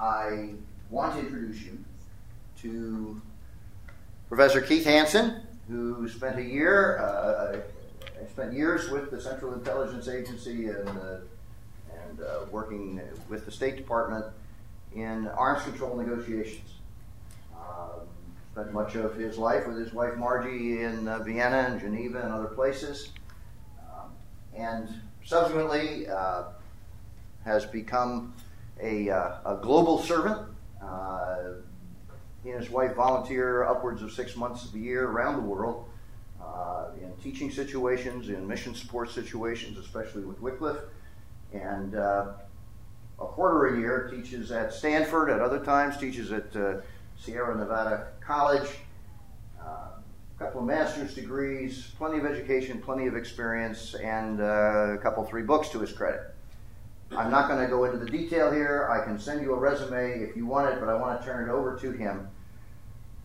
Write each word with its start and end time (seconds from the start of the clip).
I 0.00 0.50
want 0.90 1.14
to 1.14 1.20
introduce 1.20 1.60
you 1.62 1.84
to 2.62 3.20
Professor 4.28 4.60
Keith 4.60 4.84
Hansen, 4.84 5.42
who 5.68 6.08
spent 6.08 6.38
a 6.38 6.42
year, 6.42 6.98
uh, 6.98 7.58
spent 8.30 8.52
years 8.52 8.90
with 8.90 9.10
the 9.10 9.20
Central 9.20 9.54
Intelligence 9.54 10.06
Agency 10.06 10.66
and, 10.66 10.88
uh, 10.88 11.16
and 11.92 12.20
uh, 12.20 12.44
working 12.52 13.00
with 13.28 13.44
the 13.44 13.50
State 13.50 13.76
Department 13.76 14.24
in 14.94 15.26
arms 15.28 15.64
control 15.64 15.96
negotiations. 15.96 16.70
Um, 17.56 18.06
spent 18.52 18.72
much 18.72 18.94
of 18.94 19.16
his 19.16 19.36
life 19.36 19.66
with 19.66 19.78
his 19.78 19.92
wife 19.92 20.16
Margie 20.16 20.82
in 20.82 21.08
uh, 21.08 21.18
Vienna 21.24 21.66
and 21.70 21.80
Geneva 21.80 22.20
and 22.22 22.32
other 22.32 22.46
places. 22.46 23.10
Um, 23.80 24.12
and 24.56 24.88
subsequently 25.24 26.08
uh, 26.08 26.44
has 27.44 27.66
become 27.66 28.32
a, 28.82 29.10
uh, 29.10 29.56
a 29.56 29.58
global 29.60 29.98
servant. 30.02 30.46
Uh, 30.82 31.38
he 32.42 32.50
and 32.50 32.60
his 32.60 32.70
wife 32.70 32.94
volunteer 32.94 33.64
upwards 33.64 34.02
of 34.02 34.12
six 34.12 34.36
months 34.36 34.64
of 34.64 34.72
the 34.72 34.78
year 34.78 35.06
around 35.08 35.36
the 35.36 35.42
world 35.42 35.88
uh, 36.42 36.86
in 37.00 37.12
teaching 37.22 37.50
situations, 37.50 38.28
in 38.28 38.46
mission 38.46 38.74
support 38.74 39.10
situations, 39.10 39.76
especially 39.78 40.24
with 40.24 40.40
Wycliffe. 40.40 40.82
And 41.52 41.96
uh, 41.96 42.32
a 43.18 43.26
quarter 43.26 43.74
a 43.74 43.78
year 43.78 44.08
teaches 44.14 44.52
at 44.52 44.72
Stanford, 44.72 45.30
at 45.30 45.40
other 45.40 45.64
times 45.64 45.96
teaches 45.96 46.30
at 46.30 46.54
uh, 46.54 46.76
Sierra 47.18 47.56
Nevada 47.56 48.08
College. 48.20 48.68
a 49.60 50.38
couple 50.38 50.60
of 50.60 50.66
master's 50.66 51.14
degrees, 51.14 51.90
plenty 51.98 52.18
of 52.18 52.24
education, 52.24 52.80
plenty 52.80 53.08
of 53.08 53.16
experience, 53.16 53.96
and 53.96 54.40
a 54.40 54.98
couple, 55.02 55.24
three 55.24 55.42
books 55.42 55.68
to 55.70 55.80
his 55.80 55.92
credit. 55.92 56.20
I'm 57.16 57.30
not 57.30 57.48
going 57.48 57.60
to 57.60 57.68
go 57.68 57.84
into 57.84 57.98
the 57.98 58.10
detail 58.10 58.52
here. 58.52 58.88
I 58.90 59.04
can 59.04 59.18
send 59.18 59.42
you 59.42 59.54
a 59.54 59.58
resume 59.58 60.20
if 60.20 60.36
you 60.36 60.46
want 60.46 60.72
it, 60.72 60.80
but 60.80 60.88
I 60.88 60.94
want 60.94 61.20
to 61.20 61.26
turn 61.26 61.48
it 61.48 61.52
over 61.52 61.78
to 61.78 61.92
him. 61.92 62.28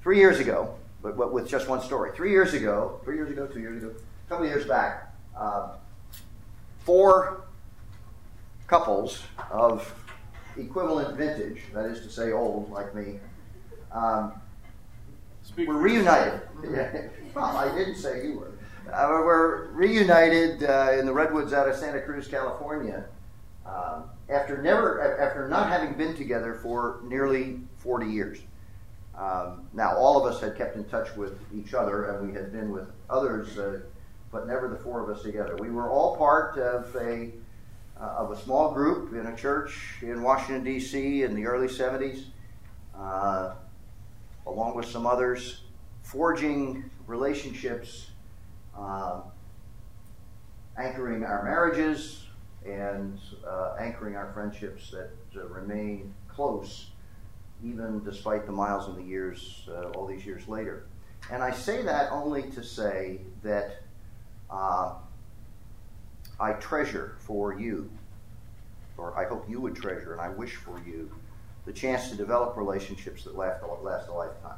Three 0.01 0.17
years 0.17 0.39
ago, 0.39 0.75
but, 1.01 1.17
but 1.17 1.33
with 1.33 1.47
just 1.47 1.67
one 1.67 1.81
story. 1.81 2.11
Three 2.15 2.31
years 2.31 2.53
ago, 2.53 2.99
three 3.03 3.15
years 3.15 3.29
ago, 3.29 3.45
two 3.47 3.59
years 3.59 3.83
ago, 3.83 3.93
a 3.93 4.29
couple 4.29 4.45
of 4.45 4.51
years 4.51 4.65
back, 4.65 5.13
uh, 5.37 5.73
four 6.79 7.43
couples 8.67 9.21
of 9.51 9.93
equivalent 10.57 11.17
vintage, 11.17 11.63
that 11.73 11.85
is 11.85 12.01
to 12.01 12.09
say, 12.09 12.31
old 12.31 12.71
like 12.71 12.95
me, 12.95 13.19
um, 13.91 14.33
were 15.57 15.77
reunited. 15.77 16.41
well, 17.35 17.57
I 17.57 17.73
didn't 17.75 17.95
say 17.95 18.27
you 18.27 18.39
were. 18.39 18.51
Uh, 18.91 19.07
we're 19.09 19.67
reunited 19.67 20.63
uh, 20.63 20.91
in 20.97 21.05
the 21.05 21.13
redwoods 21.13 21.53
out 21.53 21.69
of 21.69 21.75
Santa 21.75 22.01
Cruz, 22.01 22.27
California, 22.27 23.05
um, 23.65 24.03
after 24.29 24.61
never, 24.61 25.19
after 25.19 25.47
not 25.47 25.69
having 25.69 25.93
been 25.93 26.15
together 26.15 26.55
for 26.55 27.01
nearly 27.03 27.59
40 27.77 28.07
years. 28.07 28.39
Um, 29.17 29.67
now, 29.73 29.95
all 29.95 30.23
of 30.23 30.33
us 30.33 30.41
had 30.41 30.57
kept 30.57 30.75
in 30.75 30.85
touch 30.85 31.15
with 31.15 31.39
each 31.53 31.73
other, 31.73 32.05
and 32.05 32.27
we 32.27 32.33
had 32.33 32.51
been 32.51 32.71
with 32.71 32.89
others, 33.09 33.57
uh, 33.57 33.79
but 34.31 34.47
never 34.47 34.67
the 34.67 34.77
four 34.77 35.01
of 35.01 35.15
us 35.15 35.23
together. 35.23 35.55
We 35.57 35.69
were 35.69 35.89
all 35.89 36.17
part 36.17 36.57
of 36.57 36.95
a 36.95 37.31
uh, 37.99 38.15
of 38.17 38.31
a 38.31 38.41
small 38.41 38.73
group 38.73 39.13
in 39.13 39.27
a 39.27 39.35
church 39.35 39.97
in 40.01 40.23
Washington 40.23 40.63
D.C. 40.63 41.23
in 41.23 41.35
the 41.35 41.45
early 41.45 41.67
70s, 41.67 42.25
uh, 42.97 43.53
along 44.47 44.75
with 44.75 44.87
some 44.87 45.05
others, 45.05 45.61
forging 46.01 46.89
relationships, 47.05 48.07
uh, 48.77 49.21
anchoring 50.77 51.23
our 51.23 51.43
marriages, 51.43 52.22
and 52.65 53.19
uh, 53.47 53.75
anchoring 53.79 54.15
our 54.15 54.31
friendships 54.33 54.91
that 54.91 55.09
uh, 55.35 55.45
remain 55.47 56.13
close, 56.27 56.87
even 57.63 58.03
despite 58.03 58.45
the 58.45 58.51
miles 58.51 58.87
and 58.87 58.97
the 58.97 59.03
years, 59.03 59.67
uh, 59.69 59.89
all 59.91 60.05
these 60.05 60.25
years 60.25 60.47
later. 60.47 60.85
And 61.31 61.41
I 61.41 61.51
say 61.51 61.81
that 61.83 62.11
only 62.11 62.43
to 62.51 62.63
say 62.63 63.19
that 63.43 63.81
uh, 64.49 64.93
I 66.39 66.53
treasure 66.53 67.15
for 67.19 67.57
you, 67.57 67.89
or 68.97 69.17
I 69.17 69.25
hope 69.25 69.49
you 69.49 69.59
would 69.61 69.75
treasure, 69.75 70.13
and 70.13 70.21
I 70.21 70.29
wish 70.29 70.55
for 70.55 70.81
you, 70.85 71.09
the 71.65 71.73
chance 71.73 72.09
to 72.09 72.15
develop 72.15 72.57
relationships 72.57 73.23
that 73.23 73.35
last, 73.37 73.63
last 73.81 74.09
a 74.09 74.13
lifetime. 74.13 74.57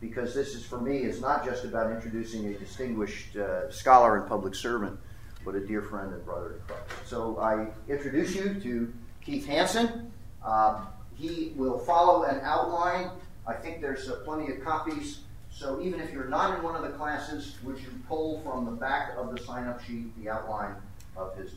Because 0.00 0.34
this 0.34 0.54
is, 0.54 0.64
for 0.64 0.80
me, 0.80 0.98
is 0.98 1.20
not 1.20 1.44
just 1.44 1.64
about 1.64 1.90
introducing 1.90 2.46
a 2.46 2.54
distinguished 2.54 3.36
uh, 3.36 3.70
scholar 3.70 4.16
and 4.16 4.28
public 4.28 4.54
servant 4.54 4.98
but 5.46 5.54
a 5.54 5.60
dear 5.60 5.80
friend 5.80 6.12
and 6.12 6.22
brother 6.26 6.54
in 6.54 6.60
Christ. 6.66 6.82
So 7.06 7.38
I 7.38 7.68
introduce 7.88 8.34
you 8.34 8.54
to 8.60 8.92
Keith 9.24 9.46
Hansen. 9.46 10.12
Uh, 10.44 10.80
he 11.14 11.52
will 11.56 11.78
follow 11.78 12.24
an 12.24 12.40
outline. 12.42 13.10
I 13.46 13.54
think 13.54 13.80
there's 13.80 14.10
uh, 14.10 14.16
plenty 14.24 14.52
of 14.52 14.62
copies. 14.62 15.20
So 15.50 15.80
even 15.80 16.00
if 16.00 16.12
you're 16.12 16.28
not 16.28 16.58
in 16.58 16.64
one 16.64 16.74
of 16.74 16.82
the 16.82 16.90
classes, 16.90 17.56
would 17.64 17.78
you 17.78 17.88
pull 18.08 18.40
from 18.40 18.66
the 18.66 18.72
back 18.72 19.12
of 19.16 19.34
the 19.34 19.42
sign-up 19.42 19.82
sheet 19.82 20.12
the 20.22 20.28
outline 20.28 20.74
of 21.16 21.34
his 21.36 21.52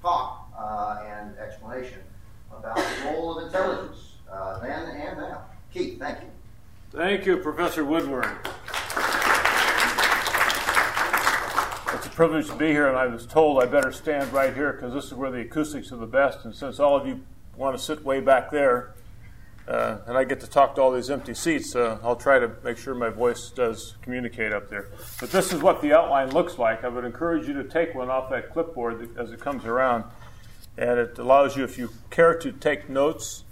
talk 0.00 0.48
uh, 0.56 1.02
and 1.06 1.36
explanation 1.38 1.98
about 2.56 2.76
the 2.76 3.06
role 3.06 3.36
of 3.38 3.46
intelligence 3.46 4.12
uh, 4.30 4.60
then 4.60 4.88
and 4.96 5.18
now. 5.18 5.42
Keith, 5.72 5.98
thank 5.98 6.20
you. 6.20 6.28
Thank 6.92 7.26
you, 7.26 7.38
Professor 7.38 7.84
Woodward. 7.84 8.30
Privilege 12.14 12.46
to 12.46 12.54
be 12.54 12.68
here, 12.68 12.86
and 12.86 12.96
I 12.96 13.08
was 13.08 13.26
told 13.26 13.60
I 13.60 13.66
better 13.66 13.90
stand 13.90 14.32
right 14.32 14.54
here 14.54 14.72
because 14.72 14.94
this 14.94 15.06
is 15.06 15.14
where 15.14 15.32
the 15.32 15.40
acoustics 15.40 15.90
are 15.90 15.96
the 15.96 16.06
best. 16.06 16.44
And 16.44 16.54
since 16.54 16.78
all 16.78 16.94
of 16.94 17.08
you 17.08 17.24
want 17.56 17.76
to 17.76 17.82
sit 17.82 18.04
way 18.04 18.20
back 18.20 18.52
there, 18.52 18.94
uh, 19.66 19.98
and 20.06 20.16
I 20.16 20.22
get 20.22 20.38
to 20.42 20.46
talk 20.46 20.76
to 20.76 20.80
all 20.80 20.92
these 20.92 21.10
empty 21.10 21.34
seats, 21.34 21.74
uh, 21.74 21.98
I'll 22.04 22.14
try 22.14 22.38
to 22.38 22.52
make 22.62 22.78
sure 22.78 22.94
my 22.94 23.08
voice 23.08 23.50
does 23.50 23.96
communicate 24.00 24.52
up 24.52 24.70
there. 24.70 24.90
But 25.18 25.32
this 25.32 25.52
is 25.52 25.60
what 25.60 25.82
the 25.82 25.92
outline 25.92 26.30
looks 26.30 26.56
like. 26.56 26.84
I 26.84 26.88
would 26.88 27.04
encourage 27.04 27.48
you 27.48 27.54
to 27.54 27.64
take 27.64 27.96
one 27.96 28.10
off 28.10 28.30
that 28.30 28.52
clipboard 28.52 29.18
as 29.18 29.32
it 29.32 29.40
comes 29.40 29.64
around, 29.64 30.04
and 30.78 31.00
it 31.00 31.18
allows 31.18 31.56
you, 31.56 31.64
if 31.64 31.78
you 31.78 31.90
care 32.10 32.38
to 32.38 32.52
take 32.52 32.88
notes. 32.88 33.42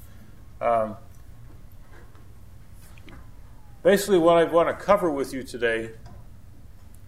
Um, 0.61 0.99
basically, 3.83 4.19
what 4.19 4.37
I 4.37 4.45
want 4.45 4.69
to 4.69 4.85
cover 4.85 5.11
with 5.11 5.35
you 5.35 5.43
today 5.43 5.95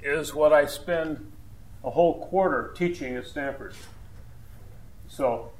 is 0.02 0.34
what 0.34 0.52
I 0.52 0.66
spend 0.66 1.30
a 1.84 1.90
whole 1.90 2.26
quarter 2.26 2.72
teaching 2.74 3.14
at 3.14 3.26
Stanford. 3.26 3.74
So, 5.06 5.52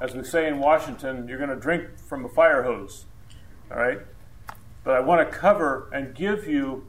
as 0.00 0.14
we 0.14 0.22
say 0.22 0.46
in 0.46 0.58
Washington, 0.58 1.26
you're 1.28 1.38
going 1.38 1.50
to 1.50 1.56
drink 1.56 1.98
from 1.98 2.24
a 2.24 2.28
fire 2.28 2.62
hose. 2.62 3.04
All 3.70 3.78
right? 3.78 4.00
But 4.84 4.94
I 4.94 5.00
want 5.00 5.28
to 5.28 5.36
cover 5.36 5.90
and 5.92 6.14
give 6.14 6.46
you, 6.46 6.86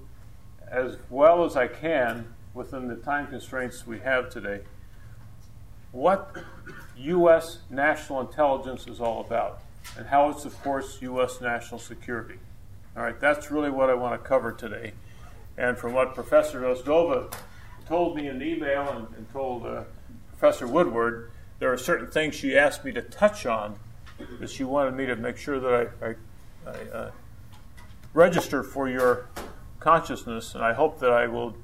as 0.69 0.97
well 1.09 1.43
as 1.43 1.55
I 1.55 1.67
can, 1.67 2.35
within 2.53 2.87
the 2.87 2.95
time 2.95 3.27
constraints 3.27 3.87
we 3.87 3.99
have 3.99 4.29
today, 4.29 4.61
what 5.91 6.35
U.S. 6.97 7.59
national 7.69 8.21
intelligence 8.21 8.87
is 8.87 8.99
all 8.99 9.21
about 9.21 9.61
and 9.97 10.05
how 10.05 10.29
it 10.29 10.39
supports 10.39 11.01
U.S. 11.01 11.41
national 11.41 11.79
security. 11.79 12.37
All 12.95 13.03
right, 13.03 13.19
that's 13.19 13.49
really 13.49 13.71
what 13.71 13.89
I 13.89 13.93
want 13.95 14.21
to 14.21 14.27
cover 14.27 14.51
today. 14.51 14.93
And 15.57 15.77
from 15.77 15.93
what 15.93 16.13
Professor 16.13 16.61
Ozdova 16.61 17.33
told 17.87 18.15
me 18.15 18.27
in 18.27 18.39
the 18.39 18.45
email 18.45 18.89
and, 18.89 19.07
and 19.15 19.31
told 19.31 19.65
uh, 19.65 19.83
Professor 20.29 20.67
Woodward, 20.67 21.31
there 21.59 21.71
are 21.71 21.77
certain 21.77 22.07
things 22.07 22.35
she 22.35 22.57
asked 22.57 22.83
me 22.83 22.91
to 22.91 23.01
touch 23.01 23.45
on 23.45 23.79
that 24.39 24.49
she 24.49 24.63
wanted 24.63 24.93
me 24.93 25.05
to 25.05 25.15
make 25.15 25.37
sure 25.37 25.59
that 25.59 25.91
I, 26.01 26.05
I, 26.05 26.15
I 26.69 26.97
uh, 26.97 27.11
register 28.13 28.63
for 28.63 28.89
your 28.89 29.29
consciousness, 29.79 30.53
and 30.53 30.63
I 30.63 30.73
hope 30.73 30.99
that 30.99 31.11
I 31.11 31.27
will 31.27 31.55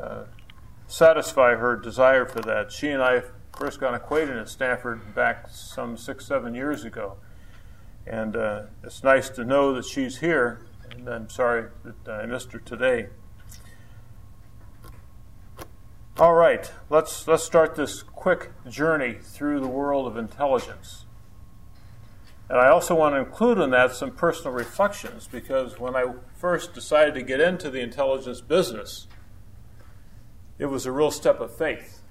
uh, 0.00 0.24
satisfy 0.86 1.54
her 1.54 1.76
desire 1.76 2.26
for 2.26 2.40
that. 2.40 2.72
She 2.72 2.88
and 2.88 3.02
I 3.02 3.22
first 3.56 3.80
got 3.80 3.94
acquainted 3.94 4.38
at 4.38 4.48
Stanford 4.48 5.14
back 5.14 5.46
some 5.50 5.96
six, 5.96 6.26
seven 6.26 6.54
years 6.54 6.84
ago. 6.84 7.16
And 8.06 8.34
uh, 8.34 8.62
it's 8.82 9.04
nice 9.04 9.28
to 9.30 9.44
know 9.44 9.74
that 9.74 9.84
she's 9.84 10.18
here, 10.18 10.62
and 10.90 11.08
I'm 11.08 11.28
sorry 11.28 11.68
that 11.84 12.10
I 12.10 12.26
missed 12.26 12.52
her 12.52 12.58
today. 12.58 13.08
All 16.18 16.34
right, 16.34 16.70
let's, 16.90 17.26
let's 17.26 17.44
start 17.44 17.76
this 17.76 18.02
quick 18.02 18.50
journey 18.68 19.14
through 19.22 19.60
the 19.60 19.68
world 19.68 20.06
of 20.06 20.16
intelligence. 20.16 21.06
And 22.50 22.58
I 22.58 22.68
also 22.68 22.94
want 22.94 23.14
to 23.14 23.20
include 23.20 23.58
in 23.58 23.70
that 23.70 23.92
some 23.92 24.10
personal 24.10 24.52
reflections 24.52 25.28
because 25.30 25.78
when 25.78 25.94
I 25.94 26.12
first 26.36 26.74
decided 26.74 27.14
to 27.14 27.22
get 27.22 27.40
into 27.40 27.70
the 27.70 27.80
intelligence 27.80 28.40
business, 28.40 29.06
it 30.58 30.66
was 30.66 30.84
a 30.84 30.92
real 30.92 31.12
step 31.12 31.40
of 31.40 31.56
faith. 31.56 32.02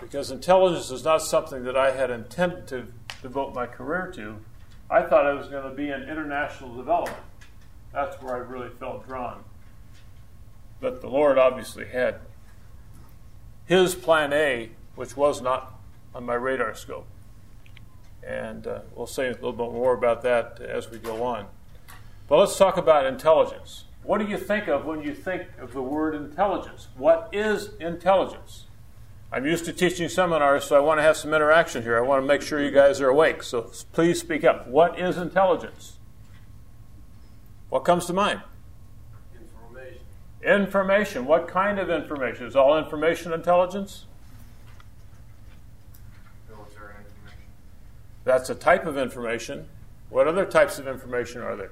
Because 0.00 0.30
intelligence 0.30 0.90
is 0.90 1.04
not 1.04 1.20
something 1.20 1.64
that 1.64 1.76
I 1.76 1.90
had 1.90 2.10
intended 2.10 2.66
to 2.68 2.86
devote 3.20 3.54
my 3.54 3.66
career 3.66 4.10
to. 4.14 4.36
I 4.88 5.02
thought 5.02 5.26
I 5.26 5.32
was 5.32 5.48
going 5.48 5.68
to 5.68 5.74
be 5.74 5.90
in 5.90 6.02
international 6.04 6.74
development. 6.74 7.22
That's 7.92 8.20
where 8.22 8.34
I 8.34 8.38
really 8.38 8.70
felt 8.70 9.06
drawn. 9.06 9.44
But 10.80 11.00
the 11.00 11.08
Lord 11.08 11.38
obviously 11.38 11.86
had 11.86 12.20
his 13.72 13.94
plan 13.94 14.34
A, 14.34 14.68
which 14.96 15.16
was 15.16 15.40
not 15.40 15.80
on 16.14 16.24
my 16.26 16.34
radar 16.34 16.74
scope. 16.74 17.06
And 18.22 18.66
uh, 18.66 18.80
we'll 18.94 19.06
say 19.06 19.28
a 19.28 19.32
little 19.32 19.54
bit 19.54 19.72
more 19.72 19.94
about 19.94 20.20
that 20.22 20.60
as 20.60 20.90
we 20.90 20.98
go 20.98 21.24
on. 21.24 21.46
But 22.28 22.38
let's 22.38 22.58
talk 22.58 22.76
about 22.76 23.06
intelligence. 23.06 23.84
What 24.02 24.18
do 24.18 24.26
you 24.26 24.36
think 24.36 24.68
of 24.68 24.84
when 24.84 25.02
you 25.02 25.14
think 25.14 25.44
of 25.58 25.72
the 25.72 25.80
word 25.80 26.14
intelligence? 26.14 26.88
What 26.96 27.30
is 27.32 27.70
intelligence? 27.80 28.66
I'm 29.32 29.46
used 29.46 29.64
to 29.64 29.72
teaching 29.72 30.10
seminars, 30.10 30.64
so 30.64 30.76
I 30.76 30.80
want 30.80 30.98
to 30.98 31.02
have 31.02 31.16
some 31.16 31.32
interaction 31.32 31.82
here. 31.82 31.96
I 31.96 32.02
want 32.02 32.22
to 32.22 32.26
make 32.26 32.42
sure 32.42 32.62
you 32.62 32.70
guys 32.70 33.00
are 33.00 33.08
awake. 33.08 33.42
So 33.42 33.72
please 33.92 34.20
speak 34.20 34.44
up. 34.44 34.68
What 34.68 34.98
is 35.00 35.16
intelligence? 35.16 35.96
What 37.70 37.80
comes 37.80 38.04
to 38.06 38.12
mind? 38.12 38.42
Information. 40.42 41.24
What 41.24 41.46
kind 41.46 41.78
of 41.78 41.88
information? 41.88 42.46
Is 42.46 42.56
all 42.56 42.76
information 42.76 43.32
intelligence? 43.32 44.06
Military 46.48 46.94
information. 46.98 47.42
That's 48.24 48.50
a 48.50 48.54
type 48.54 48.86
of 48.86 48.96
information. 48.96 49.68
What 50.10 50.26
other 50.26 50.44
types 50.44 50.78
of 50.78 50.88
information 50.88 51.42
are 51.42 51.56
there? 51.56 51.70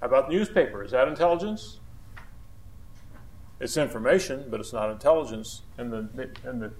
How 0.00 0.06
about 0.06 0.30
newspaper? 0.30 0.84
Is 0.84 0.90
that 0.92 1.08
intelligence? 1.08 1.80
It's 3.60 3.76
information, 3.76 4.44
but 4.48 4.60
it's 4.60 4.72
not 4.72 4.90
intelligence 4.90 5.62
in 5.78 5.90
the, 5.90 6.30
in 6.48 6.60
the 6.60 6.70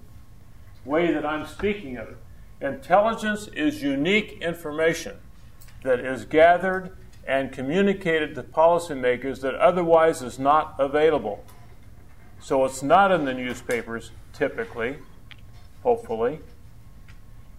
way 0.85 1.11
that 1.11 1.25
I'm 1.25 1.45
speaking 1.45 1.97
of 1.97 2.09
it. 2.09 2.17
Intelligence 2.61 3.47
is 3.49 3.83
unique 3.83 4.41
information 4.41 5.17
that 5.83 5.99
is 5.99 6.25
gathered 6.25 6.95
and 7.29 7.51
communicated 7.51 8.33
to 8.33 8.41
policymakers 8.41 9.41
that 9.41 9.53
otherwise 9.53 10.23
is 10.23 10.39
not 10.39 10.73
available. 10.79 11.45
So 12.41 12.65
it's 12.65 12.81
not 12.81 13.11
in 13.11 13.25
the 13.25 13.35
newspapers 13.35 14.09
typically, 14.33 14.97
hopefully. 15.83 16.39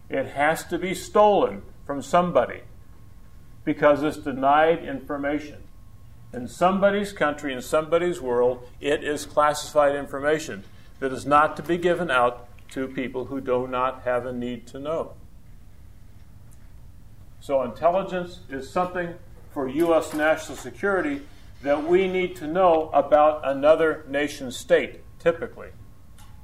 It 0.09 0.27
has 0.27 0.65
to 0.65 0.79
be 0.79 0.93
stolen 0.93 1.63
from 1.87 2.03
somebody 2.03 2.63
because 3.65 4.03
it's 4.03 4.17
denied 4.17 4.85
information. 4.85 5.63
In 6.33 6.49
somebody's 6.49 7.13
country, 7.13 7.55
in 7.55 7.63
somebody's 7.63 8.21
world, 8.21 8.69
it 8.81 9.05
is 9.05 9.25
classified 9.25 9.95
information 9.95 10.65
that 10.99 11.13
is 11.13 11.25
not 11.25 11.57
to 11.59 11.63
be 11.63 11.79
given 11.79 12.11
out 12.11 12.49
to 12.71 12.89
people 12.89 13.27
who 13.27 13.41
do 13.41 13.69
not 13.69 14.03
have 14.03 14.27
a 14.27 14.33
need 14.33 14.67
to 14.67 14.81
know. 14.81 15.13
So, 17.41 17.63
intelligence 17.63 18.41
is 18.51 18.69
something 18.69 19.15
for 19.53 19.69
U.S. 19.69 20.15
national 20.15 20.57
security 20.57 21.23
that 21.63 21.85
we 21.85 22.09
need 22.09 22.37
to 22.37 22.47
know 22.47 22.91
about 22.93 23.47
another 23.47 24.05
nation 24.09 24.51
state, 24.51 25.01
typically. 25.19 25.69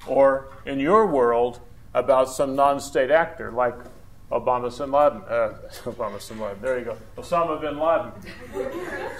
Or, 0.06 0.48
in 0.64 0.78
your 0.78 1.06
world, 1.06 1.60
about 1.94 2.28
some 2.28 2.54
non 2.54 2.80
state 2.80 3.10
actor 3.10 3.50
like 3.50 3.74
Obama 4.30 4.76
bin 4.76 4.92
Laden. 4.92 5.22
Uh, 5.22 5.58
Obama 5.84 6.28
bin 6.28 6.40
Laden. 6.40 6.58
There 6.60 6.78
you 6.78 6.84
go. 6.84 6.96
Osama 7.16 7.60
bin 7.60 7.78
Laden. 7.78 8.12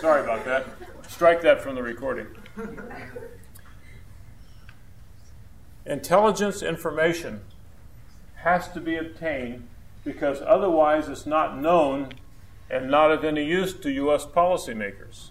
Sorry 0.00 0.22
about 0.22 0.44
that. 0.44 0.66
Strike 1.08 1.40
that 1.42 1.60
from 1.62 1.74
the 1.74 1.82
recording. 1.82 2.26
Intelligence 5.86 6.62
information 6.62 7.40
has 8.36 8.68
to 8.68 8.80
be 8.80 8.96
obtained 8.96 9.66
because 10.04 10.42
otherwise 10.42 11.08
it's 11.08 11.26
not 11.26 11.58
known 11.58 12.10
and 12.70 12.90
not 12.90 13.10
of 13.10 13.24
any 13.24 13.44
use 13.44 13.72
to 13.74 13.90
U.S. 13.90 14.26
policymakers. 14.26 15.30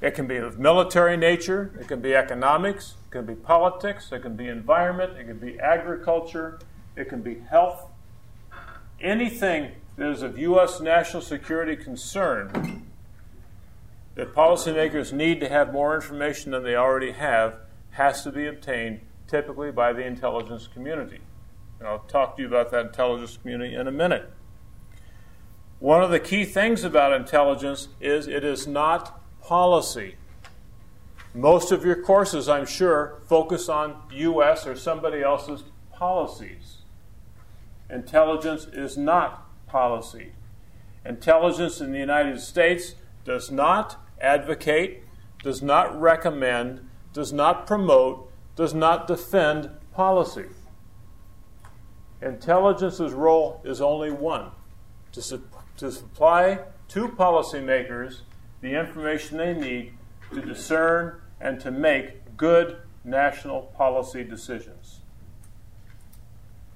It 0.00 0.14
can 0.14 0.26
be 0.26 0.36
of 0.36 0.58
military 0.58 1.16
nature, 1.16 1.72
it 1.80 1.88
can 1.88 2.00
be 2.00 2.14
economics, 2.14 2.94
it 3.06 3.12
can 3.12 3.24
be 3.24 3.34
politics, 3.34 4.12
it 4.12 4.20
can 4.20 4.36
be 4.36 4.48
environment, 4.48 5.16
it 5.18 5.24
can 5.24 5.38
be 5.38 5.58
agriculture, 5.58 6.58
it 6.96 7.08
can 7.08 7.22
be 7.22 7.40
health, 7.50 7.90
anything 9.00 9.72
that 9.96 10.10
is 10.10 10.22
of 10.22 10.38
U.S. 10.38 10.80
national 10.80 11.22
security 11.22 11.76
concern 11.76 12.84
that 14.16 14.34
policymakers 14.34 15.12
need 15.12 15.40
to 15.40 15.48
have 15.48 15.72
more 15.72 15.94
information 15.94 16.52
than 16.52 16.62
they 16.62 16.74
already 16.74 17.12
have 17.12 17.56
has 17.92 18.22
to 18.24 18.32
be 18.32 18.46
obtained 18.46 19.00
typically 19.28 19.70
by 19.70 19.92
the 19.92 20.04
intelligence 20.04 20.66
community. 20.66 21.20
And 21.78 21.88
I'll 21.88 22.00
talk 22.00 22.36
to 22.36 22.42
you 22.42 22.48
about 22.48 22.70
that 22.70 22.86
intelligence 22.86 23.38
community 23.40 23.74
in 23.74 23.86
a 23.86 23.92
minute. 23.92 24.30
One 25.86 26.02
of 26.02 26.10
the 26.10 26.18
key 26.18 26.44
things 26.44 26.82
about 26.82 27.12
intelligence 27.12 27.86
is 28.00 28.26
it 28.26 28.42
is 28.42 28.66
not 28.66 29.22
policy. 29.40 30.16
Most 31.32 31.70
of 31.70 31.84
your 31.84 32.02
courses, 32.02 32.48
I'm 32.48 32.66
sure, 32.66 33.22
focus 33.28 33.68
on 33.68 34.02
U.S. 34.10 34.66
or 34.66 34.74
somebody 34.74 35.22
else's 35.22 35.62
policies. 35.92 36.78
Intelligence 37.88 38.64
is 38.64 38.98
not 38.98 39.46
policy. 39.68 40.32
Intelligence 41.04 41.80
in 41.80 41.92
the 41.92 42.00
United 42.00 42.40
States 42.40 42.96
does 43.24 43.52
not 43.52 43.96
advocate, 44.20 45.04
does 45.44 45.62
not 45.62 45.96
recommend, 46.00 46.80
does 47.12 47.32
not 47.32 47.64
promote, 47.64 48.28
does 48.56 48.74
not 48.74 49.06
defend 49.06 49.70
policy. 49.92 50.46
Intelligence's 52.20 53.12
role 53.12 53.60
is 53.64 53.80
only 53.80 54.10
one 54.10 54.50
to, 55.12 55.22
su- 55.22 55.42
to 55.76 55.90
supply 55.92 56.60
to 56.88 57.08
policymakers 57.08 58.20
the 58.60 58.78
information 58.78 59.38
they 59.38 59.54
need 59.54 59.92
to 60.32 60.40
discern 60.40 61.20
and 61.40 61.60
to 61.60 61.70
make 61.70 62.36
good 62.36 62.78
national 63.04 63.62
policy 63.62 64.24
decisions. 64.24 65.00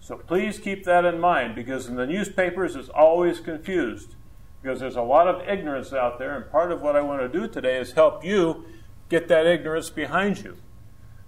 So 0.00 0.16
please 0.16 0.58
keep 0.58 0.84
that 0.84 1.04
in 1.04 1.20
mind 1.20 1.54
because 1.54 1.86
in 1.86 1.96
the 1.96 2.06
newspapers 2.06 2.76
it's 2.76 2.88
always 2.88 3.40
confused 3.40 4.16
because 4.62 4.80
there's 4.80 4.96
a 4.96 5.02
lot 5.02 5.26
of 5.26 5.48
ignorance 5.48 5.92
out 5.92 6.18
there, 6.18 6.36
and 6.36 6.50
part 6.50 6.70
of 6.70 6.82
what 6.82 6.96
I 6.96 7.00
want 7.00 7.20
to 7.20 7.28
do 7.28 7.48
today 7.48 7.78
is 7.78 7.92
help 7.92 8.24
you 8.24 8.66
get 9.08 9.28
that 9.28 9.46
ignorance 9.46 9.90
behind 9.90 10.42
you. 10.42 10.58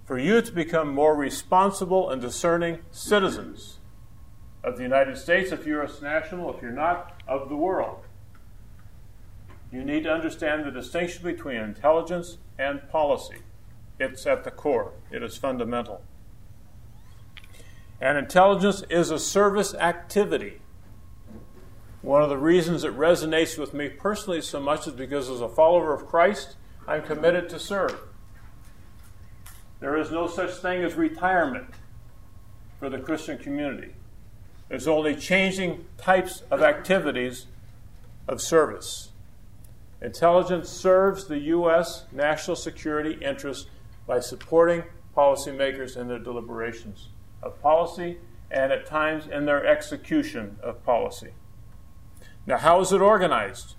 For 0.04 0.18
you 0.18 0.42
to 0.42 0.52
become 0.52 0.92
more 0.92 1.16
responsible 1.16 2.10
and 2.10 2.20
discerning 2.20 2.80
citizens 2.90 3.78
of 4.62 4.76
the 4.76 4.82
United 4.82 5.16
States, 5.16 5.50
if 5.50 5.66
you're 5.66 5.82
a 5.82 5.90
national, 6.02 6.54
if 6.54 6.60
you're 6.60 6.70
not, 6.72 7.11
of 7.26 7.48
the 7.48 7.56
world. 7.56 8.04
You 9.70 9.84
need 9.84 10.04
to 10.04 10.12
understand 10.12 10.64
the 10.64 10.70
distinction 10.70 11.24
between 11.24 11.56
intelligence 11.56 12.38
and 12.58 12.88
policy. 12.90 13.38
It's 13.98 14.26
at 14.26 14.44
the 14.44 14.50
core, 14.50 14.92
it 15.10 15.22
is 15.22 15.36
fundamental. 15.36 16.02
And 18.00 18.18
intelligence 18.18 18.82
is 18.90 19.10
a 19.10 19.18
service 19.18 19.74
activity. 19.74 20.60
One 22.02 22.20
of 22.20 22.28
the 22.28 22.36
reasons 22.36 22.82
it 22.82 22.96
resonates 22.96 23.56
with 23.56 23.72
me 23.72 23.88
personally 23.88 24.40
so 24.40 24.58
much 24.58 24.88
is 24.88 24.92
because 24.92 25.30
as 25.30 25.40
a 25.40 25.48
follower 25.48 25.94
of 25.94 26.08
Christ, 26.08 26.56
I'm 26.86 27.02
committed 27.02 27.48
to 27.50 27.60
serve. 27.60 27.96
There 29.78 29.96
is 29.96 30.10
no 30.10 30.26
such 30.26 30.50
thing 30.54 30.82
as 30.82 30.94
retirement 30.94 31.66
for 32.80 32.90
the 32.90 32.98
Christian 32.98 33.38
community. 33.38 33.94
There's 34.72 34.88
only 34.88 35.14
changing 35.14 35.84
types 35.98 36.44
of 36.50 36.62
activities 36.62 37.44
of 38.26 38.40
service. 38.40 39.10
Intelligence 40.00 40.70
serves 40.70 41.26
the 41.26 41.38
U.S. 41.40 42.04
national 42.10 42.56
security 42.56 43.18
interests 43.22 43.68
by 44.06 44.20
supporting 44.20 44.84
policymakers 45.14 45.94
in 45.98 46.08
their 46.08 46.18
deliberations 46.18 47.10
of 47.42 47.60
policy 47.60 48.16
and 48.50 48.72
at 48.72 48.86
times 48.86 49.26
in 49.26 49.44
their 49.44 49.66
execution 49.66 50.56
of 50.62 50.82
policy. 50.86 51.32
Now, 52.46 52.56
how 52.56 52.80
is 52.80 52.94
it 52.94 53.02
organized? 53.02 53.74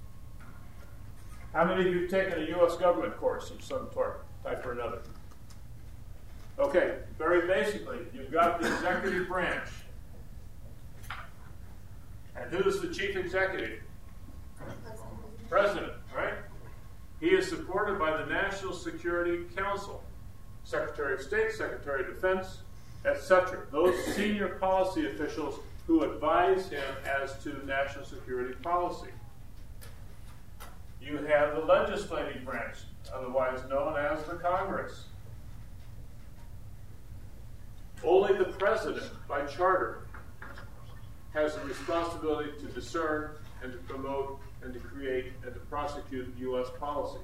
How 1.54 1.66
many 1.66 1.88
of 1.88 1.92
you 1.92 2.02
have 2.02 2.12
taken 2.12 2.40
a 2.40 2.46
U.S. 2.58 2.78
government 2.78 3.18
course 3.18 3.50
of 3.50 3.64
some 3.64 3.90
type 4.44 4.64
or 4.64 4.74
another? 4.74 5.00
Okay, 6.60 6.98
very 7.18 7.48
basically, 7.48 7.98
you've 8.14 8.32
got 8.32 8.62
the 8.62 8.72
executive 8.72 9.28
branch. 9.28 9.70
And 12.36 12.52
who's 12.52 12.82
the 12.82 12.88
chief 12.88 13.16
executive? 13.16 13.82
President, 15.50 15.94
right? 16.16 16.34
He 17.20 17.28
is 17.28 17.48
supported 17.48 18.00
by 18.00 18.18
the 18.18 18.26
National 18.26 18.74
Security 18.74 19.46
Council, 19.56 20.04
Secretary 20.64 21.14
of 21.14 21.22
State, 21.22 21.52
Secretary 21.52 22.02
of 22.02 22.08
Defense, 22.08 22.60
etc. 23.06 23.60
Those 23.72 23.96
senior 24.16 24.56
policy 24.56 25.08
officials 25.08 25.60
who 25.88 26.04
advise 26.04 26.70
him 26.70 26.84
as 27.06 27.42
to 27.44 27.66
national 27.66 28.06
security 28.06 28.56
policy. 28.64 29.10
You 31.02 31.18
have 31.18 31.56
the 31.56 31.62
legislative 31.62 32.46
branch, 32.46 32.78
otherwise 33.14 33.60
known 33.70 33.98
as 33.98 34.24
the 34.26 34.36
Congress. 34.36 35.06
Only 38.04 38.38
the 38.38 38.46
president, 38.46 39.10
by 39.28 39.46
charter, 39.46 40.03
has 41.34 41.56
the 41.56 41.62
responsibility 41.66 42.52
to 42.60 42.66
discern 42.68 43.32
and 43.64 43.72
to 43.72 43.78
promote 43.80 44.40
and 44.62 44.74
to 44.74 44.80
create 44.80 45.34
and 45.44 45.54
to 45.54 45.60
prosecute 45.62 46.34
U.S. 46.40 46.68
policy. 46.80 47.20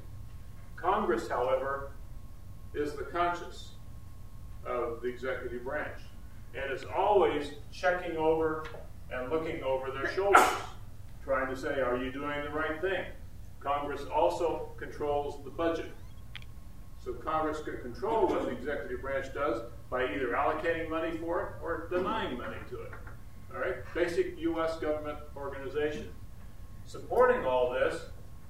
Congress, 0.76 1.28
however, 1.28 1.92
is 2.74 2.94
the 2.94 3.04
conscience 3.04 3.72
of 4.66 5.02
the 5.02 5.08
executive 5.08 5.64
branch. 5.64 6.00
and 6.56 6.72
is 6.72 6.84
always 6.96 7.52
checking 7.72 8.18
over 8.18 8.66
and 9.12 9.30
looking 9.32 9.62
over 9.64 9.92
their 9.92 10.12
shoulders, 10.14 10.42
trying 11.24 11.48
to 11.48 11.56
say, 11.60 11.80
are 11.80 11.98
you 11.98 12.12
doing 12.12 12.44
the 12.44 12.50
right 12.50 12.82
thing? 12.82 13.06
Congress 13.60 14.02
also 14.14 14.70
controls 14.78 15.44
the 15.44 15.50
budget. 15.52 15.92
So 17.04 17.14
Congress 17.14 17.62
can 17.62 17.78
control 17.82 18.28
what 18.28 18.44
the 18.46 18.50
executive 18.50 19.02
branch 19.02 19.34
does 19.34 19.62
by 19.90 20.04
either 20.06 20.30
allocating 20.30 20.90
money 20.90 21.18
for 21.18 21.42
it 21.42 21.64
or 21.64 21.88
denying 21.92 22.38
money 22.38 22.58
to 22.70 22.82
it. 22.82 22.92
All 23.54 23.62
right? 23.62 23.76
Basic 23.94 24.40
U.S. 24.40 24.78
government 24.78 25.18
organization. 25.36 26.10
Supporting 26.86 27.46
all 27.46 27.72
this 27.72 28.02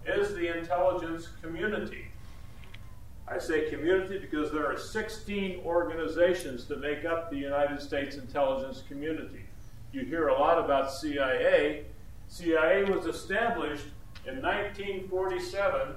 is 0.05 0.33
the 0.35 0.57
intelligence 0.57 1.27
community. 1.41 2.05
I 3.27 3.37
say 3.37 3.69
community 3.69 4.17
because 4.17 4.51
there 4.51 4.65
are 4.65 4.77
16 4.77 5.61
organizations 5.63 6.65
that 6.65 6.81
make 6.81 7.05
up 7.05 7.29
the 7.29 7.37
United 7.37 7.79
States 7.79 8.15
intelligence 8.15 8.83
community. 8.87 9.45
You 9.91 10.05
hear 10.05 10.29
a 10.29 10.33
lot 10.33 10.63
about 10.63 10.91
CIA. 10.91 11.85
CIA 12.27 12.83
was 12.85 13.05
established 13.05 13.85
in 14.25 14.41
1947 14.41 15.95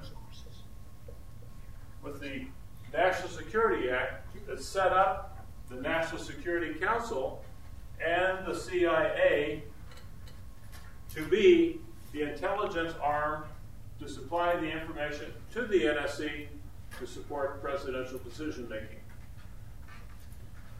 with 2.03 2.19
the 2.19 2.45
National 2.93 3.29
Security 3.29 3.89
Act 3.89 4.27
that 4.47 4.61
set 4.61 4.91
up 4.91 5.45
the 5.69 5.75
National 5.75 6.21
Security 6.21 6.79
Council 6.79 7.42
and 7.99 8.45
the 8.45 8.55
CIA 8.55 9.63
to 11.13 11.25
be 11.27 11.79
the 12.11 12.23
intelligence 12.23 12.93
arm 13.01 13.45
to 13.99 14.07
supply 14.07 14.55
the 14.55 14.69
information 14.69 15.31
to 15.53 15.65
the 15.65 15.81
NSC 15.81 16.47
to 16.99 17.07
support 17.07 17.61
presidential 17.61 18.19
decision 18.19 18.67
making. 18.69 18.99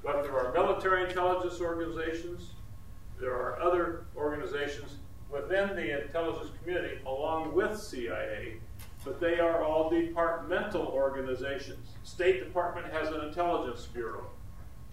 But 0.03 0.24
there 0.24 0.38
are 0.38 0.51
military 0.53 1.05
intelligence 1.08 1.62
organizations, 1.62 2.51
there 3.20 3.34
are 3.34 3.60
other 3.62 4.05
organizations 4.17 4.98
within 5.32 5.75
the 5.75 6.03
intelligence 6.03 6.51
community 6.62 6.98
along 7.05 7.55
with 7.55 7.79
CIA, 7.79 8.55
but 9.03 9.20
they 9.20 9.39
are 9.39 9.63
all 9.63 9.89
departmental 9.89 10.88
organizations. 10.88 11.89
State 12.03 12.43
Department 12.43 12.91
has 12.93 13.10
an 13.10 13.22
intelligence 13.22 13.88
bureau. 13.88 14.25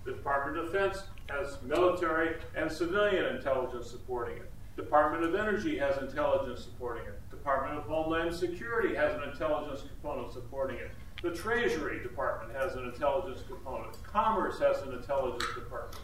The 0.05 0.13
Department 0.13 0.59
of 0.59 0.73
Defense 0.73 1.03
has 1.31 1.57
military 1.63 2.37
and 2.57 2.71
civilian 2.71 3.37
intelligence 3.37 3.91
supporting 3.91 4.37
it. 4.37 4.51
Department 4.77 5.25
of 5.25 5.35
Energy 5.35 5.77
has 5.79 5.99
intelligence 5.99 6.63
supporting 6.63 7.05
it. 7.05 7.21
Department 7.31 7.79
of 7.79 7.85
Homeland 7.85 8.35
Security 8.35 8.95
has 8.95 9.15
an 9.15 9.29
intelligence 9.29 9.83
component 9.83 10.33
supporting 10.33 10.77
it. 10.77 10.91
The 11.23 11.35
Treasury 11.35 12.03
Department 12.03 12.57
has 12.59 12.75
an 12.77 12.85
intelligence 12.85 13.43
component. 13.47 14.03
Commerce 14.03 14.59
has 14.59 14.81
an 14.83 14.95
intelligence 14.95 15.45
department. 15.55 16.03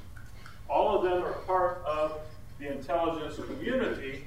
All 0.69 0.97
of 0.97 1.05
them 1.05 1.23
are 1.23 1.33
part 1.33 1.83
of 1.87 2.19
the 2.59 2.71
intelligence 2.71 3.37
community. 3.37 4.25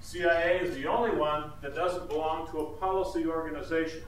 CIA 0.00 0.60
is 0.60 0.74
the 0.74 0.86
only 0.86 1.10
one 1.10 1.52
that 1.60 1.74
doesn't 1.74 2.08
belong 2.08 2.50
to 2.52 2.58
a 2.58 2.76
policy 2.76 3.26
organization 3.26 4.02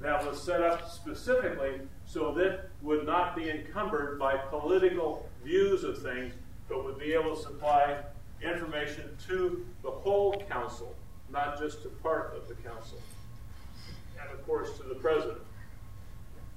that 0.00 0.24
was 0.26 0.40
set 0.40 0.60
up 0.60 0.90
specifically 0.90 1.80
so 2.04 2.32
that 2.34 2.68
would 2.82 3.06
not 3.06 3.34
be 3.34 3.50
encumbered 3.50 4.18
by 4.18 4.36
political 4.36 5.28
views 5.44 5.84
of 5.84 6.02
things, 6.02 6.34
but 6.68 6.84
would 6.84 6.98
be 6.98 7.12
able 7.12 7.36
to 7.36 7.42
supply 7.42 7.98
information 8.42 9.16
to 9.28 9.64
the 9.82 9.90
whole 9.90 10.42
council, 10.48 10.94
not 11.30 11.58
just 11.58 11.82
to 11.82 11.88
part 11.88 12.34
of 12.36 12.48
the 12.48 12.54
council 12.54 12.98
and 14.20 14.38
of 14.38 14.46
course 14.46 14.76
to 14.78 14.82
the 14.84 14.94
president. 14.94 15.38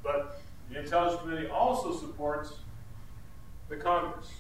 But 0.04 0.42
the 0.70 0.80
Intelligence 0.80 1.22
Committee 1.22 1.48
also 1.48 1.96
supports 1.96 2.54
the 3.70 3.76
Congress. 3.76 4.32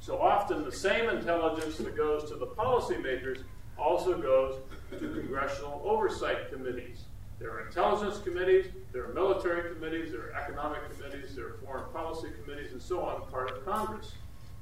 So 0.00 0.18
often 0.18 0.64
the 0.64 0.72
same 0.72 1.10
intelligence 1.10 1.76
that 1.76 1.96
goes 1.96 2.30
to 2.30 2.36
the 2.36 2.46
policymakers 2.46 3.42
also 3.78 4.18
goes 4.18 4.56
to 4.90 4.98
congressional 4.98 5.82
oversight 5.84 6.50
committees. 6.50 7.04
There 7.40 7.50
are 7.52 7.66
intelligence 7.66 8.18
committees, 8.22 8.66
there 8.92 9.04
are 9.06 9.14
military 9.14 9.74
committees, 9.74 10.12
there 10.12 10.20
are 10.20 10.32
economic 10.42 10.80
committees, 10.94 11.34
there 11.34 11.46
are 11.46 11.56
foreign 11.64 11.90
policy 11.90 12.28
committees, 12.44 12.72
and 12.72 12.82
so 12.82 13.00
on, 13.00 13.22
part 13.30 13.50
of 13.50 13.64
Congress. 13.64 14.12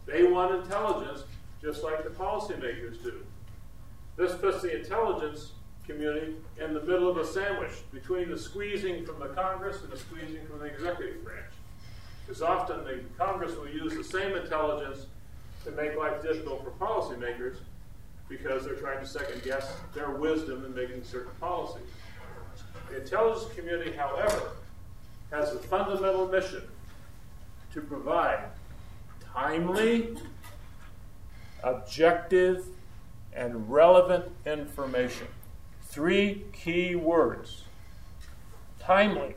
They 0.07 0.23
want 0.23 0.55
intelligence 0.55 1.25
just 1.61 1.83
like 1.83 2.05
the 2.05 2.11
policymakers 2.11 3.03
do. 3.03 3.27
This 4.17 4.35
puts 4.37 4.63
the 4.63 4.79
intelligence 4.79 5.53
community 5.89 6.37
in 6.63 6.73
the 6.73 6.83
middle 6.83 7.09
of 7.09 7.17
a 7.17 7.27
sandwich 7.27 7.73
between 7.93 8.31
the 8.31 8.39
squeezing 8.39 9.05
from 9.05 9.19
the 9.19 9.29
Congress 9.29 9.83
and 9.83 9.91
the 9.91 9.97
squeezing 9.97 10.47
from 10.47 10.61
the 10.61 10.67
executive 10.67 11.25
branch. 11.25 11.51
Because 12.27 12.43
often 12.43 12.85
the 12.85 13.01
Congress 13.19 13.57
will 13.57 13.69
use 13.69 13.95
the 13.95 14.05
same 14.05 14.37
intelligence 14.37 15.07
to 15.65 15.73
make 15.73 15.97
life 15.97 16.23
difficult 16.23 16.63
for 16.63 16.71
policymakers 16.73 17.57
because 18.29 18.65
they're 18.65 18.75
trying 18.75 19.01
to 19.01 19.07
second 19.07 19.43
guess 19.43 19.73
their 19.95 20.11
wisdom 20.11 20.65
in 20.65 20.75
making 20.75 21.03
certain 21.03 21.33
policies. 21.41 21.89
The 22.91 23.03
intelligence 23.03 23.53
community, 23.55 23.93
however, 23.93 24.53
has 25.31 25.53
a 25.53 25.59
fundamental 25.59 26.27
mission 26.27 26.63
to 27.73 27.81
provide 27.81 28.45
timely, 29.35 30.17
objective, 31.63 32.67
and 33.35 33.71
relevant 33.71 34.25
information 34.47 35.29
three 35.89 36.45
key 36.53 36.95
words 36.95 37.65
timely. 38.79 39.35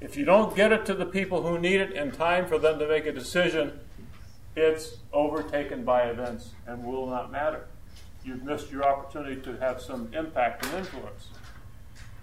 If 0.00 0.16
you 0.16 0.24
don't 0.24 0.54
get 0.56 0.72
it 0.72 0.84
to 0.86 0.94
the 0.94 1.06
people 1.06 1.42
who 1.42 1.58
need 1.58 1.80
it 1.80 1.92
in 1.92 2.10
time 2.10 2.46
for 2.46 2.58
them 2.58 2.78
to 2.78 2.88
make 2.88 3.06
a 3.06 3.12
decision, 3.12 3.80
it's 4.56 4.98
overtaken 5.12 5.84
by 5.84 6.04
events 6.04 6.50
and 6.66 6.84
will 6.84 7.06
not 7.06 7.30
matter. 7.30 7.66
You've 8.24 8.42
missed 8.42 8.70
your 8.70 8.84
opportunity 8.84 9.40
to 9.42 9.56
have 9.58 9.80
some 9.80 10.12
impact 10.14 10.66
and 10.66 10.74
influence. 10.74 11.28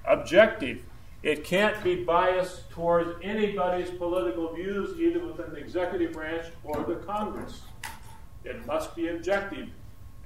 Objective. 0.06 0.84
It 1.24 1.44
can't 1.44 1.82
be 1.84 2.04
biased 2.04 2.70
towards 2.72 3.12
anybody's 3.22 3.92
political 3.92 4.54
views, 4.54 5.00
either 5.00 5.24
within 5.24 5.52
the 5.52 5.58
executive 5.58 6.14
branch 6.14 6.48
or 6.64 6.84
the 6.84 6.96
Congress. 6.96 7.62
It 8.44 8.66
must 8.66 8.96
be 8.96 9.10
objective, 9.10 9.70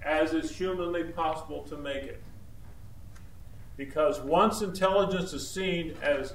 as 0.03 0.33
is 0.33 0.55
humanly 0.55 1.03
possible 1.03 1.63
to 1.63 1.77
make 1.77 2.03
it. 2.03 2.23
Because 3.75 4.21
once 4.21 4.61
intelligence 4.61 5.33
is 5.33 5.49
seen 5.49 5.95
as 6.01 6.33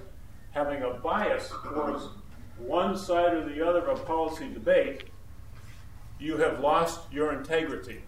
having 0.51 0.83
a 0.83 0.91
bias 0.91 1.51
towards 1.65 2.09
one 2.59 2.97
side 2.99 3.33
or 3.33 3.49
the 3.49 3.67
other 3.67 3.81
of 3.81 4.01
a 4.01 4.05
policy 4.05 4.53
debate, 4.53 5.05
you 6.19 6.37
have 6.37 6.61
lost 6.61 7.01
your 7.11 7.33
integrity. 7.33 8.03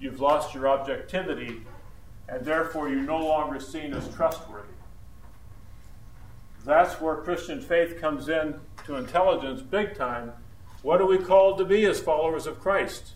You've 0.00 0.20
lost 0.20 0.54
your 0.54 0.66
objectivity, 0.66 1.62
and 2.28 2.44
therefore 2.44 2.88
you're 2.88 3.02
no 3.02 3.18
longer 3.18 3.60
seen 3.60 3.92
as 3.92 4.08
trustworthy. 4.14 4.68
That's 6.64 7.00
where 7.00 7.16
Christian 7.16 7.60
faith 7.60 8.00
comes 8.00 8.28
in 8.28 8.54
to 8.86 8.96
intelligence 8.96 9.60
big 9.60 9.94
time. 9.94 10.32
What 10.82 11.00
are 11.00 11.06
we 11.06 11.18
called 11.18 11.58
to 11.58 11.64
be 11.64 11.84
as 11.84 12.00
followers 12.00 12.46
of 12.46 12.60
Christ? 12.60 13.12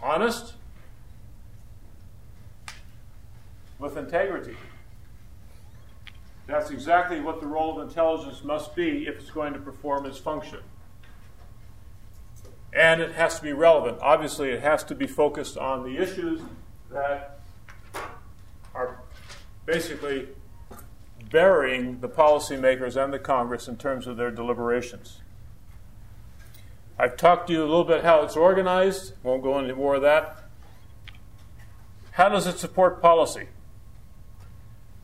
Honest, 0.00 0.54
with 3.78 3.96
integrity. 3.96 4.56
That's 6.46 6.70
exactly 6.70 7.20
what 7.20 7.40
the 7.40 7.46
role 7.46 7.78
of 7.78 7.88
intelligence 7.88 8.42
must 8.42 8.74
be 8.74 9.06
if 9.06 9.16
it's 9.16 9.30
going 9.30 9.52
to 9.52 9.58
perform 9.58 10.06
its 10.06 10.18
function. 10.18 10.60
And 12.72 13.00
it 13.00 13.12
has 13.12 13.36
to 13.36 13.42
be 13.42 13.52
relevant. 13.52 13.98
Obviously, 14.00 14.50
it 14.50 14.60
has 14.60 14.82
to 14.84 14.94
be 14.94 15.06
focused 15.06 15.56
on 15.56 15.84
the 15.84 15.98
issues 15.98 16.40
that 16.90 17.37
basically 19.68 20.26
burying 21.30 22.00
the 22.00 22.08
policymakers 22.08 22.96
and 22.96 23.12
the 23.12 23.18
Congress 23.18 23.68
in 23.68 23.76
terms 23.76 24.06
of 24.06 24.16
their 24.16 24.30
deliberations. 24.30 25.20
I've 26.98 27.18
talked 27.18 27.48
to 27.48 27.52
you 27.52 27.60
a 27.60 27.68
little 27.68 27.84
bit 27.84 28.02
how 28.02 28.22
it's 28.22 28.34
organized, 28.34 29.12
won't 29.22 29.42
go 29.42 29.58
into 29.58 29.76
more 29.76 29.96
of 29.96 30.02
that. 30.02 30.48
How 32.12 32.30
does 32.30 32.46
it 32.46 32.58
support 32.58 33.02
policy? 33.02 33.48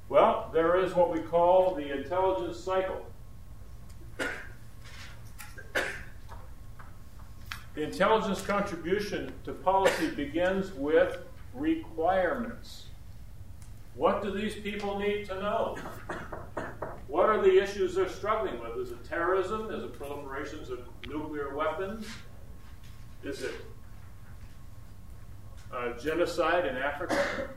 Well, 0.08 0.50
there 0.54 0.80
is 0.80 0.94
what 0.94 1.12
we 1.12 1.20
call 1.20 1.74
the 1.74 1.94
intelligence 1.94 2.58
cycle. 2.58 3.04
The 7.74 7.82
intelligence 7.82 8.40
contribution 8.40 9.30
to 9.44 9.52
policy 9.52 10.08
begins 10.08 10.72
with 10.72 11.18
requirements. 11.52 12.86
What 13.94 14.22
do 14.22 14.32
these 14.32 14.56
people 14.56 14.98
need 14.98 15.26
to 15.26 15.34
know? 15.36 15.78
What 17.06 17.28
are 17.28 17.40
the 17.40 17.62
issues 17.62 17.94
they're 17.94 18.08
struggling 18.08 18.58
with? 18.60 18.76
Is 18.78 18.90
it 18.90 19.04
terrorism? 19.04 19.70
Is 19.70 19.84
it 19.84 19.98
proliferations 19.98 20.70
of 20.70 20.80
nuclear 21.06 21.54
weapons? 21.54 22.06
Is 23.22 23.42
it 23.42 23.54
uh, 25.72 25.92
genocide 25.92 26.66
in 26.66 26.76
Africa? 26.76 27.50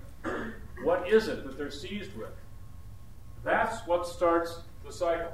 What 0.84 1.12
is 1.12 1.28
it 1.28 1.44
that 1.44 1.58
they're 1.58 1.72
seized 1.72 2.16
with? 2.16 2.36
That's 3.44 3.86
what 3.88 4.06
starts 4.06 4.60
the 4.86 4.92
cycle. 4.92 5.34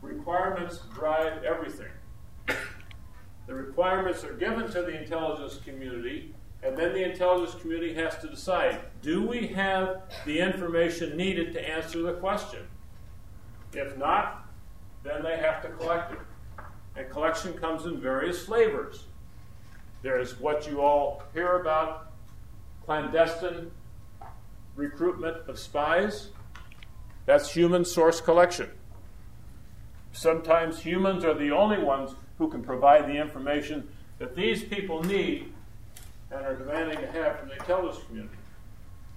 requirements 0.00 0.80
drive 0.94 1.42
everything. 1.44 1.90
The 3.46 3.54
requirements 3.54 4.22
are 4.24 4.34
given 4.34 4.70
to 4.70 4.82
the 4.82 5.02
intelligence 5.02 5.58
community, 5.64 6.34
and 6.62 6.76
then 6.76 6.92
the 6.92 7.02
intelligence 7.02 7.60
community 7.60 7.94
has 7.94 8.16
to 8.18 8.28
decide 8.28 8.80
do 9.02 9.26
we 9.26 9.48
have 9.48 10.02
the 10.24 10.38
information 10.38 11.16
needed 11.16 11.52
to 11.52 11.68
answer 11.68 12.02
the 12.02 12.14
question? 12.14 12.60
If 13.72 13.96
not, 13.96 14.46
then 15.02 15.22
they 15.22 15.36
have 15.38 15.62
to 15.62 15.68
collect 15.70 16.12
it. 16.12 16.18
And 16.94 17.10
collection 17.10 17.54
comes 17.54 17.86
in 17.86 18.00
various 18.00 18.44
flavors. 18.44 19.04
There's 20.02 20.38
what 20.38 20.68
you 20.68 20.80
all 20.80 21.22
hear 21.32 21.60
about 21.60 22.12
clandestine 22.84 23.70
recruitment 24.76 25.48
of 25.48 25.58
spies. 25.58 26.28
That's 27.26 27.52
human 27.52 27.84
source 27.84 28.20
collection. 28.20 28.68
Sometimes 30.12 30.80
humans 30.80 31.24
are 31.24 31.34
the 31.34 31.50
only 31.50 31.78
ones 31.78 32.14
who 32.38 32.48
can 32.48 32.62
provide 32.62 33.06
the 33.06 33.16
information 33.16 33.88
that 34.18 34.36
these 34.36 34.62
people 34.62 35.02
need 35.02 35.52
and 36.32 36.46
are 36.46 36.56
demanding 36.56 36.98
to 36.98 37.06
have 37.12 37.38
from 37.38 37.48
the 37.48 37.54
intelligence 37.54 38.04
community. 38.06 38.36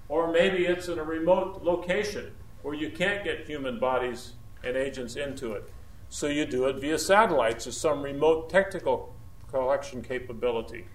Or 0.09 0.31
maybe 0.31 0.65
it's 0.65 0.87
in 0.87 0.99
a 0.99 1.03
remote 1.03 1.63
location 1.63 2.31
where 2.61 2.73
you 2.73 2.89
can't 2.89 3.23
get 3.23 3.47
human 3.47 3.79
bodies 3.79 4.33
and 4.63 4.75
agents 4.75 5.15
into 5.15 5.53
it. 5.53 5.71
So 6.09 6.27
you 6.27 6.45
do 6.45 6.65
it 6.65 6.79
via 6.79 6.99
satellites 6.99 7.67
or 7.67 7.71
some 7.71 8.01
remote 8.01 8.49
technical 8.49 9.15
collection 9.49 10.01
capability. 10.01 10.85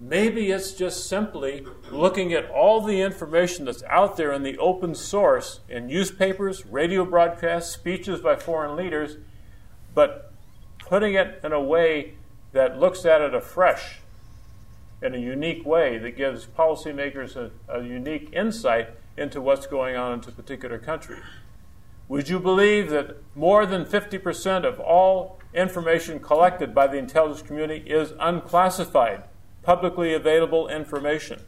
Maybe 0.00 0.52
it's 0.52 0.72
just 0.72 1.08
simply 1.08 1.66
looking 1.90 2.32
at 2.32 2.48
all 2.50 2.80
the 2.80 3.00
information 3.00 3.64
that's 3.64 3.82
out 3.84 4.16
there 4.16 4.32
in 4.32 4.44
the 4.44 4.56
open 4.58 4.94
source 4.94 5.60
in 5.68 5.88
newspapers, 5.88 6.64
radio 6.66 7.04
broadcasts, 7.04 7.72
speeches 7.72 8.20
by 8.20 8.36
foreign 8.36 8.76
leaders, 8.76 9.16
but 9.94 10.32
putting 10.78 11.14
it 11.14 11.40
in 11.42 11.52
a 11.52 11.60
way 11.60 12.14
that 12.52 12.78
looks 12.78 13.04
at 13.04 13.20
it 13.20 13.34
afresh 13.34 13.98
in 15.02 15.14
a 15.14 15.18
unique 15.18 15.64
way 15.64 15.98
that 15.98 16.16
gives 16.16 16.46
policymakers 16.46 17.36
a, 17.36 17.50
a 17.68 17.82
unique 17.82 18.30
insight 18.32 18.90
into 19.16 19.40
what's 19.40 19.66
going 19.66 19.96
on 19.96 20.12
in 20.12 20.18
a 20.28 20.32
particular 20.32 20.78
country. 20.78 21.18
Would 22.08 22.28
you 22.28 22.40
believe 22.40 22.90
that 22.90 23.16
more 23.34 23.66
than 23.66 23.84
50% 23.84 24.64
of 24.64 24.80
all 24.80 25.38
information 25.54 26.20
collected 26.20 26.74
by 26.74 26.86
the 26.86 26.96
intelligence 26.96 27.46
community 27.46 27.88
is 27.90 28.12
unclassified? 28.18 29.24
publicly 29.68 30.14
available 30.14 30.66
information. 30.68 31.38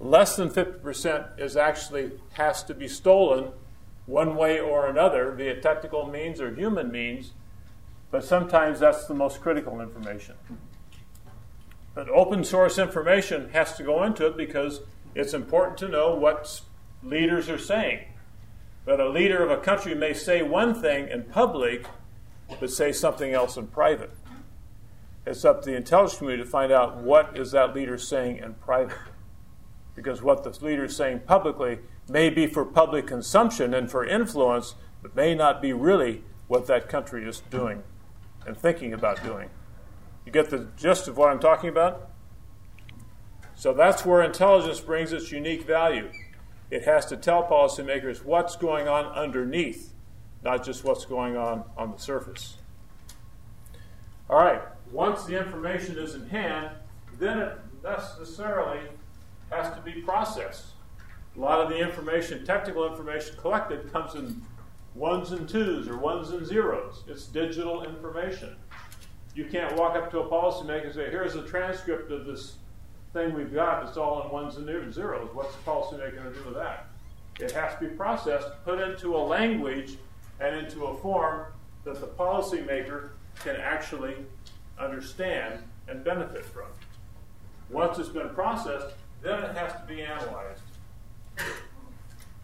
Less 0.00 0.36
than 0.36 0.48
50% 0.48 1.38
is 1.38 1.54
actually 1.54 2.12
has 2.32 2.62
to 2.64 2.72
be 2.72 2.88
stolen 2.88 3.52
one 4.06 4.34
way 4.34 4.58
or 4.58 4.86
another 4.86 5.32
via 5.32 5.60
technical 5.60 6.06
means 6.06 6.40
or 6.40 6.54
human 6.54 6.90
means, 6.90 7.32
but 8.10 8.24
sometimes 8.24 8.80
that's 8.80 9.06
the 9.06 9.12
most 9.12 9.42
critical 9.42 9.82
information. 9.82 10.34
But 11.94 12.08
open 12.08 12.44
source 12.44 12.78
information 12.78 13.50
has 13.50 13.76
to 13.76 13.84
go 13.84 14.02
into 14.02 14.26
it 14.26 14.36
because 14.36 14.80
it's 15.14 15.34
important 15.34 15.78
to 15.78 15.88
know 15.88 16.14
what 16.14 16.60
leaders 17.02 17.48
are 17.48 17.58
saying. 17.58 18.06
But 18.84 19.00
a 19.00 19.08
leader 19.08 19.42
of 19.42 19.50
a 19.50 19.62
country 19.62 19.94
may 19.94 20.12
say 20.12 20.42
one 20.42 20.74
thing 20.74 21.08
in 21.08 21.24
public, 21.24 21.86
but 22.60 22.70
say 22.70 22.92
something 22.92 23.32
else 23.32 23.56
in 23.56 23.68
private. 23.68 24.10
It's 25.26 25.44
up 25.44 25.62
to 25.62 25.70
the 25.70 25.76
intelligence 25.76 26.18
community 26.18 26.44
to 26.44 26.50
find 26.50 26.70
out 26.70 26.98
what 26.98 27.38
is 27.38 27.52
that 27.52 27.74
leader 27.74 27.96
saying 27.96 28.38
in 28.38 28.54
private. 28.54 28.98
Because 29.94 30.20
what 30.20 30.42
the 30.44 30.64
leader 30.64 30.84
is 30.84 30.96
saying 30.96 31.20
publicly 31.20 31.78
may 32.08 32.28
be 32.28 32.46
for 32.46 32.64
public 32.64 33.06
consumption 33.06 33.72
and 33.72 33.90
for 33.90 34.04
influence, 34.04 34.74
but 35.00 35.16
may 35.16 35.34
not 35.34 35.62
be 35.62 35.72
really 35.72 36.22
what 36.48 36.66
that 36.66 36.88
country 36.88 37.26
is 37.26 37.40
doing 37.50 37.82
and 38.46 38.56
thinking 38.56 38.92
about 38.92 39.22
doing. 39.22 39.48
You 40.24 40.32
get 40.32 40.50
the 40.50 40.68
gist 40.76 41.08
of 41.08 41.16
what 41.16 41.30
I'm 41.30 41.38
talking 41.38 41.68
about? 41.68 42.10
So 43.54 43.72
that's 43.72 44.04
where 44.04 44.22
intelligence 44.22 44.80
brings 44.80 45.12
its 45.12 45.30
unique 45.30 45.64
value. 45.64 46.10
It 46.70 46.84
has 46.84 47.06
to 47.06 47.16
tell 47.16 47.44
policymakers 47.44 48.24
what's 48.24 48.56
going 48.56 48.88
on 48.88 49.06
underneath, 49.06 49.92
not 50.42 50.64
just 50.64 50.84
what's 50.84 51.04
going 51.04 51.36
on 51.36 51.64
on 51.76 51.92
the 51.92 51.98
surface. 51.98 52.56
All 54.28 54.38
right, 54.38 54.62
once 54.90 55.24
the 55.24 55.38
information 55.38 55.98
is 55.98 56.14
in 56.14 56.28
hand, 56.28 56.70
then 57.18 57.38
it 57.38 57.58
necessarily 57.82 58.80
has 59.50 59.74
to 59.76 59.82
be 59.82 60.00
processed. 60.00 60.66
A 61.36 61.40
lot 61.40 61.60
of 61.60 61.68
the 61.68 61.76
information, 61.76 62.44
technical 62.44 62.88
information 62.88 63.36
collected, 63.38 63.92
comes 63.92 64.14
in 64.14 64.42
ones 64.94 65.32
and 65.32 65.48
twos 65.48 65.88
or 65.88 65.98
ones 65.98 66.30
and 66.30 66.46
zeros. 66.46 67.04
It's 67.06 67.26
digital 67.26 67.84
information. 67.84 68.56
You 69.34 69.44
can't 69.46 69.76
walk 69.76 69.96
up 69.96 70.10
to 70.12 70.20
a 70.20 70.28
policymaker 70.28 70.86
and 70.86 70.94
say, 70.94 71.10
here's 71.10 71.34
a 71.34 71.42
transcript 71.42 72.12
of 72.12 72.24
this 72.24 72.56
thing 73.12 73.34
we've 73.34 73.52
got. 73.52 73.86
It's 73.86 73.96
all 73.96 74.22
in 74.22 74.30
ones 74.30 74.56
and 74.56 74.94
zeros. 74.94 75.28
What's 75.32 75.54
the 75.56 75.62
policymaker 75.62 76.14
going 76.14 76.32
to 76.32 76.38
do 76.38 76.44
with 76.44 76.54
that? 76.54 76.86
It 77.40 77.50
has 77.52 77.74
to 77.74 77.80
be 77.80 77.86
processed, 77.88 78.48
put 78.64 78.80
into 78.80 79.16
a 79.16 79.18
language, 79.18 79.96
and 80.40 80.56
into 80.56 80.84
a 80.84 80.96
form 80.98 81.46
that 81.84 82.00
the 82.00 82.06
policymaker 82.06 83.10
can 83.40 83.56
actually 83.56 84.16
understand, 84.78 85.60
and 85.86 86.02
benefit 86.02 86.44
from. 86.44 86.66
Once 87.70 87.98
it's 87.98 88.08
been 88.08 88.30
processed, 88.30 88.94
then 89.22 89.40
it 89.42 89.56
has 89.56 89.72
to 89.72 89.84
be 89.86 90.02
analyzed. 90.02 90.62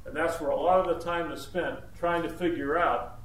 And 0.04 0.14
that's 0.14 0.40
where 0.40 0.50
a 0.50 0.56
lot 0.56 0.80
of 0.80 0.98
the 0.98 1.04
time 1.04 1.32
is 1.32 1.42
spent 1.42 1.78
trying 1.98 2.22
to 2.22 2.28
figure 2.28 2.78
out 2.78 3.20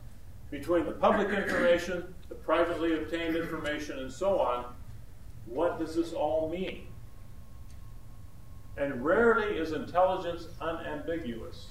between 0.52 0.86
the 0.86 0.92
public 0.92 1.30
information, 1.30 2.15
privately 2.46 2.94
obtained 2.96 3.36
information, 3.36 4.00
and 4.00 4.12
so 4.12 4.40
on, 4.40 4.66
what 5.46 5.80
does 5.80 5.96
this 5.96 6.14
all 6.14 6.50
mean? 6.50 6.88
And 8.78 9.04
rarely 9.04 9.58
is 9.58 9.72
intelligence 9.72 10.48
unambiguous. 10.62 11.68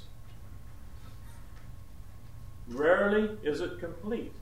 Rarely 2.69 3.37
is 3.43 3.61
it 3.61 3.79
complete. 3.79 4.33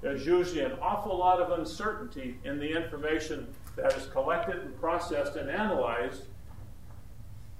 There's 0.00 0.26
usually 0.26 0.64
an 0.64 0.72
awful 0.82 1.16
lot 1.16 1.40
of 1.40 1.58
uncertainty 1.58 2.36
in 2.44 2.58
the 2.58 2.76
information 2.76 3.54
that 3.76 3.96
is 3.96 4.06
collected 4.06 4.56
and 4.56 4.78
processed 4.80 5.36
and 5.36 5.48
analyzed. 5.48 6.24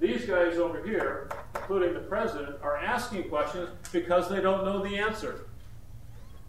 These 0.00 0.24
guys 0.24 0.58
over 0.58 0.82
here, 0.82 1.30
including 1.54 1.94
the 1.94 2.00
president, 2.00 2.56
are 2.62 2.76
asking 2.76 3.28
questions 3.28 3.70
because 3.92 4.28
they 4.28 4.40
don't 4.40 4.64
know 4.64 4.82
the 4.82 4.98
answer. 4.98 5.46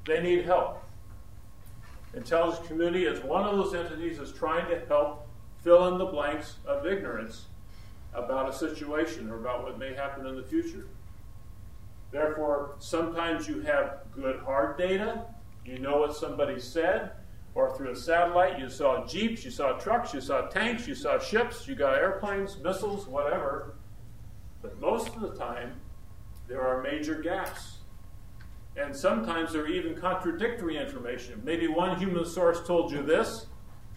They 0.06 0.22
need 0.22 0.46
help. 0.46 0.84
Intelligence 2.14 2.68
community 2.68 3.06
is 3.06 3.24
one 3.24 3.44
of 3.44 3.58
those 3.58 3.74
entities 3.74 4.18
that's 4.18 4.32
trying 4.32 4.70
to 4.70 4.86
help 4.88 5.28
fill 5.64 5.88
in 5.88 5.98
the 5.98 6.06
blanks 6.06 6.58
of 6.66 6.86
ignorance 6.86 7.46
about 8.14 8.50
a 8.50 8.54
situation 8.54 9.30
or 9.30 9.38
about 9.38 9.64
what 9.64 9.80
may 9.80 9.94
happen 9.94 10.28
in 10.28 10.36
the 10.36 10.44
future. 10.44 10.88
Therefore, 12.12 12.76
sometimes 12.78 13.48
you 13.48 13.62
have 13.62 14.02
good 14.12 14.40
hard 14.42 14.78
data, 14.78 15.26
you 15.66 15.80
know 15.80 15.98
what 15.98 16.16
somebody 16.16 16.60
said, 16.60 17.12
or 17.56 17.76
through 17.76 17.92
a 17.92 17.96
satellite, 17.96 18.60
you 18.60 18.70
saw 18.70 19.06
jeeps, 19.08 19.44
you 19.44 19.50
saw 19.50 19.74
trucks, 19.74 20.14
you 20.14 20.22
saw 20.22 20.48
tanks, 20.48 20.88
you 20.88 20.94
saw 20.94 21.18
ships, 21.18 21.68
you 21.68 21.74
got 21.74 21.96
airplanes, 21.96 22.58
missiles, 22.60 23.08
whatever. 23.08 23.76
But 24.62 24.80
most 24.80 25.08
of 25.16 25.22
the 25.22 25.34
time, 25.34 25.74
there 26.48 26.62
are 26.62 26.84
major 26.84 27.16
gaps. 27.16 27.73
And 28.76 28.96
sometimes 28.96 29.54
there 29.54 29.64
are 29.64 29.68
even 29.68 29.96
contradictory 29.96 30.78
information. 30.78 31.42
Maybe 31.44 31.68
one 31.68 31.98
human 32.00 32.26
source 32.26 32.66
told 32.66 32.92
you 32.92 33.04
this, 33.04 33.46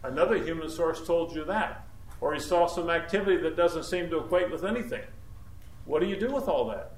another 0.03 0.37
human 0.43 0.69
source 0.69 1.07
told 1.07 1.35
you 1.35 1.45
that. 1.45 1.87
Or 2.21 2.35
he 2.35 2.41
saw 2.41 2.67
some 2.67 2.91
activity 2.91 3.39
that 3.39 3.57
doesn't 3.57 3.85
seem 3.85 4.11
to 4.11 4.19
equate 4.19 4.51
with 4.51 4.65
anything. 4.65 5.05
What 5.85 6.01
do 6.01 6.07
you 6.07 6.17
do 6.17 6.33
with 6.33 6.49
all 6.49 6.69
that? 6.69 6.93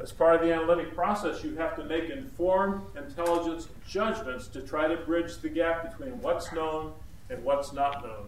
As 0.00 0.12
part 0.12 0.36
of 0.36 0.40
the 0.40 0.52
analytic 0.52 0.94
process, 0.94 1.44
you 1.44 1.56
have 1.56 1.76
to 1.76 1.84
make 1.84 2.08
informed 2.08 2.82
intelligence 2.96 3.68
judgments 3.86 4.48
to 4.48 4.62
try 4.62 4.88
to 4.88 4.96
bridge 4.96 5.38
the 5.38 5.48
gap 5.48 5.90
between 5.90 6.20
what's 6.22 6.52
known 6.52 6.94
and 7.28 7.44
what's 7.44 7.72
not 7.72 8.02
known, 8.02 8.26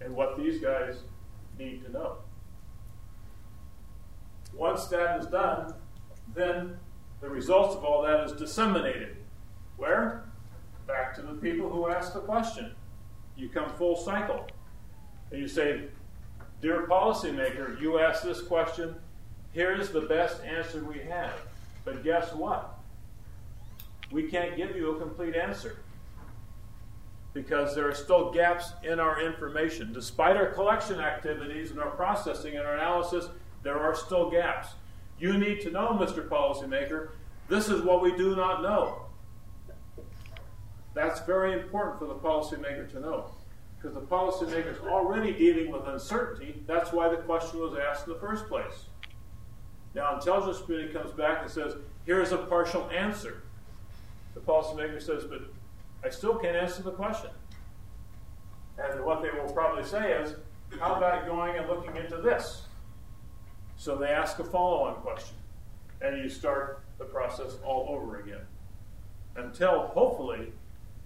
and 0.00 0.14
what 0.14 0.36
these 0.36 0.60
guys 0.60 1.00
need 1.58 1.84
to 1.84 1.92
know. 1.92 2.16
Once 4.54 4.86
that 4.86 5.20
is 5.20 5.26
done, 5.26 5.74
then 6.34 6.78
the 7.20 7.28
results 7.28 7.74
of 7.74 7.84
all 7.84 8.02
that 8.02 8.24
is 8.24 8.32
disseminated. 8.32 9.16
Where? 9.76 10.24
Back 10.86 11.14
to 11.16 11.22
the 11.22 11.34
people 11.34 11.70
who 11.70 11.88
asked 11.88 12.14
the 12.14 12.20
question. 12.20 12.72
You 13.36 13.48
come 13.48 13.70
full 13.70 13.96
cycle. 13.96 14.46
And 15.30 15.40
you 15.40 15.48
say, 15.48 15.84
Dear 16.60 16.86
policymaker, 16.86 17.80
you 17.80 17.98
asked 17.98 18.24
this 18.24 18.42
question, 18.42 18.94
Here's 19.52 19.90
the 19.90 20.02
best 20.02 20.42
answer 20.44 20.84
we 20.84 20.98
have. 21.00 21.32
But 21.84 22.04
guess 22.04 22.32
what? 22.34 22.78
We 24.10 24.24
can't 24.24 24.56
give 24.56 24.76
you 24.76 24.96
a 24.96 24.98
complete 24.98 25.34
answer 25.34 25.78
because 27.32 27.74
there 27.74 27.88
are 27.88 27.94
still 27.94 28.32
gaps 28.32 28.72
in 28.82 28.98
our 28.98 29.20
information. 29.20 29.92
Despite 29.92 30.36
our 30.36 30.46
collection 30.46 31.00
activities 31.00 31.70
and 31.70 31.80
our 31.80 31.90
processing 31.90 32.56
and 32.56 32.66
our 32.66 32.74
analysis, 32.74 33.28
there 33.62 33.78
are 33.78 33.94
still 33.94 34.30
gaps. 34.30 34.68
You 35.20 35.36
need 35.36 35.60
to 35.60 35.70
know, 35.70 35.98
Mr. 36.00 36.26
Policymaker, 36.26 37.10
this 37.48 37.68
is 37.68 37.82
what 37.82 38.00
we 38.00 38.16
do 38.16 38.34
not 38.34 38.62
know. 38.62 39.02
That's 40.94 41.20
very 41.20 41.52
important 41.52 41.98
for 41.98 42.06
the 42.06 42.14
policymaker 42.14 42.90
to 42.92 43.00
know. 43.00 43.30
Because 43.76 43.94
the 43.94 44.00
policymaker 44.00 44.72
is 44.72 44.80
already 44.80 45.32
dealing 45.32 45.70
with 45.70 45.86
uncertainty. 45.86 46.62
That's 46.66 46.92
why 46.92 47.08
the 47.08 47.18
question 47.18 47.60
was 47.60 47.78
asked 47.78 48.06
in 48.06 48.14
the 48.14 48.18
first 48.18 48.48
place. 48.48 48.86
Now, 49.94 50.14
intelligence 50.14 50.62
community 50.64 50.92
comes 50.92 51.12
back 51.12 51.42
and 51.42 51.50
says, 51.50 51.74
here's 52.06 52.32
a 52.32 52.38
partial 52.38 52.88
answer. 52.90 53.42
The 54.34 54.40
policymaker 54.40 55.02
says, 55.02 55.24
but 55.24 55.42
I 56.02 56.08
still 56.08 56.36
can't 56.36 56.56
answer 56.56 56.82
the 56.82 56.92
question. 56.92 57.30
And 58.78 59.04
what 59.04 59.22
they 59.22 59.30
will 59.30 59.52
probably 59.52 59.84
say 59.84 60.12
is, 60.12 60.34
how 60.78 60.94
about 60.94 61.26
going 61.26 61.56
and 61.56 61.68
looking 61.68 61.96
into 61.96 62.16
this? 62.18 62.62
So 63.80 63.96
they 63.96 64.08
ask 64.08 64.38
a 64.38 64.44
follow 64.44 64.82
on 64.82 64.96
question. 64.96 65.36
And 66.02 66.18
you 66.18 66.28
start 66.28 66.82
the 66.98 67.06
process 67.06 67.56
all 67.64 67.86
over 67.88 68.20
again. 68.20 68.42
Until, 69.36 69.86
hopefully, 69.86 70.52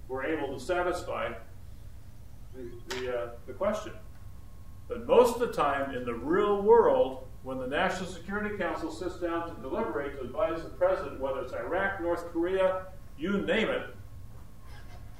we're 0.08 0.24
able 0.24 0.52
to 0.52 0.58
satisfy 0.58 1.34
the, 2.52 2.72
the, 2.88 3.16
uh, 3.16 3.28
the 3.46 3.52
question. 3.52 3.92
But 4.88 5.06
most 5.06 5.34
of 5.34 5.40
the 5.40 5.52
time, 5.52 5.94
in 5.94 6.04
the 6.04 6.14
real 6.14 6.62
world, 6.62 7.28
when 7.44 7.58
the 7.58 7.68
National 7.68 8.10
Security 8.10 8.58
Council 8.58 8.90
sits 8.90 9.20
down 9.20 9.54
to 9.54 9.62
deliberate 9.62 10.16
to 10.16 10.22
advise 10.22 10.60
the 10.60 10.70
president, 10.70 11.20
whether 11.20 11.42
it's 11.42 11.52
Iraq, 11.52 12.00
North 12.00 12.32
Korea, 12.32 12.86
you 13.16 13.38
name 13.42 13.68
it, 13.68 13.94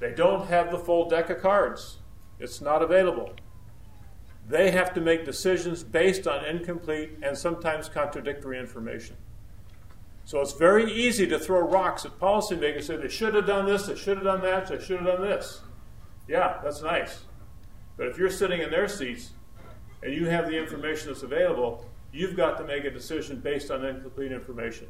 they 0.01 0.11
don't 0.11 0.45
have 0.47 0.71
the 0.71 0.77
full 0.77 1.07
deck 1.07 1.29
of 1.29 1.41
cards. 1.41 1.99
It's 2.37 2.59
not 2.59 2.81
available. 2.81 3.31
They 4.47 4.71
have 4.71 4.93
to 4.93 5.01
make 5.01 5.25
decisions 5.25 5.83
based 5.83 6.27
on 6.27 6.45
incomplete 6.45 7.17
and 7.23 7.37
sometimes 7.37 7.89
contradictory 7.89 8.59
information. 8.59 9.15
So 10.23 10.39
it's 10.41 10.53
very 10.53 10.91
easy 10.91 11.27
to 11.27 11.39
throw 11.39 11.61
rocks 11.61 12.05
at 12.05 12.19
policymakers 12.19 12.75
and 12.75 12.83
say 12.83 12.97
they 12.97 13.09
should 13.09 13.35
have 13.35 13.45
done 13.47 13.65
this, 13.65 13.87
they 13.87 13.95
should 13.95 14.17
have 14.17 14.25
done 14.25 14.41
that, 14.41 14.67
they 14.67 14.79
should 14.79 15.01
have 15.01 15.05
done 15.05 15.21
this. 15.21 15.61
Yeah, 16.27 16.59
that's 16.63 16.81
nice. 16.81 17.21
But 17.97 18.07
if 18.07 18.17
you're 18.17 18.29
sitting 18.29 18.61
in 18.61 18.69
their 18.69 18.87
seats 18.87 19.31
and 20.03 20.13
you 20.13 20.27
have 20.27 20.47
the 20.47 20.57
information 20.57 21.07
that's 21.07 21.23
available, 21.23 21.87
you've 22.11 22.35
got 22.35 22.57
to 22.57 22.63
make 22.63 22.85
a 22.85 22.91
decision 22.91 23.39
based 23.39 23.71
on 23.71 23.85
incomplete 23.85 24.31
information. 24.31 24.87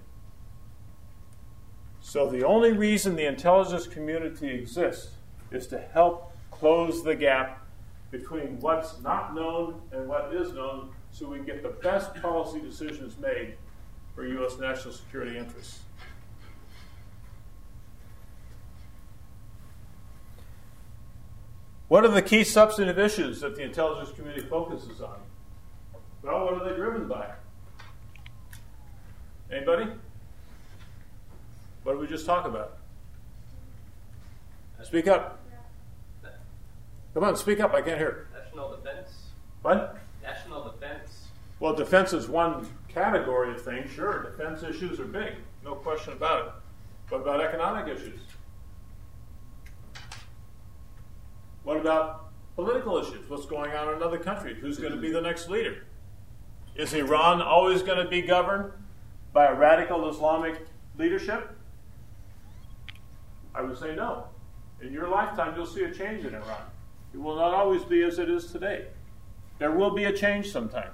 So 2.00 2.30
the 2.30 2.46
only 2.46 2.72
reason 2.72 3.16
the 3.16 3.26
intelligence 3.26 3.88
community 3.88 4.50
exists 4.50 5.12
is 5.52 5.68
to 5.68 5.80
help 5.80 6.32
close 6.52 7.04
the 7.04 7.16
gap 7.16 7.65
between 8.18 8.60
what's 8.62 9.02
not 9.02 9.36
known 9.36 9.82
and 9.92 10.08
what 10.08 10.34
is 10.34 10.54
known 10.54 10.90
so 11.12 11.28
we 11.28 11.40
get 11.40 11.62
the 11.62 11.70
best 11.70 12.16
policy 12.22 12.62
decisions 12.62 13.18
made 13.20 13.56
for 14.14 14.26
U.S. 14.26 14.58
national 14.58 14.94
security 14.94 15.38
interests. 15.38 15.80
What 21.88 22.04
are 22.06 22.10
the 22.10 22.22
key 22.22 22.44
substantive 22.44 22.98
issues 22.98 23.42
that 23.42 23.56
the 23.56 23.64
intelligence 23.64 24.12
community 24.16 24.48
focuses 24.48 25.02
on? 25.02 25.18
Well, 26.24 26.46
what 26.46 26.54
are 26.54 26.70
they 26.70 26.76
driven 26.76 27.08
by? 27.08 27.32
Anybody? 29.52 29.92
What 31.84 31.94
did 31.94 32.02
we 32.02 32.08
just 32.08 32.26
talk 32.26 32.48
about? 32.48 32.78
Speak 34.84 35.08
up. 35.08 35.45
Come 37.16 37.24
on, 37.24 37.38
speak 37.38 37.62
up. 37.62 37.74
I 37.74 37.82
can't 37.82 37.98
hear. 37.98 38.28
National 38.38 38.76
defense. 38.76 39.30
What? 39.62 39.98
National 40.22 40.70
defense. 40.70 41.28
Well, 41.62 41.74
defense 41.74 42.12
is 42.12 42.28
one 42.28 42.68
category 42.90 43.52
of 43.52 43.62
things. 43.62 43.90
Sure, 43.90 44.24
defense 44.24 44.64
issues 44.64 45.00
are 45.00 45.06
big. 45.06 45.36
No 45.64 45.76
question 45.76 46.12
about 46.12 46.46
it. 46.46 46.52
What 47.08 47.22
about 47.22 47.40
economic 47.40 47.88
issues? 47.88 48.20
What 51.64 51.78
about 51.78 52.26
political 52.58 52.98
issues? 52.98 53.30
What's 53.30 53.46
going 53.46 53.72
on 53.72 53.88
in 53.88 53.96
another 53.96 54.20
country? 54.20 54.54
Who's 54.54 54.78
going 54.78 54.94
to 54.94 55.00
be 55.00 55.10
the 55.10 55.22
next 55.22 55.50
leader? 55.50 55.86
Is 56.76 56.94
Iran 56.94 57.42
always 57.42 57.82
going 57.82 58.04
to 58.04 58.10
be 58.10 58.24
governed 58.24 58.74
by 59.32 59.46
a 59.46 59.54
radical 59.54 60.10
Islamic 60.10 60.68
leadership? 60.98 61.58
I 63.54 63.62
would 63.62 63.78
say 63.80 63.96
no. 63.96 64.26
In 64.82 64.92
your 64.92 65.08
lifetime, 65.08 65.56
you'll 65.56 65.66
see 65.66 65.86
a 65.86 65.94
change 65.94 66.26
in 66.26 66.36
Iran. 66.36 66.66
It 67.16 67.22
will 67.22 67.38
not 67.38 67.54
always 67.54 67.82
be 67.86 68.04
as 68.04 68.20
it 68.20 68.30
is 68.30 68.52
today. 68.52 68.88
There 69.58 69.72
will 69.72 69.92
be 69.92 70.04
a 70.04 70.12
change 70.12 70.52
sometime. 70.52 70.92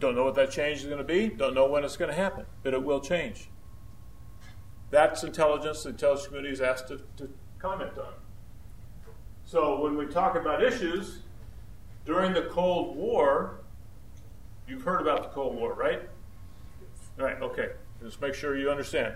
Don't 0.00 0.16
know 0.16 0.24
what 0.24 0.34
that 0.34 0.50
change 0.50 0.80
is 0.80 0.86
going 0.86 0.98
to 0.98 1.04
be, 1.04 1.28
don't 1.28 1.54
know 1.54 1.68
when 1.68 1.84
it's 1.84 1.96
going 1.96 2.10
to 2.10 2.16
happen, 2.16 2.44
but 2.64 2.74
it 2.74 2.82
will 2.82 2.98
change. 2.98 3.48
That's 4.90 5.22
intelligence 5.22 5.84
the 5.84 5.90
intelligence 5.90 6.26
community 6.26 6.52
is 6.52 6.60
asked 6.60 6.88
to, 6.88 7.00
to 7.18 7.30
comment 7.60 7.96
on. 7.96 8.14
So 9.44 9.80
when 9.80 9.96
we 9.96 10.06
talk 10.06 10.34
about 10.34 10.60
issues, 10.60 11.20
during 12.04 12.32
the 12.32 12.42
Cold 12.42 12.96
War, 12.96 13.60
you've 14.66 14.82
heard 14.82 15.02
about 15.02 15.22
the 15.22 15.28
Cold 15.28 15.54
War, 15.54 15.72
right? 15.74 16.02
Right, 17.16 17.40
okay. 17.40 17.68
Just 18.02 18.20
make 18.20 18.34
sure 18.34 18.58
you 18.58 18.72
understand. 18.72 19.14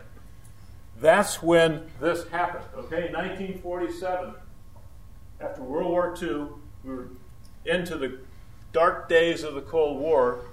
That's 1.00 1.42
when 1.42 1.90
this 2.00 2.28
happened, 2.28 2.64
okay? 2.76 3.12
1947. 3.12 4.36
After 5.40 5.62
World 5.62 5.90
War 5.90 6.14
II, 6.20 6.46
we 6.84 6.90
were 6.90 7.08
into 7.64 7.98
the 7.98 8.18
dark 8.72 9.08
days 9.08 9.42
of 9.42 9.54
the 9.54 9.60
Cold 9.60 10.00
War, 10.00 10.44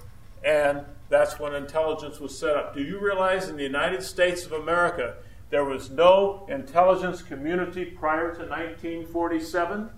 and 0.44 0.82
that's 1.10 1.40
when 1.40 1.54
intelligence 1.54 2.20
was 2.20 2.38
set 2.38 2.56
up. 2.56 2.74
Do 2.74 2.82
you 2.82 3.00
realize 3.00 3.48
in 3.48 3.56
the 3.56 3.64
United 3.64 4.04
States 4.04 4.46
of 4.46 4.52
America, 4.52 5.16
there 5.52 5.64
was 5.64 5.90
no 5.90 6.46
intelligence 6.50 7.22
community 7.22 7.86
prior 7.86 8.34
to 8.34 8.40
1947. 8.40 9.90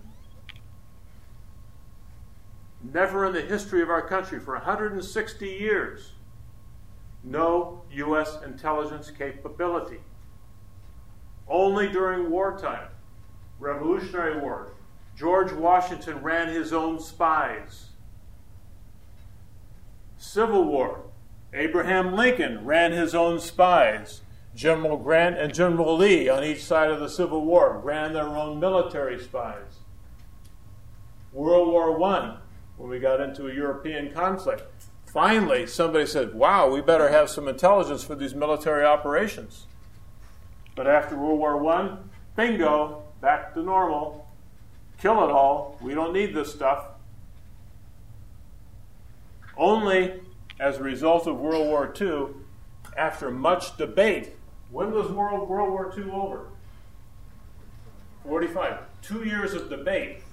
Never 2.93 3.26
in 3.26 3.34
the 3.34 3.41
history 3.41 3.82
of 3.82 3.89
our 3.89 4.08
country, 4.08 4.39
for 4.39 4.54
160 4.54 5.48
years, 5.48 6.12
no 7.24 7.82
U.S. 7.91 8.38
intelligence 8.45 9.10
capability. 9.10 10.00
Only 11.48 11.88
during 11.89 12.30
wartime, 12.30 12.89
Revolutionary 13.59 14.39
War, 14.39 14.73
George 15.15 15.51
Washington 15.53 16.21
ran 16.21 16.49
his 16.49 16.73
own 16.73 16.99
spies. 16.99 17.89
Civil 20.17 20.65
War, 20.65 21.03
Abraham 21.53 22.13
Lincoln 22.13 22.65
ran 22.65 22.91
his 22.91 23.15
own 23.15 23.39
spies. 23.39 24.21
General 24.53 24.97
Grant 24.97 25.37
and 25.37 25.53
General 25.53 25.95
Lee 25.97 26.29
on 26.29 26.43
each 26.43 26.63
side 26.63 26.89
of 26.89 26.99
the 26.99 27.09
Civil 27.09 27.45
War 27.45 27.77
ran 27.77 28.13
their 28.13 28.27
own 28.27 28.59
military 28.59 29.19
spies. 29.19 29.79
World 31.31 31.67
War 31.67 32.01
I, 32.03 32.37
when 32.77 32.89
we 32.89 32.99
got 32.99 33.19
into 33.19 33.47
a 33.47 33.53
European 33.53 34.11
conflict, 34.13 34.63
finally 35.05 35.67
somebody 35.67 36.05
said, 36.05 36.33
Wow, 36.33 36.69
we 36.69 36.81
better 36.81 37.09
have 37.09 37.29
some 37.29 37.47
intelligence 37.47 38.03
for 38.03 38.15
these 38.15 38.35
military 38.35 38.85
operations. 38.85 39.67
But 40.75 40.87
after 40.87 41.17
World 41.17 41.39
War 41.39 41.73
I, 41.73 41.97
bingo, 42.35 43.04
back 43.21 43.54
to 43.54 43.62
normal. 43.62 44.28
Kill 44.99 45.23
it 45.23 45.32
all. 45.32 45.78
We 45.82 45.93
don't 45.93 46.13
need 46.13 46.34
this 46.34 46.54
stuff. 46.54 46.86
Only 49.58 50.21
as 50.60 50.78
a 50.78 50.84
result 50.84 51.28
of 51.28 51.38
World 51.39 51.67
War 51.67 51.93
II, 51.99 52.28
after 52.97 53.30
much 53.30 53.78
debate, 53.78 54.36
when 54.71 54.91
was 54.91 55.12
World, 55.12 55.49
World 55.49 55.69
War 55.69 55.93
II 55.97 56.12
over? 56.12 56.47
45. 58.23 58.80
Two 59.01 59.23
years 59.23 59.54
of 59.54 59.69
debate 59.69 60.23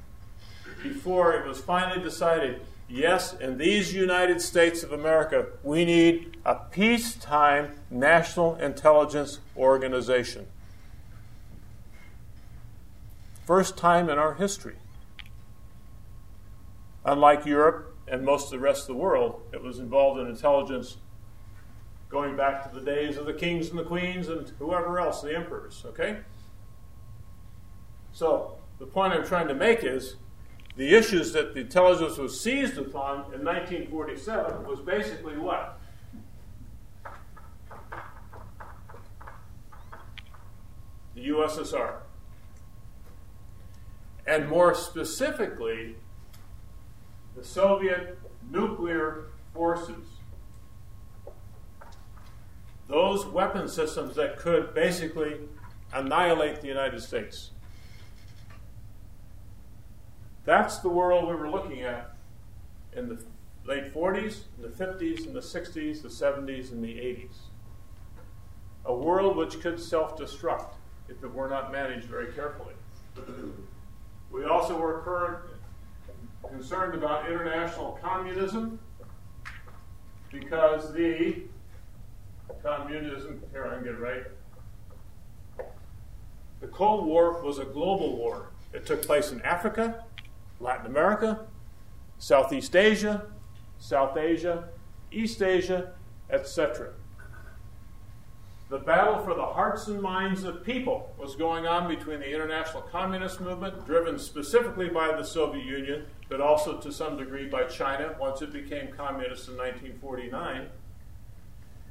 before 0.82 1.34
it 1.34 1.46
was 1.46 1.60
finally 1.60 2.02
decided 2.02 2.60
yes, 2.88 3.34
in 3.34 3.56
these 3.58 3.94
United 3.94 4.40
States 4.40 4.82
of 4.82 4.92
America, 4.92 5.46
we 5.62 5.84
need 5.84 6.36
a 6.44 6.54
peacetime 6.54 7.74
national 7.90 8.56
intelligence 8.56 9.40
organization. 9.56 10.46
First 13.44 13.76
time 13.76 14.08
in 14.08 14.18
our 14.18 14.34
history. 14.34 14.76
Unlike 17.04 17.44
Europe 17.44 17.96
and 18.06 18.24
most 18.24 18.44
of 18.44 18.50
the 18.52 18.58
rest 18.60 18.82
of 18.82 18.86
the 18.88 19.02
world, 19.02 19.42
it 19.52 19.60
was 19.60 19.80
involved 19.80 20.20
in 20.20 20.28
intelligence 20.28 20.98
going 22.08 22.36
back 22.36 22.62
to 22.70 22.78
the 22.78 22.84
days 22.84 23.16
of 23.16 23.26
the 23.26 23.32
kings 23.32 23.70
and 23.70 23.78
the 23.78 23.84
queens 23.84 24.28
and 24.28 24.52
whoever 24.58 25.00
else, 25.00 25.22
the 25.22 25.34
emperors, 25.34 25.82
okay? 25.86 26.18
So, 28.12 28.58
the 28.78 28.86
point 28.86 29.12
I'm 29.12 29.26
trying 29.26 29.48
to 29.48 29.54
make 29.54 29.82
is 29.82 30.16
the 30.76 30.94
issues 30.94 31.32
that 31.32 31.54
the 31.54 31.60
intelligence 31.60 32.18
was 32.18 32.40
seized 32.40 32.78
upon 32.78 33.32
in 33.34 33.44
1947 33.44 34.66
was 34.66 34.80
basically 34.80 35.36
what? 35.36 35.80
The 41.14 41.28
USSR. 41.28 41.96
And 44.32 44.48
more 44.48 44.74
specifically, 44.74 45.94
the 47.36 47.44
Soviet 47.44 48.18
nuclear 48.50 49.26
forces 49.52 50.06
those 52.88 53.26
weapon 53.26 53.68
systems 53.68 54.16
that 54.16 54.38
could 54.38 54.72
basically 54.72 55.36
annihilate 55.92 56.62
the 56.62 56.66
United 56.66 57.02
States. 57.02 57.50
That's 60.46 60.78
the 60.78 60.88
world 60.88 61.28
we 61.28 61.34
were 61.34 61.50
looking 61.50 61.82
at 61.82 62.14
in 62.96 63.10
the 63.10 63.22
late 63.66 63.92
40s, 63.92 64.44
the 64.58 64.68
50s, 64.68 65.26
and 65.26 65.36
the 65.36 65.40
60s, 65.40 66.00
the 66.00 66.08
70s, 66.08 66.72
and 66.72 66.82
the 66.82 66.94
80s. 66.94 67.36
A 68.86 68.94
world 68.94 69.36
which 69.36 69.60
could 69.60 69.78
self 69.78 70.16
destruct 70.16 70.72
if 71.10 71.22
it 71.22 71.34
were 71.34 71.50
not 71.50 71.70
managed 71.70 72.06
very 72.06 72.32
carefully. 72.32 72.72
We 74.32 74.44
also 74.44 74.78
were 74.78 75.02
current, 75.02 75.38
concerned 76.48 76.94
about 76.94 77.28
international 77.28 77.98
communism 78.02 78.80
because 80.30 80.92
the 80.94 81.42
communism, 82.62 83.42
here 83.52 83.66
I 83.66 83.74
can 83.74 83.84
get 83.84 83.92
it 83.92 84.00
right. 84.00 84.24
The 86.60 86.68
Cold 86.68 87.04
War 87.06 87.42
was 87.42 87.58
a 87.58 87.64
global 87.64 88.16
war. 88.16 88.50
It 88.72 88.86
took 88.86 89.02
place 89.02 89.32
in 89.32 89.42
Africa, 89.42 90.04
Latin 90.60 90.86
America, 90.86 91.46
Southeast 92.18 92.74
Asia, 92.74 93.26
South 93.78 94.16
Asia, 94.16 94.68
East 95.10 95.42
Asia, 95.42 95.92
etc. 96.30 96.92
The 98.72 98.78
battle 98.78 99.18
for 99.18 99.34
the 99.34 99.44
hearts 99.44 99.88
and 99.88 100.00
minds 100.00 100.44
of 100.44 100.64
people 100.64 101.14
was 101.18 101.36
going 101.36 101.66
on 101.66 101.94
between 101.94 102.20
the 102.20 102.32
international 102.32 102.80
communist 102.80 103.38
movement, 103.38 103.84
driven 103.84 104.18
specifically 104.18 104.88
by 104.88 105.14
the 105.14 105.24
Soviet 105.24 105.66
Union, 105.66 106.06
but 106.30 106.40
also 106.40 106.78
to 106.78 106.90
some 106.90 107.18
degree 107.18 107.46
by 107.46 107.64
China 107.64 108.16
once 108.18 108.40
it 108.40 108.50
became 108.50 108.90
communist 108.90 109.46
in 109.48 109.58
1949, 109.58 110.68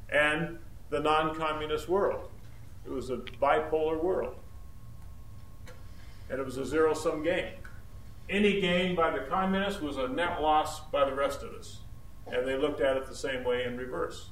and 0.09 0.57
the 0.89 0.99
non 0.99 1.35
communist 1.35 1.87
world. 1.87 2.31
It 2.83 2.89
was 2.89 3.11
a 3.11 3.17
bipolar 3.17 4.01
world. 4.01 4.33
And 6.31 6.39
it 6.39 6.43
was 6.43 6.57
a 6.57 6.65
zero 6.65 6.95
sum 6.95 7.21
game. 7.21 7.53
Any 8.27 8.59
gain 8.59 8.95
by 8.95 9.11
the 9.11 9.19
communists 9.25 9.81
was 9.81 9.97
a 9.97 10.07
net 10.07 10.41
loss 10.41 10.79
by 10.89 11.05
the 11.05 11.13
rest 11.13 11.43
of 11.43 11.53
us. 11.53 11.81
And 12.25 12.47
they 12.47 12.57
looked 12.57 12.81
at 12.81 12.97
it 12.97 13.05
the 13.05 13.13
same 13.13 13.43
way 13.43 13.65
in 13.65 13.77
reverse. 13.77 14.31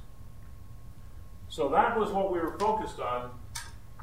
So 1.50 1.68
that 1.70 1.98
was 1.98 2.10
what 2.12 2.32
we 2.32 2.38
were 2.38 2.56
focused 2.58 3.00
on 3.00 3.32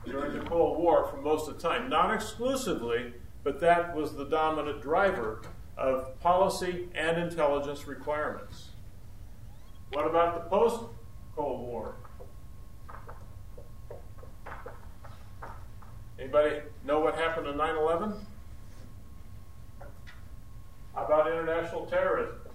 during 0.05 0.37
the 0.37 0.43
Cold 0.45 0.77
War 0.77 1.07
for 1.07 1.21
most 1.21 1.47
of 1.47 1.55
the 1.55 1.67
time. 1.67 1.89
Not 1.89 2.13
exclusively, 2.13 3.13
but 3.43 3.61
that 3.61 3.95
was 3.95 4.13
the 4.13 4.25
dominant 4.25 4.81
driver 4.81 5.41
of 5.77 6.19
policy 6.19 6.89
and 6.93 7.17
intelligence 7.17 7.87
requirements. 7.87 8.71
What 9.93 10.05
about 10.05 10.33
the 10.33 10.49
post 10.49 10.83
Cold 11.37 11.61
War? 11.61 11.95
Anybody 16.19 16.57
know 16.83 16.99
what 16.99 17.15
happened 17.15 17.47
in 17.47 17.55
9 17.55 17.77
11? 17.77 18.13
How 20.93 21.05
about 21.05 21.31
international 21.31 21.85
terrorism? 21.85 22.46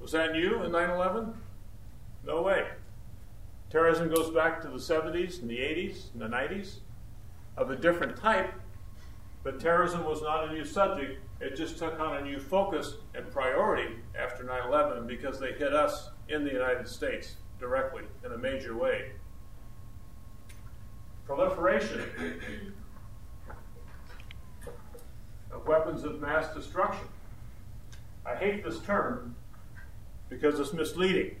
Was 0.00 0.12
that 0.12 0.32
new 0.32 0.62
in 0.62 0.72
9 0.72 0.90
11? 0.90 1.34
No 2.24 2.42
way. 2.42 2.66
Terrorism 3.70 4.08
goes 4.08 4.30
back 4.30 4.60
to 4.62 4.68
the 4.68 4.78
70s 4.78 5.40
and 5.40 5.50
the 5.50 5.58
80s 5.58 6.12
and 6.12 6.22
the 6.22 6.28
90s 6.28 6.76
of 7.56 7.70
a 7.70 7.76
different 7.76 8.16
type, 8.16 8.52
but 9.42 9.58
terrorism 9.58 10.04
was 10.04 10.22
not 10.22 10.48
a 10.48 10.52
new 10.52 10.64
subject. 10.64 11.20
It 11.40 11.56
just 11.56 11.78
took 11.78 11.98
on 11.98 12.16
a 12.16 12.20
new 12.22 12.38
focus 12.38 12.94
and 13.14 13.30
priority 13.30 13.96
after 14.18 14.44
9 14.44 14.68
11 14.68 15.06
because 15.06 15.40
they 15.40 15.52
hit 15.52 15.74
us 15.74 16.10
in 16.28 16.44
the 16.44 16.52
United 16.52 16.88
States 16.88 17.34
directly 17.58 18.02
in 18.24 18.32
a 18.32 18.38
major 18.38 18.76
way. 18.76 19.12
Proliferation 21.26 22.02
of 25.50 25.66
weapons 25.66 26.04
of 26.04 26.20
mass 26.20 26.54
destruction. 26.54 27.06
I 28.24 28.34
hate 28.34 28.64
this 28.64 28.78
term 28.80 29.34
because 30.28 30.58
it's 30.58 30.72
misleading. 30.72 31.36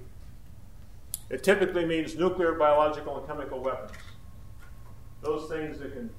It 1.28 1.42
typically 1.42 1.84
means 1.84 2.16
nuclear, 2.16 2.52
biological, 2.52 3.18
and 3.18 3.26
chemical 3.26 3.60
weapons. 3.60 3.98
Those 5.22 5.48
things 5.48 5.78
that 5.80 5.92
can 5.92 6.10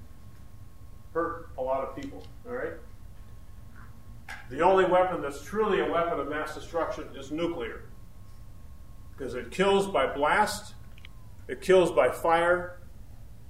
hurt 1.13 1.49
a 1.57 1.61
lot 1.61 1.87
of 1.87 1.95
people, 1.95 2.25
all 2.45 2.53
right? 2.53 2.73
The 4.49 4.61
only 4.61 4.85
weapon 4.85 5.21
that's 5.21 5.41
truly 5.41 5.79
a 5.79 5.89
weapon 5.89 6.19
of 6.19 6.29
mass 6.29 6.55
destruction 6.55 7.05
is 7.15 7.31
nuclear. 7.31 7.83
Because 9.15 9.33
it 9.33 9.49
kills 9.49 9.87
by 9.87 10.13
blast, 10.13 10.73
it 11.47 11.61
kills 11.61 11.91
by 11.91 12.09
fire, 12.09 12.79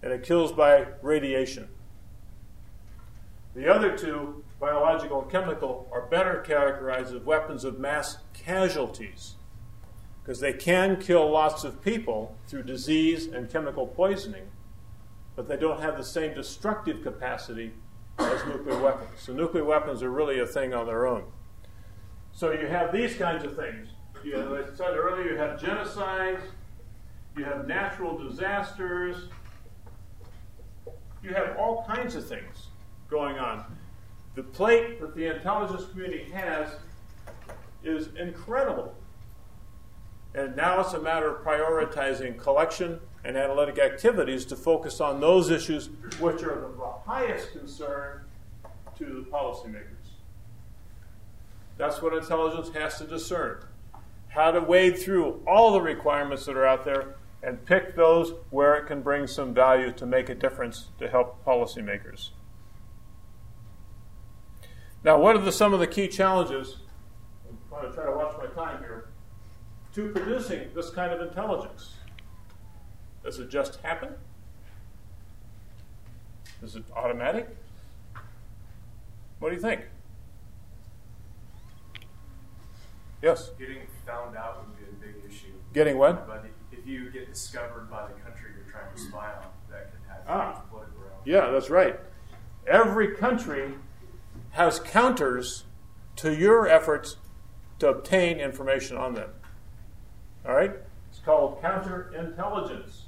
and 0.02 0.14
it 0.14 0.24
kills 0.24 0.52
by 0.52 0.88
radiation. 1.02 1.68
The 3.56 3.74
other 3.74 3.98
two, 3.98 4.44
biological 4.60 5.22
and 5.22 5.32
chemical, 5.32 5.88
are 5.92 6.08
better 6.08 6.40
characterized 6.40 7.14
as 7.14 7.22
weapons 7.22 7.64
of 7.64 7.80
mass 7.80 8.18
casualties 8.34 9.36
because 10.28 10.42
they 10.42 10.52
can 10.52 10.98
kill 10.98 11.30
lots 11.30 11.64
of 11.64 11.82
people 11.82 12.36
through 12.48 12.64
disease 12.64 13.28
and 13.28 13.50
chemical 13.50 13.88
poisoning, 13.88 14.44
but 15.38 15.48
they 15.48 15.56
don't 15.56 15.80
have 15.80 15.98
the 15.98 16.04
same 16.04 16.34
destructive 16.34 17.02
capacity 17.02 17.72
as 18.20 18.46
nuclear 18.46 18.78
weapons. 18.82 19.22
So, 19.22 19.32
nuclear 19.32 19.64
weapons 19.64 20.04
are 20.04 20.10
really 20.10 20.40
a 20.40 20.46
thing 20.46 20.74
on 20.74 20.86
their 20.86 21.08
own. 21.08 21.24
So, 22.34 22.52
you 22.52 22.68
have 22.68 22.92
these 22.92 23.16
kinds 23.16 23.46
of 23.46 23.56
things. 23.56 23.88
You, 24.22 24.36
as 24.36 24.74
I 24.74 24.76
said 24.76 24.98
earlier, 24.98 25.32
you 25.32 25.38
have 25.38 25.60
genocides, 25.60 26.42
you 27.38 27.46
have 27.46 27.68
natural 27.68 28.18
disasters, 28.18 29.30
you 31.24 31.30
have 31.34 31.56
all 31.58 31.86
kinds 31.88 32.16
of 32.16 32.28
things 32.28 32.68
going 33.10 33.38
on. 33.38 33.64
The 34.38 34.44
plate 34.44 35.02
that 35.02 35.16
the 35.16 35.36
intelligence 35.36 35.90
community 35.90 36.26
has 36.32 36.70
is 37.84 38.10
incredible. 38.20 38.94
And 40.36 40.56
now 40.56 40.80
it's 40.80 40.94
a 40.94 41.02
matter 41.02 41.36
of 41.36 41.44
prioritizing 41.44 42.38
collection 42.38 43.00
and 43.26 43.36
analytic 43.36 43.80
activities 43.80 44.46
to 44.46 44.56
focus 44.56 45.02
on 45.02 45.20
those 45.20 45.50
issues 45.50 45.90
which 46.20 46.44
are 46.44 46.66
of 46.66 46.78
the 46.78 46.86
highest 47.12 47.54
concern 47.54 48.26
to 49.00 49.06
the 49.06 49.26
policymakers. 49.28 50.06
That's 51.78 52.00
what 52.04 52.14
intelligence 52.14 52.70
has 52.76 53.00
to 53.00 53.06
discern. 53.06 53.66
How 54.28 54.52
to 54.52 54.62
wade 54.62 55.00
through 55.00 55.42
all 55.48 55.72
the 55.72 55.82
requirements 55.82 56.46
that 56.46 56.56
are 56.56 56.68
out 56.68 56.86
there 56.86 57.16
and 57.42 57.66
pick 57.66 57.96
those 57.96 58.34
where 58.52 58.76
it 58.76 58.86
can 58.86 59.02
bring 59.02 59.26
some 59.26 59.56
value 59.56 59.92
to 59.94 60.06
make 60.06 60.30
a 60.30 60.36
difference 60.36 60.90
to 61.00 61.08
help 61.08 61.44
policymakers. 61.44 62.30
Now, 65.04 65.20
what 65.20 65.36
are 65.36 65.40
the, 65.40 65.52
some 65.52 65.74
of 65.74 65.80
the 65.80 65.88
key 65.88 66.08
challenges? 66.08 66.78
I'm 67.50 67.58
going 67.70 67.90
to 67.90 67.96
try 67.96 68.06
to 68.06 68.12
watch 68.12 68.36
my 68.38 68.48
time 68.48 68.80
here. 68.80 69.10
To 69.96 70.10
producing 70.10 70.70
this 70.76 70.90
kind 70.90 71.12
of 71.12 71.22
intelligence. 71.22 71.94
Does 73.24 73.40
it 73.40 73.50
just 73.50 73.80
happen? 73.82 74.14
Is 76.62 76.76
it 76.76 76.84
automatic? 76.96 77.56
What 79.40 79.50
do 79.50 79.56
you 79.56 79.62
think? 79.62 79.82
Yes? 83.22 83.52
Getting 83.58 83.80
found 84.06 84.36
out 84.38 84.68
would 84.68 84.78
be 84.78 84.84
a 84.84 85.12
big 85.14 85.16
issue. 85.30 85.48
Getting 85.74 85.98
what? 85.98 86.28
But 86.28 86.46
if 86.72 86.86
you 86.86 87.10
get 87.10 87.32
discovered 87.32 87.90
by 87.90 88.08
the 88.08 88.14
country 88.22 88.52
you're 88.56 88.72
trying 88.72 88.94
to 88.94 89.00
spy 89.00 89.32
on, 89.34 89.46
that 89.72 89.92
could 89.92 90.00
have 90.08 90.22
Ah. 90.28 90.54
huge 90.54 90.70
political 90.70 91.00
ramifications. 91.00 91.26
Yeah, 91.26 91.52
that's 91.52 91.70
right. 91.70 92.00
Every 92.68 93.16
country 93.16 93.74
has 94.58 94.80
counters 94.80 95.66
to 96.16 96.34
your 96.34 96.68
efforts 96.68 97.18
to 97.78 97.88
obtain 97.88 98.40
information 98.40 98.98
on 98.98 99.14
them. 99.14 99.30
All 100.48 100.56
right? 100.56 100.72
It's 101.12 101.20
called 101.20 101.62
counterintelligence. 101.62 103.02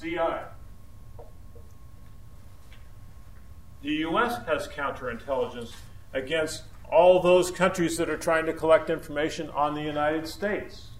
CI. 0.00 0.16
The 3.82 3.90
U.S. 3.90 4.38
has 4.46 4.66
counterintelligence 4.68 5.72
against 6.14 6.62
all 6.90 7.20
those 7.20 7.50
countries 7.50 7.98
that 7.98 8.08
are 8.08 8.16
trying 8.16 8.46
to 8.46 8.54
collect 8.54 8.88
information 8.88 9.50
on 9.50 9.74
the 9.74 9.82
United 9.82 10.26
States. 10.26 10.92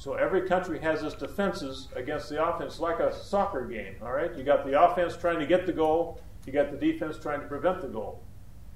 So 0.00 0.14
every 0.14 0.48
country 0.48 0.80
has 0.80 1.02
its 1.02 1.14
defenses 1.14 1.88
against 1.94 2.30
the 2.30 2.42
offense, 2.42 2.80
like 2.80 3.00
a 3.00 3.14
soccer 3.14 3.66
game. 3.66 3.96
All 4.00 4.12
right, 4.12 4.34
you 4.34 4.42
got 4.42 4.64
the 4.64 4.82
offense 4.82 5.14
trying 5.14 5.38
to 5.40 5.44
get 5.44 5.66
the 5.66 5.74
goal, 5.74 6.22
you 6.46 6.54
got 6.54 6.70
the 6.70 6.78
defense 6.78 7.18
trying 7.18 7.42
to 7.42 7.46
prevent 7.46 7.82
the 7.82 7.88
goal. 7.88 8.22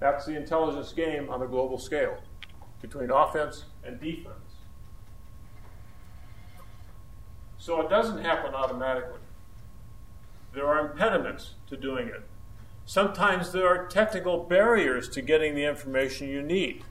That's 0.01 0.27
the 0.27 0.37
intelligence 0.37 0.93
game 0.93 1.31
on 1.31 1.41
a 1.41 1.47
global 1.47 1.79
scale 1.79 2.19
between 2.83 3.11
offense 3.11 3.65
and 3.85 3.99
defense. 3.99 4.37
So 7.57 7.81
it 7.81 7.89
doesn't 7.89 8.23
happen 8.23 8.55
automatically. 8.55 9.21
There 10.53 10.67
are 10.67 10.91
impediments 10.91 11.55
to 11.69 11.79
doing 11.79 12.09
it. 12.09 12.21
Sometimes 12.85 13.51
there 13.51 13.67
are 13.67 13.87
technical 13.87 14.45
barriers 14.45 15.09
to 15.09 15.23
getting 15.23 15.55
the 15.55 15.65
information 15.65 16.29
you 16.29 16.43
need. 16.43 16.85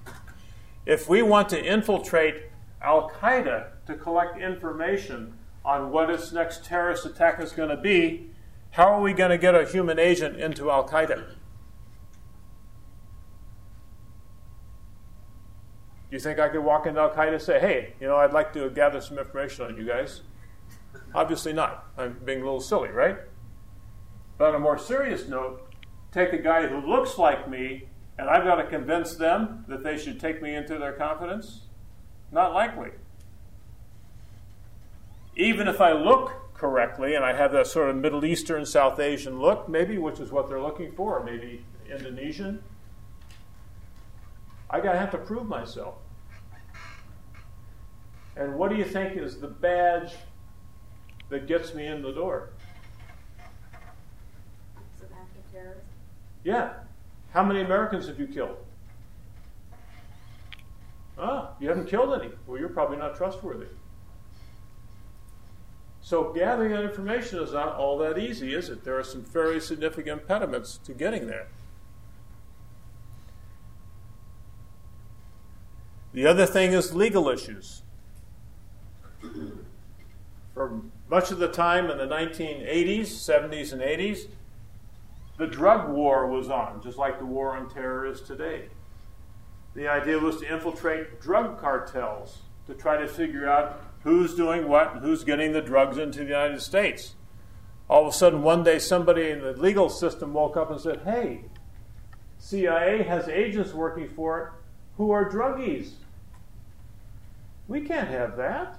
If 0.87 1.07
we 1.07 1.21
want 1.21 1.49
to 1.49 1.63
infiltrate 1.63 2.45
Al 2.83 3.09
Qaeda 3.09 3.67
to 3.85 3.95
collect 3.95 4.37
information 4.37 5.37
on 5.63 5.91
what 5.91 6.09
its 6.09 6.31
next 6.31 6.65
terrorist 6.65 7.05
attack 7.05 7.39
is 7.39 7.53
going 7.53 7.69
to 7.69 7.77
be, 7.77 8.29
how 8.71 8.91
are 8.91 9.01
we 9.01 9.13
going 9.13 9.29
to 9.29 9.37
get 9.37 9.55
a 9.55 9.65
human 9.65 9.97
agent 9.97 10.39
into 10.39 10.69
Al 10.69 10.87
Qaeda? 10.87 11.29
Do 16.09 16.17
you 16.17 16.19
think 16.19 16.39
I 16.39 16.49
could 16.49 16.63
walk 16.63 16.85
into 16.85 16.99
Al 16.99 17.11
Qaeda 17.11 17.33
and 17.33 17.41
say, 17.41 17.59
hey, 17.59 17.93
you 17.99 18.07
know, 18.07 18.17
I'd 18.17 18.33
like 18.33 18.51
to 18.53 18.69
gather 18.69 18.99
some 18.99 19.17
information 19.17 19.65
on 19.65 19.77
you 19.77 19.85
guys? 19.85 20.21
Obviously 21.15 21.53
not. 21.53 21.85
I'm 21.97 22.19
being 22.25 22.41
a 22.41 22.43
little 22.43 22.59
silly, 22.59 22.89
right? 22.89 23.17
But 24.37 24.49
on 24.49 24.55
a 24.55 24.59
more 24.59 24.77
serious 24.77 25.27
note, 25.27 25.73
take 26.11 26.33
a 26.33 26.37
guy 26.37 26.67
who 26.67 26.85
looks 26.85 27.17
like 27.17 27.49
me 27.49 27.87
and 28.17 28.29
I've 28.29 28.43
got 28.43 28.55
to 28.55 28.67
convince 28.67 29.15
them 29.15 29.65
that 29.67 29.83
they 29.83 29.97
should 29.97 30.19
take 30.19 30.41
me 30.41 30.53
into 30.53 30.77
their 30.77 30.93
confidence? 30.93 31.61
Not 32.33 32.53
likely. 32.53 32.89
Even 35.35 35.67
if 35.67 35.79
I 35.79 35.93
look 35.93 36.33
correctly 36.55 37.13
and 37.13 37.23
I 37.23 37.33
have 37.33 37.51
that 37.51 37.67
sort 37.67 37.89
of 37.91 37.95
Middle 37.95 38.25
Eastern, 38.25 38.65
South 38.65 38.99
Asian 38.99 39.39
look, 39.39 39.69
maybe, 39.69 39.99
which 39.99 40.19
is 40.19 40.31
what 40.31 40.49
they're 40.49 40.61
looking 40.61 40.91
for, 40.93 41.23
maybe 41.23 41.63
Indonesian, 41.89 42.63
I 44.69 44.79
gotta 44.79 44.97
have 44.97 45.11
to 45.11 45.19
prove 45.19 45.47
myself. 45.47 45.95
And 48.35 48.55
what 48.55 48.71
do 48.71 48.77
you 48.77 48.85
think 48.85 49.15
is 49.15 49.37
the 49.37 49.47
badge 49.47 50.13
that 51.29 51.45
gets 51.45 51.75
me 51.75 51.85
in 51.85 52.01
the 52.01 52.11
door? 52.11 52.49
It's 54.95 55.03
an 55.03 55.09
act 55.15 55.67
of. 55.67 55.75
Yeah. 56.43 56.73
How 57.31 57.43
many 57.43 57.61
Americans 57.61 58.07
have 58.07 58.19
you 58.19 58.25
killed? 58.25 58.57
Ah, 61.17 61.51
you 61.59 61.69
haven't 61.69 61.87
killed 61.87 62.19
any. 62.19 62.31
Well, 62.47 62.59
you're 62.59 62.69
probably 62.69 62.97
not 62.97 63.15
trustworthy. 63.15 63.67
So 66.01 66.33
gathering 66.33 66.71
that 66.71 66.83
information 66.83 67.39
is 67.39 67.53
not 67.53 67.75
all 67.75 67.97
that 67.99 68.17
easy, 68.17 68.53
is 68.53 68.69
it? 68.69 68.83
There 68.83 68.97
are 68.99 69.03
some 69.03 69.23
very 69.23 69.61
significant 69.61 70.21
impediments 70.21 70.77
to 70.79 70.93
getting 70.93 71.27
there. 71.27 71.47
The 76.11 76.27
other 76.27 76.45
thing 76.45 76.73
is 76.73 76.93
legal 76.93 77.29
issues. 77.29 77.83
For 80.53 80.81
much 81.09 81.31
of 81.31 81.39
the 81.39 81.47
time 81.47 81.89
in 81.89 81.97
the 81.97 82.05
1980s, 82.05 83.05
70s, 83.05 83.71
and 83.71 83.81
80s, 83.81 84.27
the 85.37 85.47
drug 85.47 85.89
war 85.89 86.27
was 86.27 86.49
on, 86.49 86.81
just 86.83 86.97
like 86.97 87.17
the 87.17 87.25
war 87.25 87.55
on 87.55 87.69
terror 87.69 88.05
is 88.05 88.21
today. 88.21 88.65
The 89.75 89.87
idea 89.87 90.19
was 90.19 90.37
to 90.41 90.51
infiltrate 90.51 91.19
drug 91.19 91.59
cartels 91.59 92.39
to 92.67 92.73
try 92.73 92.97
to 92.97 93.07
figure 93.07 93.49
out 93.49 93.81
who's 94.03 94.35
doing 94.35 94.67
what 94.67 94.93
and 94.93 95.01
who's 95.01 95.23
getting 95.23 95.53
the 95.53 95.61
drugs 95.61 95.97
into 95.97 96.19
the 96.19 96.25
United 96.25 96.61
States. 96.61 97.15
All 97.89 98.07
of 98.07 98.13
a 98.13 98.15
sudden, 98.15 98.43
one 98.43 98.63
day, 98.63 98.79
somebody 98.79 99.29
in 99.29 99.41
the 99.41 99.53
legal 99.53 99.89
system 99.89 100.33
woke 100.33 100.55
up 100.55 100.71
and 100.71 100.79
said, 100.79 101.01
Hey, 101.03 101.45
CIA 102.37 103.03
has 103.03 103.27
agents 103.27 103.73
working 103.73 104.07
for 104.07 104.39
it 104.39 104.49
who 104.97 105.11
are 105.11 105.29
druggies. 105.29 105.93
We 107.67 107.81
can't 107.81 108.09
have 108.09 108.37
that. 108.37 108.77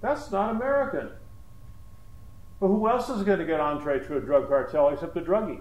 That's 0.00 0.30
not 0.30 0.50
American. 0.50 1.10
But 2.60 2.68
who 2.68 2.88
else 2.88 3.08
is 3.08 3.22
going 3.22 3.38
to 3.38 3.44
get 3.44 3.60
entree 3.60 4.00
to 4.06 4.16
a 4.16 4.20
drug 4.20 4.48
cartel 4.48 4.88
except 4.90 5.16
a 5.16 5.20
druggie? 5.20 5.60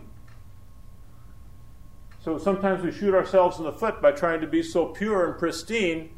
So 2.23 2.37
sometimes 2.37 2.83
we 2.83 2.91
shoot 2.91 3.15
ourselves 3.15 3.57
in 3.57 3.63
the 3.63 3.71
foot 3.71 3.99
by 3.99 4.11
trying 4.11 4.41
to 4.41 4.47
be 4.47 4.61
so 4.61 4.87
pure 4.87 5.27
and 5.27 5.39
pristine 5.39 6.11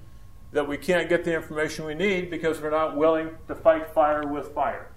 that 0.52 0.68
we 0.68 0.78
can't 0.78 1.08
get 1.08 1.24
the 1.24 1.34
information 1.34 1.86
we 1.86 1.96
need 1.96 2.30
because 2.30 2.62
we're 2.62 2.70
not 2.70 2.98
willing 2.98 3.32
to 3.48 3.56
fight 3.56 3.90
fire 3.94 4.28
with 4.28 4.54
fire. 4.54 4.92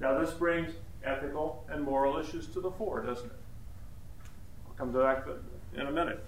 Now, 0.00 0.18
this 0.18 0.32
brings 0.32 0.72
ethical 1.04 1.66
and 1.70 1.84
moral 1.84 2.18
issues 2.18 2.46
to 2.48 2.60
the 2.60 2.70
fore, 2.70 3.02
doesn't 3.02 3.26
it? 3.26 3.36
I'll 4.66 4.74
come 4.74 4.92
to 4.92 4.98
that 4.98 5.26
in 5.74 5.86
a 5.86 5.92
minute. 5.92 6.24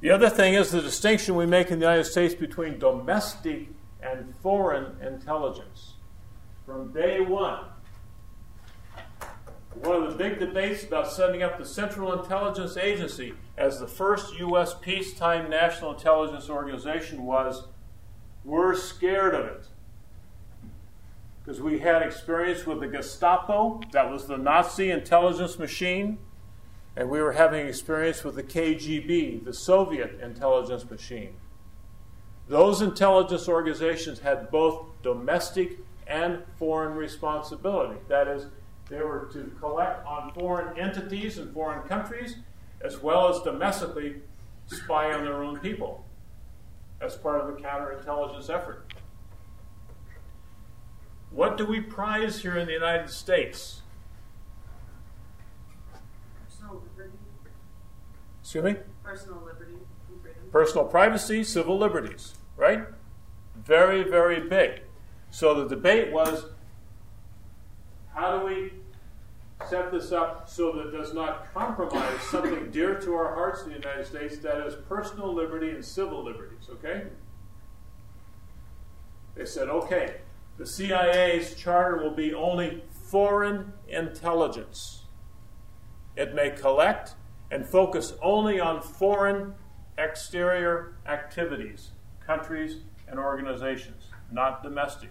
The 0.00 0.10
other 0.10 0.30
thing 0.30 0.54
is 0.54 0.70
the 0.70 0.80
distinction 0.80 1.36
we 1.36 1.46
make 1.46 1.70
in 1.70 1.78
the 1.78 1.84
United 1.84 2.04
States 2.04 2.34
between 2.34 2.78
domestic 2.78 3.68
and 4.02 4.34
foreign 4.42 4.96
intelligence. 5.00 5.94
From 6.66 6.92
day 6.92 7.20
one, 7.20 7.66
one 9.80 10.02
of 10.02 10.10
the 10.10 10.16
big 10.16 10.38
debates 10.38 10.84
about 10.84 11.10
setting 11.10 11.42
up 11.42 11.58
the 11.58 11.64
Central 11.64 12.12
Intelligence 12.20 12.76
Agency 12.76 13.34
as 13.56 13.80
the 13.80 13.86
first 13.86 14.38
U.S. 14.38 14.74
peacetime 14.80 15.48
national 15.48 15.94
intelligence 15.94 16.48
organization 16.50 17.24
was 17.24 17.64
we're 18.44 18.74
scared 18.74 19.34
of 19.34 19.46
it. 19.46 19.66
Because 21.42 21.60
we 21.60 21.80
had 21.80 22.02
experience 22.02 22.66
with 22.66 22.80
the 22.80 22.86
Gestapo, 22.86 23.80
that 23.92 24.10
was 24.10 24.26
the 24.26 24.36
Nazi 24.36 24.90
intelligence 24.90 25.58
machine, 25.58 26.18
and 26.94 27.08
we 27.08 27.20
were 27.20 27.32
having 27.32 27.66
experience 27.66 28.22
with 28.22 28.36
the 28.36 28.42
KGB, 28.42 29.44
the 29.44 29.52
Soviet 29.52 30.20
intelligence 30.20 30.88
machine. 30.88 31.34
Those 32.48 32.82
intelligence 32.82 33.48
organizations 33.48 34.20
had 34.20 34.50
both 34.50 34.86
domestic 35.02 35.78
and 36.06 36.42
foreign 36.58 36.94
responsibility. 36.94 37.98
That 38.08 38.28
is, 38.28 38.46
they 38.92 39.00
were 39.00 39.28
to 39.32 39.50
collect 39.58 40.06
on 40.06 40.32
foreign 40.34 40.78
entities 40.78 41.38
and 41.38 41.52
foreign 41.54 41.88
countries, 41.88 42.36
as 42.82 43.02
well 43.02 43.28
as 43.28 43.40
domestically 43.42 44.16
spy 44.66 45.12
on 45.12 45.24
their 45.24 45.42
own 45.42 45.58
people 45.60 46.04
as 47.00 47.16
part 47.16 47.40
of 47.40 47.46
the 47.46 47.62
counterintelligence 47.62 48.50
effort. 48.50 48.92
What 51.30 51.56
do 51.56 51.64
we 51.64 51.80
prize 51.80 52.42
here 52.42 52.58
in 52.58 52.66
the 52.66 52.74
United 52.74 53.08
States? 53.08 53.80
Personal 56.46 56.82
liberty. 56.94 57.16
Excuse 58.42 58.64
me? 58.64 58.76
Personal 59.02 59.42
liberty 59.42 59.76
freedom. 60.22 60.42
Personal 60.52 60.84
privacy, 60.84 61.42
civil 61.42 61.78
liberties, 61.78 62.34
right? 62.58 62.84
Very, 63.64 64.02
very 64.02 64.46
big. 64.46 64.82
So 65.30 65.54
the 65.54 65.74
debate 65.74 66.12
was 66.12 66.44
how 68.14 68.38
do 68.38 68.44
we 68.44 68.72
set 69.68 69.90
this 69.90 70.12
up 70.12 70.48
so 70.48 70.72
that 70.72 70.88
it 70.88 70.90
does 70.90 71.14
not 71.14 71.52
compromise 71.52 72.20
something 72.30 72.70
dear 72.70 72.94
to 73.00 73.14
our 73.14 73.34
hearts 73.34 73.62
in 73.62 73.70
the 73.70 73.74
United 73.76 74.06
States 74.06 74.38
that 74.38 74.66
is 74.66 74.74
personal 74.88 75.32
liberty 75.32 75.70
and 75.70 75.84
civil 75.84 76.24
liberties, 76.24 76.68
okay? 76.70 77.04
They 79.34 79.46
said, 79.46 79.68
okay, 79.68 80.16
the 80.58 80.66
CIA's 80.66 81.54
charter 81.54 82.02
will 82.02 82.14
be 82.14 82.34
only 82.34 82.84
foreign 82.90 83.72
intelligence. 83.88 85.04
It 86.16 86.34
may 86.34 86.50
collect 86.50 87.14
and 87.50 87.66
focus 87.66 88.14
only 88.22 88.60
on 88.60 88.82
foreign 88.82 89.54
exterior 89.98 90.96
activities, 91.06 91.90
countries, 92.24 92.78
and 93.08 93.18
organizations, 93.18 94.04
not 94.30 94.62
domestic. 94.62 95.10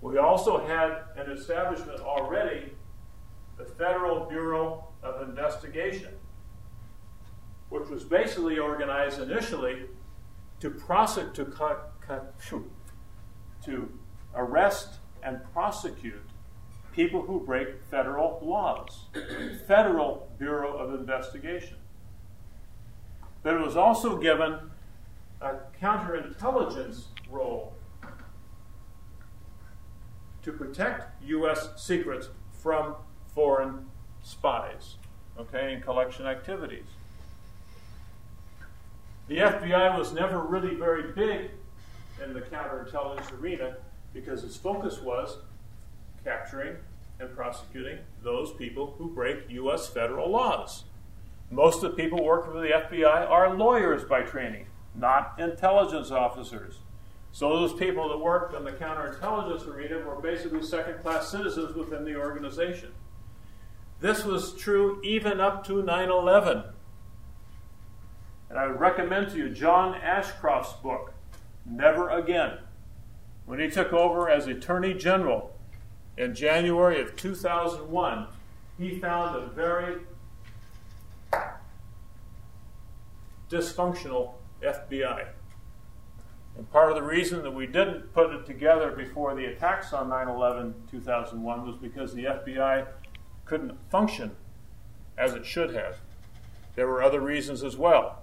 We 0.00 0.18
also 0.18 0.64
had 0.64 1.04
an 1.16 1.32
establishment 1.32 2.00
already, 2.00 2.72
the 3.56 3.64
Federal 3.64 4.26
Bureau 4.26 4.88
of 5.02 5.28
Investigation, 5.28 6.12
which 7.68 7.88
was 7.88 8.04
basically 8.04 8.58
organized 8.58 9.20
initially 9.20 9.86
to 10.60 10.70
prosecute, 10.70 11.44
to, 11.44 12.70
to 13.64 13.88
arrest 14.34 14.96
and 15.22 15.40
prosecute 15.52 16.22
people 16.92 17.22
who 17.22 17.40
break 17.40 17.82
federal 17.90 18.40
laws. 18.42 19.06
Federal 19.66 20.30
Bureau 20.38 20.76
of 20.76 20.98
Investigation. 20.98 21.76
But 23.42 23.54
it 23.54 23.60
was 23.60 23.76
also 23.76 24.16
given 24.16 24.58
a 25.40 25.56
counterintelligence 25.80 27.04
role 27.30 27.74
to 30.42 30.52
protect 30.52 31.22
U.S. 31.24 31.68
secrets 31.76 32.28
from 32.52 32.96
foreign 33.36 33.84
spies, 34.24 34.96
okay, 35.38 35.74
and 35.74 35.82
collection 35.84 36.26
activities. 36.26 36.86
The 39.28 39.36
FBI 39.36 39.98
was 39.98 40.14
never 40.14 40.38
really 40.40 40.74
very 40.74 41.12
big 41.12 41.50
in 42.24 42.32
the 42.32 42.40
counterintelligence 42.40 43.38
arena 43.38 43.76
because 44.14 44.42
its 44.42 44.56
focus 44.56 45.00
was 45.02 45.36
capturing 46.24 46.76
and 47.20 47.34
prosecuting 47.36 47.98
those 48.22 48.54
people 48.54 48.94
who 48.96 49.10
break 49.10 49.50
U.S. 49.50 49.86
federal 49.86 50.30
laws. 50.30 50.84
Most 51.50 51.82
of 51.82 51.90
the 51.94 52.02
people 52.02 52.24
working 52.24 52.52
for 52.52 52.60
the 52.60 52.68
FBI 52.68 53.28
are 53.28 53.54
lawyers 53.54 54.02
by 54.04 54.22
training, 54.22 54.66
not 54.94 55.34
intelligence 55.38 56.10
officers. 56.10 56.78
So 57.32 57.50
those 57.50 57.74
people 57.74 58.08
that 58.08 58.18
worked 58.18 58.54
in 58.54 58.64
the 58.64 58.72
counterintelligence 58.72 59.68
arena 59.68 59.98
were 59.98 60.22
basically 60.22 60.62
second 60.62 61.02
class 61.02 61.30
citizens 61.30 61.76
within 61.76 62.06
the 62.06 62.16
organization. 62.16 62.92
This 64.00 64.24
was 64.24 64.54
true 64.54 65.00
even 65.02 65.40
up 65.40 65.66
to 65.66 65.82
9 65.82 66.10
11. 66.10 66.64
And 68.48 68.58
I 68.58 68.66
would 68.66 68.78
recommend 68.78 69.30
to 69.30 69.36
you 69.36 69.48
John 69.48 69.94
Ashcroft's 69.94 70.80
book, 70.80 71.12
Never 71.64 72.10
Again. 72.10 72.58
When 73.46 73.58
he 73.58 73.68
took 73.68 73.92
over 73.92 74.28
as 74.28 74.46
Attorney 74.46 74.94
General 74.94 75.56
in 76.16 76.34
January 76.34 77.00
of 77.00 77.16
2001, 77.16 78.26
he 78.78 78.98
found 78.98 79.36
a 79.36 79.46
very 79.46 79.98
dysfunctional 83.50 84.34
FBI. 84.62 85.28
And 86.56 86.70
part 86.70 86.90
of 86.90 86.96
the 86.96 87.02
reason 87.02 87.42
that 87.42 87.50
we 87.50 87.66
didn't 87.66 88.12
put 88.14 88.32
it 88.32 88.46
together 88.46 88.90
before 88.90 89.34
the 89.34 89.46
attacks 89.46 89.92
on 89.92 90.08
9 90.08 90.28
11 90.28 90.74
2001 90.90 91.66
was 91.66 91.76
because 91.76 92.14
the 92.14 92.24
FBI 92.24 92.86
couldn't 93.46 93.78
function 93.90 94.32
as 95.16 95.34
it 95.34 95.46
should 95.46 95.74
have. 95.74 95.96
There 96.74 96.86
were 96.86 97.02
other 97.02 97.20
reasons 97.20 97.64
as 97.64 97.76
well. 97.76 98.22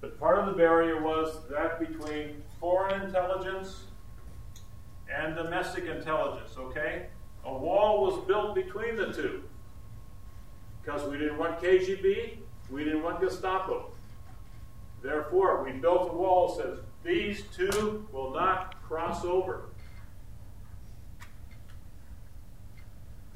But 0.00 0.20
part 0.20 0.38
of 0.38 0.46
the 0.46 0.52
barrier 0.52 1.02
was 1.02 1.38
that 1.50 1.80
between 1.80 2.42
foreign 2.60 3.02
intelligence 3.02 3.84
and 5.12 5.34
domestic 5.34 5.86
intelligence, 5.86 6.56
okay? 6.58 7.06
A 7.44 7.52
wall 7.52 8.04
was 8.04 8.24
built 8.26 8.54
between 8.54 8.96
the 8.96 9.12
two. 9.12 9.42
Because 10.82 11.08
we 11.08 11.18
didn't 11.18 11.38
want 11.38 11.60
KGB, 11.60 12.36
we 12.70 12.84
didn't 12.84 13.02
want 13.02 13.20
Gestapo. 13.20 13.90
Therefore, 15.02 15.64
we 15.64 15.72
built 15.72 16.10
a 16.10 16.12
wall 16.12 16.54
that 16.56 16.62
says 16.62 16.78
these 17.04 17.44
two 17.54 18.06
will 18.12 18.32
not 18.32 18.82
cross 18.82 19.24
over. 19.24 19.67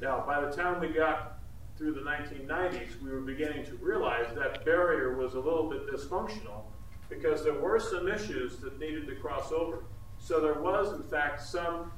Now, 0.02 0.24
by 0.26 0.40
the 0.40 0.50
time 0.50 0.80
we 0.80 0.88
got 0.88 1.38
through 1.78 1.94
the 1.94 2.00
1990s, 2.00 3.00
we 3.00 3.10
were 3.12 3.20
beginning 3.20 3.64
to 3.66 3.76
realize 3.76 4.26
that 4.34 4.64
barrier 4.64 5.16
was 5.16 5.34
a 5.34 5.40
little 5.40 5.70
bit 5.70 5.86
dysfunctional 5.86 6.64
because 7.08 7.44
there 7.44 7.54
were 7.54 7.78
some 7.78 8.08
issues 8.08 8.56
that 8.56 8.80
needed 8.80 9.06
to 9.06 9.14
cross 9.14 9.52
over. 9.52 9.84
So 10.18 10.40
there 10.40 10.60
was, 10.60 10.92
in 10.92 11.04
fact, 11.04 11.40
some 11.40 11.92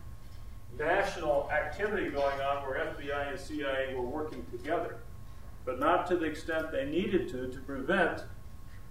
national 0.78 1.50
activity 1.50 2.10
going 2.10 2.38
on 2.42 2.68
where 2.68 2.78
FBI 2.94 3.30
and 3.30 3.40
CIA 3.40 3.94
were 3.94 4.02
working 4.02 4.44
together, 4.50 4.98
but 5.64 5.80
not 5.80 6.06
to 6.08 6.18
the 6.18 6.26
extent 6.26 6.72
they 6.72 6.84
needed 6.84 7.30
to 7.30 7.48
to 7.48 7.58
prevent 7.60 8.24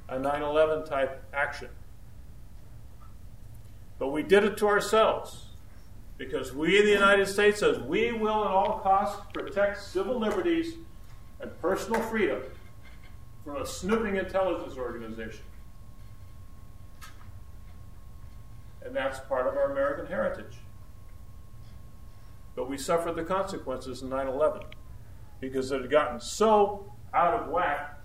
a 0.10 0.18
9 0.18 0.42
11 0.42 0.88
type 0.88 1.24
action. 1.34 1.70
But 4.00 4.08
we 4.08 4.24
did 4.24 4.44
it 4.44 4.58
to 4.58 4.66
ourselves 4.66 5.43
because 6.30 6.54
we 6.54 6.80
in 6.80 6.86
the 6.86 6.92
United 6.92 7.28
States 7.28 7.60
says 7.60 7.80
we 7.80 8.12
will 8.14 8.46
at 8.46 8.52
all 8.52 8.80
costs 8.80 9.22
protect 9.34 9.82
civil 9.82 10.18
liberties 10.18 10.76
and 11.42 11.52
personal 11.62 12.02
freedom 12.02 12.42
from 13.44 13.62
a 13.62 13.66
snooping 13.66 14.16
intelligence 14.16 14.78
organization. 14.78 15.44
And 18.86 18.96
that's 18.96 19.20
part 19.22 19.48
of 19.48 19.58
our 19.58 19.72
American 19.72 20.06
heritage. 20.06 20.60
But 22.56 22.70
we 22.70 22.78
suffered 22.78 23.16
the 23.16 23.24
consequences 23.24 24.02
in 24.02 24.10
9 24.10 24.28
11 24.28 24.62
because 25.42 25.72
it 25.72 25.82
had 25.82 25.92
gotten 25.92 26.20
so 26.20 26.92
out 27.14 27.34
of 27.34 27.50
whack 27.50 28.00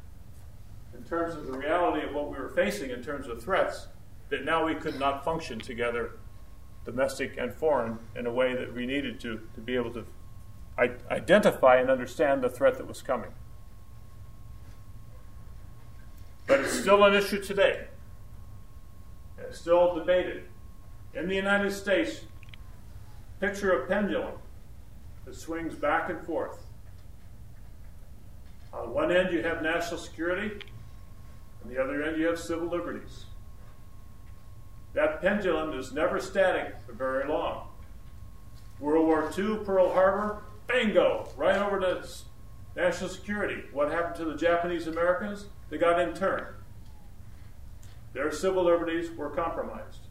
in 0.96 1.04
terms 1.04 1.34
of 1.36 1.46
the 1.46 1.56
reality 1.56 2.04
of 2.04 2.14
what 2.14 2.30
we 2.30 2.38
were 2.38 2.48
facing 2.48 2.90
in 2.90 3.02
terms 3.02 3.28
of 3.28 3.42
threats 3.42 3.88
that 4.30 4.44
now 4.44 4.66
we 4.66 4.74
could 4.74 4.98
not 4.98 5.24
function 5.24 5.58
together, 5.58 6.17
domestic 6.90 7.36
and 7.36 7.52
foreign, 7.52 7.98
in 8.16 8.24
a 8.24 8.32
way 8.32 8.54
that 8.54 8.74
we 8.74 8.86
needed 8.86 9.20
to 9.20 9.38
to 9.54 9.60
be 9.60 9.74
able 9.74 9.92
to 9.92 10.06
identify 11.10 11.76
and 11.76 11.90
understand 11.90 12.40
the 12.42 12.48
threat 12.48 12.78
that 12.78 12.86
was 12.86 13.02
coming. 13.02 13.30
But 16.46 16.60
it's 16.60 16.72
still 16.72 17.04
an 17.04 17.12
issue 17.12 17.42
today. 17.42 17.88
It's 19.36 19.58
still 19.58 19.94
debated. 19.94 20.44
In 21.12 21.28
the 21.28 21.34
United 21.34 21.72
States, 21.72 22.22
picture 23.38 23.82
a 23.82 23.86
pendulum 23.86 24.34
that 25.26 25.34
swings 25.34 25.74
back 25.74 26.08
and 26.08 26.24
forth. 26.24 26.64
On 28.72 28.94
one 28.94 29.12
end, 29.12 29.30
you 29.30 29.42
have 29.42 29.62
national 29.62 30.00
security, 30.00 30.52
on 31.62 31.70
the 31.70 31.82
other 31.82 32.02
end, 32.02 32.18
you 32.18 32.26
have 32.28 32.38
civil 32.38 32.68
liberties. 32.68 33.26
That 34.98 35.22
pendulum 35.22 35.78
is 35.78 35.92
never 35.92 36.18
static 36.18 36.74
for 36.84 36.92
very 36.92 37.28
long. 37.28 37.68
World 38.80 39.06
War 39.06 39.30
II, 39.38 39.58
Pearl 39.64 39.92
Harbor, 39.92 40.42
bingo, 40.66 41.28
right 41.36 41.54
over 41.54 41.78
to 41.78 42.04
national 42.74 43.08
security. 43.08 43.62
What 43.72 43.92
happened 43.92 44.16
to 44.16 44.24
the 44.24 44.34
Japanese 44.34 44.88
Americans? 44.88 45.46
They 45.70 45.78
got 45.78 46.00
interned. 46.00 46.48
Their 48.12 48.32
civil 48.32 48.64
liberties 48.64 49.16
were 49.16 49.30
compromised. 49.30 50.08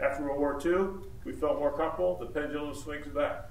After 0.00 0.24
World 0.24 0.40
War 0.40 0.60
II, 0.64 1.08
we 1.24 1.30
felt 1.30 1.60
more 1.60 1.70
comfortable, 1.70 2.16
the 2.16 2.26
pendulum 2.26 2.74
swings 2.74 3.06
back. 3.06 3.48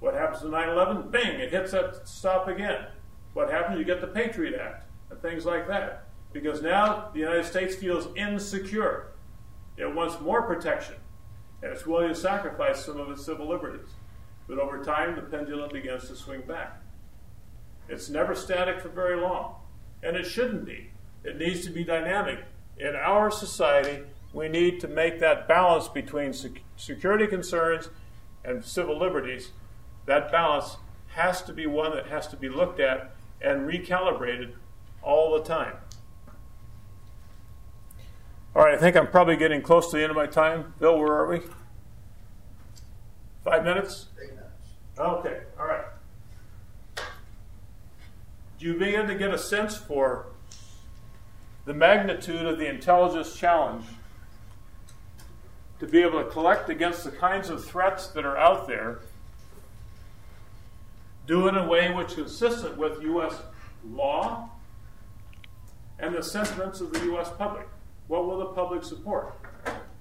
What 0.00 0.12
happens 0.12 0.42
to 0.42 0.50
9 0.50 0.68
11? 0.68 1.10
Bing, 1.10 1.40
it 1.40 1.50
hits 1.50 1.72
that 1.72 2.06
stop 2.06 2.46
again. 2.46 2.88
What 3.32 3.50
happens? 3.50 3.78
You 3.78 3.86
get 3.86 4.02
the 4.02 4.08
Patriot 4.08 4.60
Act 4.60 4.84
and 5.08 5.18
things 5.22 5.46
like 5.46 5.66
that. 5.68 6.08
Because 6.32 6.62
now 6.62 7.10
the 7.12 7.20
United 7.20 7.44
States 7.44 7.74
feels 7.74 8.08
insecure. 8.16 9.08
It 9.76 9.94
wants 9.94 10.20
more 10.20 10.42
protection, 10.42 10.96
and 11.62 11.72
it's 11.72 11.86
willing 11.86 12.08
to 12.08 12.14
sacrifice 12.14 12.84
some 12.84 12.98
of 12.98 13.10
its 13.10 13.24
civil 13.24 13.48
liberties. 13.48 13.88
But 14.48 14.58
over 14.58 14.82
time, 14.84 15.16
the 15.16 15.22
pendulum 15.22 15.70
begins 15.72 16.08
to 16.08 16.16
swing 16.16 16.42
back. 16.42 16.80
It's 17.88 18.08
never 18.08 18.34
static 18.34 18.80
for 18.80 18.88
very 18.88 19.20
long, 19.20 19.56
and 20.02 20.16
it 20.16 20.24
shouldn't 20.24 20.64
be. 20.64 20.90
It 21.24 21.38
needs 21.38 21.64
to 21.66 21.70
be 21.70 21.84
dynamic. 21.84 22.40
In 22.78 22.96
our 22.96 23.30
society, 23.30 24.04
we 24.32 24.48
need 24.48 24.80
to 24.80 24.88
make 24.88 25.20
that 25.20 25.46
balance 25.46 25.88
between 25.88 26.32
sec- 26.32 26.62
security 26.76 27.26
concerns 27.26 27.90
and 28.44 28.64
civil 28.64 28.98
liberties. 28.98 29.50
That 30.06 30.32
balance 30.32 30.78
has 31.08 31.42
to 31.42 31.52
be 31.52 31.66
one 31.66 31.94
that 31.94 32.06
has 32.06 32.26
to 32.28 32.36
be 32.36 32.48
looked 32.48 32.80
at 32.80 33.14
and 33.40 33.68
recalibrated 33.68 34.54
all 35.02 35.36
the 35.36 35.44
time. 35.44 35.74
All 38.54 38.62
right, 38.62 38.74
I 38.74 38.78
think 38.78 38.96
I'm 38.96 39.06
probably 39.06 39.36
getting 39.36 39.62
close 39.62 39.90
to 39.90 39.96
the 39.96 40.02
end 40.02 40.10
of 40.10 40.16
my 40.16 40.26
time. 40.26 40.74
Bill, 40.78 40.98
where 40.98 41.12
are 41.12 41.26
we? 41.26 41.40
Five 43.44 43.64
minutes? 43.64 44.06
Eight 44.22 44.30
minutes. 44.30 44.68
Okay, 44.98 45.40
all 45.58 45.66
right. 45.66 45.84
Do 48.58 48.66
you 48.66 48.74
begin 48.74 49.06
to 49.08 49.14
get 49.14 49.32
a 49.32 49.38
sense 49.38 49.76
for 49.76 50.26
the 51.64 51.72
magnitude 51.74 52.44
of 52.44 52.58
the 52.58 52.68
intelligence 52.68 53.34
challenge 53.34 53.84
to 55.82 55.86
be 55.86 56.00
able 56.00 56.22
to 56.22 56.30
collect 56.30 56.70
against 56.70 57.02
the 57.02 57.10
kinds 57.10 57.50
of 57.50 57.64
threats 57.64 58.06
that 58.08 58.24
are 58.24 58.36
out 58.36 58.68
there, 58.68 59.00
do 61.26 61.46
it 61.46 61.50
in 61.50 61.56
a 61.56 61.66
way 61.66 61.92
which 61.92 62.10
is 62.10 62.14
consistent 62.14 62.76
with 62.76 63.02
U.S. 63.02 63.34
law 63.90 64.48
and 65.98 66.14
the 66.14 66.22
sentiments 66.22 66.80
of 66.80 66.92
the 66.92 67.00
U.S. 67.06 67.30
public. 67.36 67.66
What 68.08 68.26
will 68.26 68.38
the 68.38 68.46
public 68.46 68.84
support? 68.84 69.34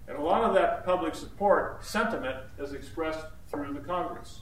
And 0.08 0.18
a 0.18 0.22
lot 0.22 0.44
of 0.44 0.54
that 0.56 0.86
public 0.86 1.16
support 1.16 1.84
sentiment 1.86 2.38
is 2.60 2.74
expressed 2.74 3.26
through 3.50 3.74
the 3.74 3.80
Congress. 3.80 4.42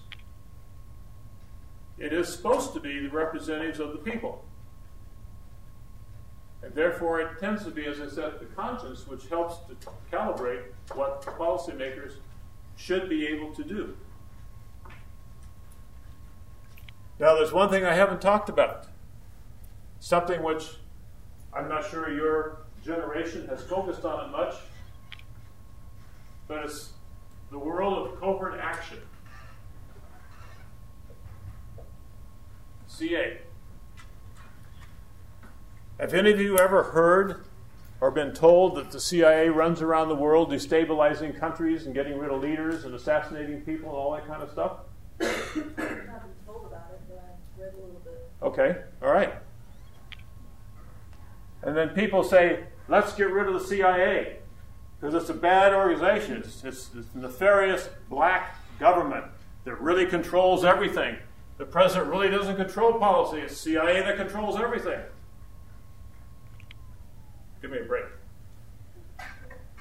It 1.97 2.13
is 2.13 2.33
supposed 2.33 2.73
to 2.73 2.79
be 2.79 2.99
the 3.01 3.09
representatives 3.09 3.79
of 3.79 3.91
the 3.91 3.99
people. 3.99 4.45
And 6.63 6.73
therefore, 6.73 7.21
it 7.21 7.39
tends 7.39 7.63
to 7.65 7.71
be, 7.71 7.85
as 7.85 8.01
I 8.01 8.07
said, 8.07 8.39
the 8.39 8.45
conscience 8.55 9.07
which 9.07 9.27
helps 9.27 9.57
to 9.67 9.75
calibrate 10.11 10.63
what 10.93 11.21
policymakers 11.21 12.13
should 12.75 13.09
be 13.09 13.27
able 13.27 13.53
to 13.53 13.63
do. 13.63 13.95
Now, 17.19 17.35
there's 17.35 17.51
one 17.51 17.69
thing 17.69 17.85
I 17.85 17.93
haven't 17.93 18.21
talked 18.21 18.47
about, 18.47 18.87
something 19.99 20.41
which 20.41 20.77
I'm 21.53 21.67
not 21.67 21.89
sure 21.89 22.09
your 22.09 22.59
generation 22.89 23.47
has 23.47 23.61
focused 23.61 24.03
on 24.03 24.25
it 24.25 24.31
much, 24.31 24.55
but 26.47 26.65
it's 26.65 26.93
the 27.51 27.59
world 27.59 28.07
of 28.07 28.19
covert 28.19 28.59
action. 28.59 28.97
CA. 32.87 33.37
Have 35.99 36.13
any 36.13 36.31
of 36.31 36.39
you 36.39 36.57
ever 36.57 36.83
heard 36.83 37.45
or 38.01 38.09
been 38.09 38.33
told 38.33 38.75
that 38.75 38.89
the 38.91 38.99
CIA 38.99 39.49
runs 39.49 39.81
around 39.81 40.09
the 40.09 40.15
world 40.15 40.49
destabilizing 40.51 41.37
countries 41.39 41.85
and 41.85 41.93
getting 41.93 42.17
rid 42.17 42.31
of 42.31 42.41
leaders 42.41 42.85
and 42.85 42.95
assassinating 42.95 43.61
people 43.61 43.89
and 43.89 43.97
all 43.97 44.13
that 44.13 44.25
kind 44.25 44.41
of 44.41 44.49
stuff? 44.49 44.79
I 45.21 45.25
haven't 45.25 46.45
told 46.45 46.65
about 46.65 46.91
it, 46.91 47.01
but 47.07 47.23
I 47.23 47.61
read 47.61 47.73
a 47.73 47.77
little 47.77 48.01
bit. 48.03 48.29
Okay, 48.41 48.77
all 49.03 49.11
right. 49.11 49.33
And 51.61 51.75
then 51.75 51.89
people 51.89 52.23
say, 52.23 52.63
let's 52.89 53.13
get 53.13 53.31
rid 53.31 53.47
of 53.47 53.53
the 53.53 53.65
CIA. 53.65 54.37
because 54.99 55.13
it's 55.13 55.29
a 55.29 55.33
bad 55.33 55.73
organization. 55.73 56.37
It's, 56.37 56.63
it's, 56.63 56.89
it's 56.95 57.15
nefarious 57.15 57.89
black 58.09 58.55
government 58.79 59.25
that 59.63 59.79
really 59.79 60.05
controls 60.05 60.65
everything. 60.65 61.17
The 61.57 61.65
president 61.65 62.09
really 62.09 62.29
doesn't 62.29 62.55
control 62.55 62.93
policy. 62.93 63.41
It's 63.41 63.57
CIA 63.57 64.01
that 64.01 64.17
controls 64.17 64.59
everything. 64.59 64.99
Give 67.61 67.71
me 67.71 67.79
a 67.79 67.83
break. 67.83 68.05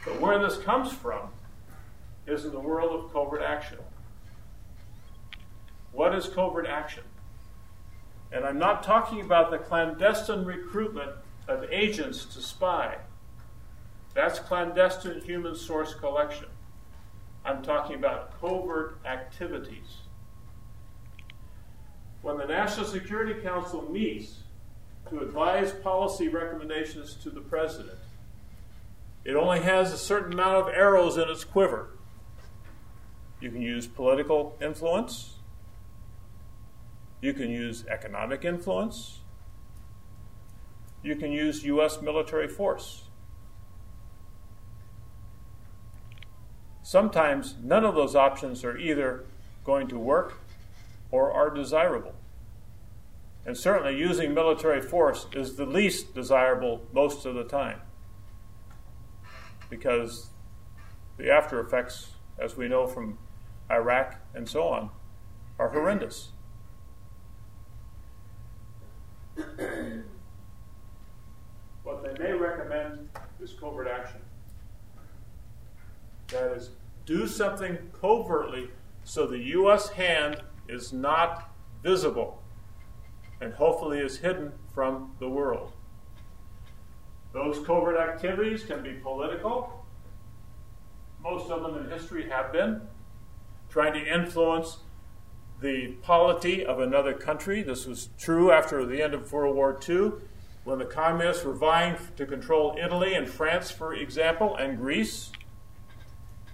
But 0.04 0.20
where 0.20 0.38
this 0.38 0.58
comes 0.58 0.92
from 0.92 1.28
is 2.26 2.44
in 2.44 2.52
the 2.52 2.60
world 2.60 2.92
of 2.92 3.12
covert 3.12 3.42
action. 3.42 3.78
What 5.92 6.14
is 6.14 6.26
covert 6.28 6.66
action? 6.66 7.04
And 8.30 8.44
I'm 8.44 8.58
not 8.58 8.82
talking 8.82 9.20
about 9.20 9.50
the 9.50 9.58
clandestine 9.58 10.44
recruitment 10.44 11.12
of 11.48 11.64
agents 11.72 12.26
to 12.26 12.40
spy. 12.40 12.98
That's 14.14 14.38
clandestine 14.38 15.22
human 15.22 15.56
source 15.56 15.94
collection. 15.94 16.46
I'm 17.44 17.62
talking 17.62 17.96
about 17.96 18.38
covert 18.40 18.98
activities. 19.06 20.02
When 22.20 22.36
the 22.36 22.46
National 22.46 22.84
Security 22.84 23.40
Council 23.40 23.90
meets 23.90 24.40
to 25.08 25.20
advise 25.20 25.72
policy 25.72 26.28
recommendations 26.28 27.14
to 27.22 27.30
the 27.30 27.40
president, 27.40 27.98
it 29.24 29.34
only 29.34 29.60
has 29.60 29.92
a 29.92 29.98
certain 29.98 30.34
amount 30.34 30.56
of 30.56 30.74
arrows 30.74 31.16
in 31.16 31.28
its 31.28 31.44
quiver. 31.44 31.90
You 33.40 33.50
can 33.50 33.62
use 33.62 33.86
political 33.86 34.56
influence, 34.60 35.36
you 37.20 37.32
can 37.32 37.50
use 37.50 37.86
economic 37.86 38.44
influence, 38.44 39.20
you 41.08 41.16
can 41.16 41.32
use 41.32 41.64
U.S. 41.64 42.02
military 42.02 42.46
force. 42.46 43.04
Sometimes 46.82 47.54
none 47.62 47.84
of 47.84 47.94
those 47.94 48.14
options 48.14 48.62
are 48.62 48.76
either 48.76 49.24
going 49.64 49.88
to 49.88 49.98
work 49.98 50.40
or 51.10 51.32
are 51.32 51.48
desirable. 51.48 52.14
And 53.46 53.56
certainly 53.56 53.98
using 53.98 54.34
military 54.34 54.82
force 54.82 55.26
is 55.32 55.56
the 55.56 55.64
least 55.64 56.14
desirable 56.14 56.86
most 56.92 57.24
of 57.24 57.34
the 57.34 57.44
time 57.44 57.80
because 59.70 60.28
the 61.16 61.30
after 61.30 61.58
effects, 61.60 62.10
as 62.38 62.56
we 62.56 62.68
know 62.68 62.86
from 62.86 63.18
Iraq 63.70 64.16
and 64.34 64.46
so 64.46 64.64
on, 64.64 64.90
are 65.58 65.70
horrendous. 65.70 66.32
May 72.18 72.32
recommend 72.32 73.08
is 73.40 73.52
covert 73.52 73.88
action. 73.88 74.20
That 76.28 76.52
is, 76.52 76.70
do 77.06 77.26
something 77.26 77.78
covertly 77.98 78.70
so 79.04 79.26
the 79.26 79.38
U.S. 79.38 79.88
hand 79.90 80.42
is 80.68 80.92
not 80.92 81.50
visible 81.82 82.42
and 83.40 83.54
hopefully 83.54 84.00
is 84.00 84.18
hidden 84.18 84.52
from 84.74 85.14
the 85.18 85.28
world. 85.28 85.72
Those 87.32 87.64
covert 87.64 87.96
activities 87.96 88.64
can 88.64 88.82
be 88.82 88.94
political. 88.94 89.86
Most 91.22 91.50
of 91.50 91.62
them 91.62 91.82
in 91.82 91.90
history 91.90 92.28
have 92.28 92.52
been. 92.52 92.82
Trying 93.70 93.92
to 93.94 94.06
influence 94.06 94.78
the 95.60 95.96
polity 96.02 96.64
of 96.64 96.80
another 96.80 97.12
country. 97.12 97.62
This 97.62 97.86
was 97.86 98.10
true 98.18 98.50
after 98.50 98.84
the 98.86 99.02
end 99.02 99.14
of 99.14 99.32
World 99.32 99.56
War 99.56 99.78
II, 99.88 100.12
when 100.68 100.78
the 100.78 100.84
communists 100.84 101.44
were 101.44 101.54
vying 101.54 101.96
to 102.14 102.26
control 102.26 102.76
Italy 102.78 103.14
and 103.14 103.26
France, 103.26 103.70
for 103.70 103.94
example, 103.94 104.54
and 104.56 104.76
Greece. 104.76 105.32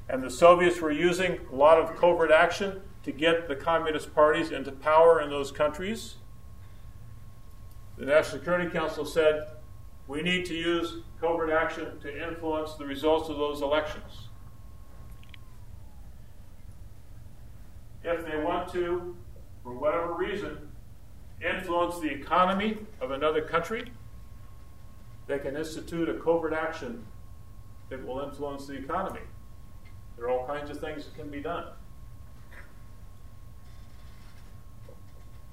And 0.09 0.23
the 0.23 0.31
Soviets 0.31 0.81
were 0.81 0.93
using 0.93 1.41
a 1.53 1.57
lot 1.57 1.79
of 1.79 1.97
covert 1.97 2.31
action 2.31 2.81
to 3.03 3.11
get 3.11 3.49
the 3.49 3.57
communist 3.57 4.15
parties 4.15 4.53
into 4.53 4.71
power 4.71 5.21
in 5.21 5.31
those 5.31 5.51
countries. 5.51 6.15
The 7.99 8.07
National 8.07 8.39
Security 8.39 8.71
Council 8.71 9.05
said 9.05 9.49
we 10.07 10.23
need 10.23 10.45
to 10.47 10.55
use 10.55 10.99
covert 11.21 11.51
action 11.51 11.99
to 11.99 12.29
influence 12.29 12.75
the 12.75 12.87
results 12.87 13.29
of 13.29 13.37
those 13.37 13.62
elections. 13.62 14.29
If 18.05 18.25
they 18.25 18.37
want 18.37 18.71
to, 18.75 19.17
for 19.65 19.75
whatever 19.75 20.15
reason, 20.15 20.69
influence 21.45 21.99
the 21.99 22.11
economy 22.11 22.79
of 23.01 23.11
another 23.11 23.43
country, 23.43 23.91
they 25.27 25.39
can 25.39 25.57
institute 25.57 26.09
a 26.09 26.14
covert 26.14 26.53
action 26.53 27.05
that 27.89 28.05
will 28.05 28.20
influence 28.20 28.66
the 28.66 28.75
economy. 28.75 29.20
There 30.16 30.27
are 30.27 30.31
all 30.31 30.47
kinds 30.47 30.70
of 30.70 30.81
things 30.81 31.05
that 31.05 31.14
can 31.14 31.31
be 31.31 31.41
done. 31.41 31.66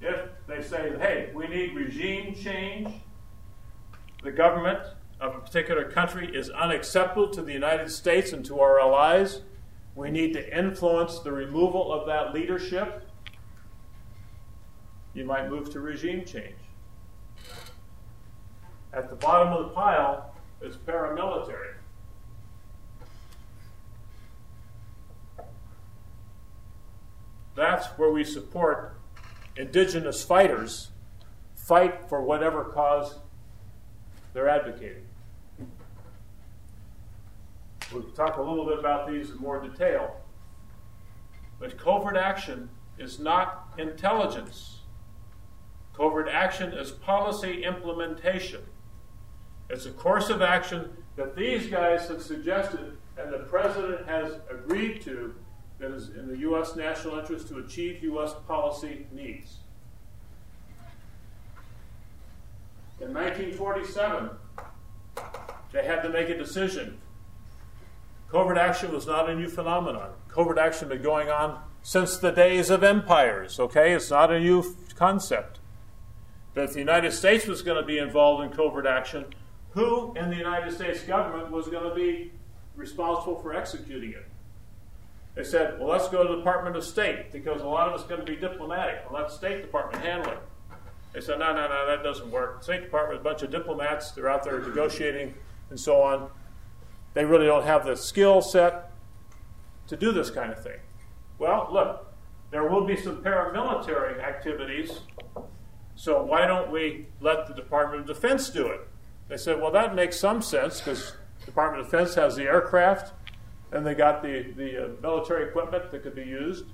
If 0.02 0.30
they 0.48 0.62
say, 0.62 0.94
hey, 1.00 1.30
we 1.34 1.48
need 1.48 1.76
regime 1.76 2.34
change, 2.36 2.92
the 4.24 4.32
government 4.32 4.80
of 5.20 5.36
a 5.36 5.40
particular 5.40 5.90
country 5.90 6.36
is 6.36 6.50
unacceptable 6.50 7.30
to 7.30 7.42
the 7.42 7.54
United 7.54 7.92
States 7.92 8.34
and 8.34 8.44
to 8.46 8.60
our 8.60 8.80
allies, 8.80 9.42
we 9.96 10.10
need 10.10 10.34
to 10.34 10.58
influence 10.58 11.20
the 11.20 11.32
removal 11.32 11.94
of 11.94 12.08
that 12.08 12.34
leadership. 12.34 13.08
You 15.14 15.26
might 15.26 15.50
move 15.50 15.70
to 15.72 15.80
regime 15.80 16.26
change. 16.26 16.56
At 18.94 19.10
the 19.10 19.16
bottom 19.16 19.54
of 19.54 19.70
the 19.70 19.74
pile 19.74 20.34
is 20.62 20.76
paramilitary. 20.76 21.76
That's 27.56 27.88
where 27.98 28.12
we 28.12 28.24
support 28.24 28.98
indigenous 29.56 30.24
fighters 30.24 30.90
fight 31.56 32.10
for 32.10 32.22
whatever 32.22 32.66
cause 32.66 33.20
they're 34.34 34.50
advocating. 34.50 35.06
We'll 37.94 38.04
talk 38.12 38.38
a 38.38 38.42
little 38.42 38.66
bit 38.66 38.80
about 38.80 39.10
these 39.10 39.30
in 39.32 39.38
more 39.38 39.62
detail. 39.62 40.22
But 41.60 41.78
covert 41.78 42.16
action 42.16 42.70
is 42.98 43.20
not 43.20 43.74
intelligence. 43.78 44.80
Covert 45.94 46.30
action 46.30 46.72
is 46.74 46.92
policy 46.92 47.64
implementation. 47.64 48.62
It's 49.72 49.86
a 49.86 49.92
course 49.92 50.30
of 50.30 50.42
action 50.42 50.90
that 51.16 51.36
these 51.36 51.68
guys 51.68 52.08
have 52.10 52.22
suggested 52.22 52.98
and 53.18 53.32
the 53.32 53.40
president 53.40 54.06
has 54.06 54.34
agreed 54.50 55.02
to 55.04 55.34
that 55.80 55.92
is 55.92 56.10
in 56.10 56.28
the 56.28 56.38
U.S. 56.40 56.76
national 56.76 57.18
interest 57.18 57.48
to 57.48 57.60
achieve 57.60 58.04
U.S. 58.04 58.34
policy 58.48 59.08
needs. 59.14 59.58
In 63.00 63.14
1947, 63.14 64.30
they 65.72 65.86
had 65.86 66.02
to 66.02 66.10
make 66.10 66.30
a 66.30 66.38
decision. 66.38 67.00
Covert 68.30 68.58
action 68.58 68.92
was 68.92 69.08
not 69.08 69.30
a 69.30 69.36
new 69.36 69.50
phenomenon. 69.50 70.12
Covert 70.28 70.58
action 70.58 70.90
had 70.90 70.98
been 70.98 71.02
going 71.04 71.30
on 71.30 71.62
since 71.82 72.18
the 72.18 72.32
days 72.32 72.70
of 72.70 72.84
empires, 72.84 73.60
okay? 73.60 73.94
It's 73.94 74.12
not 74.12 74.32
a 74.32 74.40
new 74.40 74.76
concept. 74.96 75.60
If 76.56 76.74
the 76.74 76.80
United 76.80 77.14
States 77.14 77.48
was 77.48 77.62
going 77.62 77.82
to 77.82 77.86
be 77.86 77.98
involved 77.98 78.44
in 78.44 78.56
covert 78.56 78.86
action, 78.86 79.34
who 79.72 80.14
in 80.16 80.30
the 80.30 80.36
United 80.36 80.74
States 80.74 81.02
government 81.02 81.52
was 81.52 81.68
going 81.68 81.88
to 81.88 81.96
be 81.96 82.32
responsible 82.76 83.40
for 83.40 83.54
executing 83.54 84.12
it? 84.12 84.26
They 85.36 85.44
said, 85.44 85.80
well, 85.80 85.88
let's 85.88 86.10
go 86.10 86.24
to 86.24 86.30
the 86.30 86.36
Department 86.38 86.76
of 86.76 86.84
State 86.84 87.32
because 87.32 87.62
a 87.62 87.68
lot 87.68 87.88
of 87.88 87.96
it's 87.96 88.04
going 88.04 88.20
to 88.20 88.26
be 88.26 88.36
diplomatic. 88.36 89.04
Well, 89.10 89.22
let 89.22 89.30
the 89.30 89.36
State 89.36 89.62
Department 89.62 90.04
handle 90.04 90.34
it. 90.34 90.40
They 91.14 91.22
said, 91.22 91.40
no, 91.40 91.54
no, 91.54 91.68
no, 91.68 91.88
that 91.88 92.04
doesn't 92.04 92.30
work. 92.32 92.60
The 92.60 92.64
State 92.66 92.82
Department, 92.84 93.20
is 93.20 93.22
a 93.22 93.24
bunch 93.24 93.42
of 93.44 93.52
diplomats, 93.52 94.12
they're 94.12 94.30
out 94.30 94.44
there 94.44 94.60
negotiating 94.60 95.34
and 95.70 95.80
so 95.80 96.02
on. 96.02 96.30
They 97.14 97.26
really 97.26 97.46
don't 97.46 97.66
have 97.66 97.86
the 97.86 97.96
skill 97.96 98.42
set 98.42 98.92
to 99.88 99.98
do 99.98 100.12
this 100.12 100.30
kind 100.30 100.52
of 100.52 100.62
thing. 100.62 100.80
Well, 101.38 101.70
look, 101.72 102.14
there 102.52 102.68
will 102.68 102.86
be 102.86 102.96
some 102.96 103.24
paramilitary 103.24 104.22
activities, 104.22 105.00
so 105.96 106.24
why 106.24 106.46
don't 106.46 106.72
we 106.72 107.08
let 107.20 107.48
the 107.48 107.54
Department 107.54 108.02
of 108.02 108.08
Defense 108.08 108.50
do 108.50 108.68
it? 108.68 108.88
They 109.32 109.38
said, 109.38 109.62
well, 109.62 109.72
that 109.72 109.96
makes 109.96 110.20
some 110.20 110.42
sense 110.42 110.82
because 110.82 111.14
Department 111.46 111.86
of 111.86 111.90
Defense 111.90 112.16
has 112.16 112.36
the 112.36 112.44
aircraft 112.44 113.14
and 113.72 113.88
they 113.88 113.96
got 113.96 114.22
the, 114.22 114.52
the 114.58 114.84
uh, 114.84 114.90
military 115.02 115.48
equipment 115.48 115.90
that 115.90 116.04
could 116.04 116.16
be 116.16 116.26
used 116.26 116.66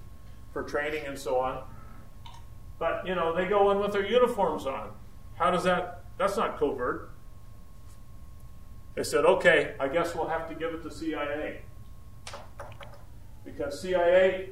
for 0.51 0.63
training 0.63 1.05
and 1.05 1.19
so 1.19 1.37
on. 1.37 1.61
But, 2.79 3.05
you 3.05 3.13
know, 3.13 3.35
they 3.35 3.45
go 3.45 3.69
in 3.69 3.77
with 3.77 3.93
their 3.93 4.07
uniforms 4.07 4.65
on. 4.65 4.89
How 5.35 5.51
does 5.51 5.65
that, 5.65 6.05
that's 6.17 6.35
not 6.35 6.57
covert. 6.57 7.11
They 8.95 9.03
said, 9.03 9.23
okay, 9.23 9.75
I 9.79 9.87
guess 9.87 10.15
we'll 10.15 10.27
have 10.27 10.49
to 10.49 10.55
give 10.55 10.73
it 10.73 10.81
to 10.81 10.89
CIA. 10.89 11.61
Because 13.45 13.79
CIA 13.83 14.49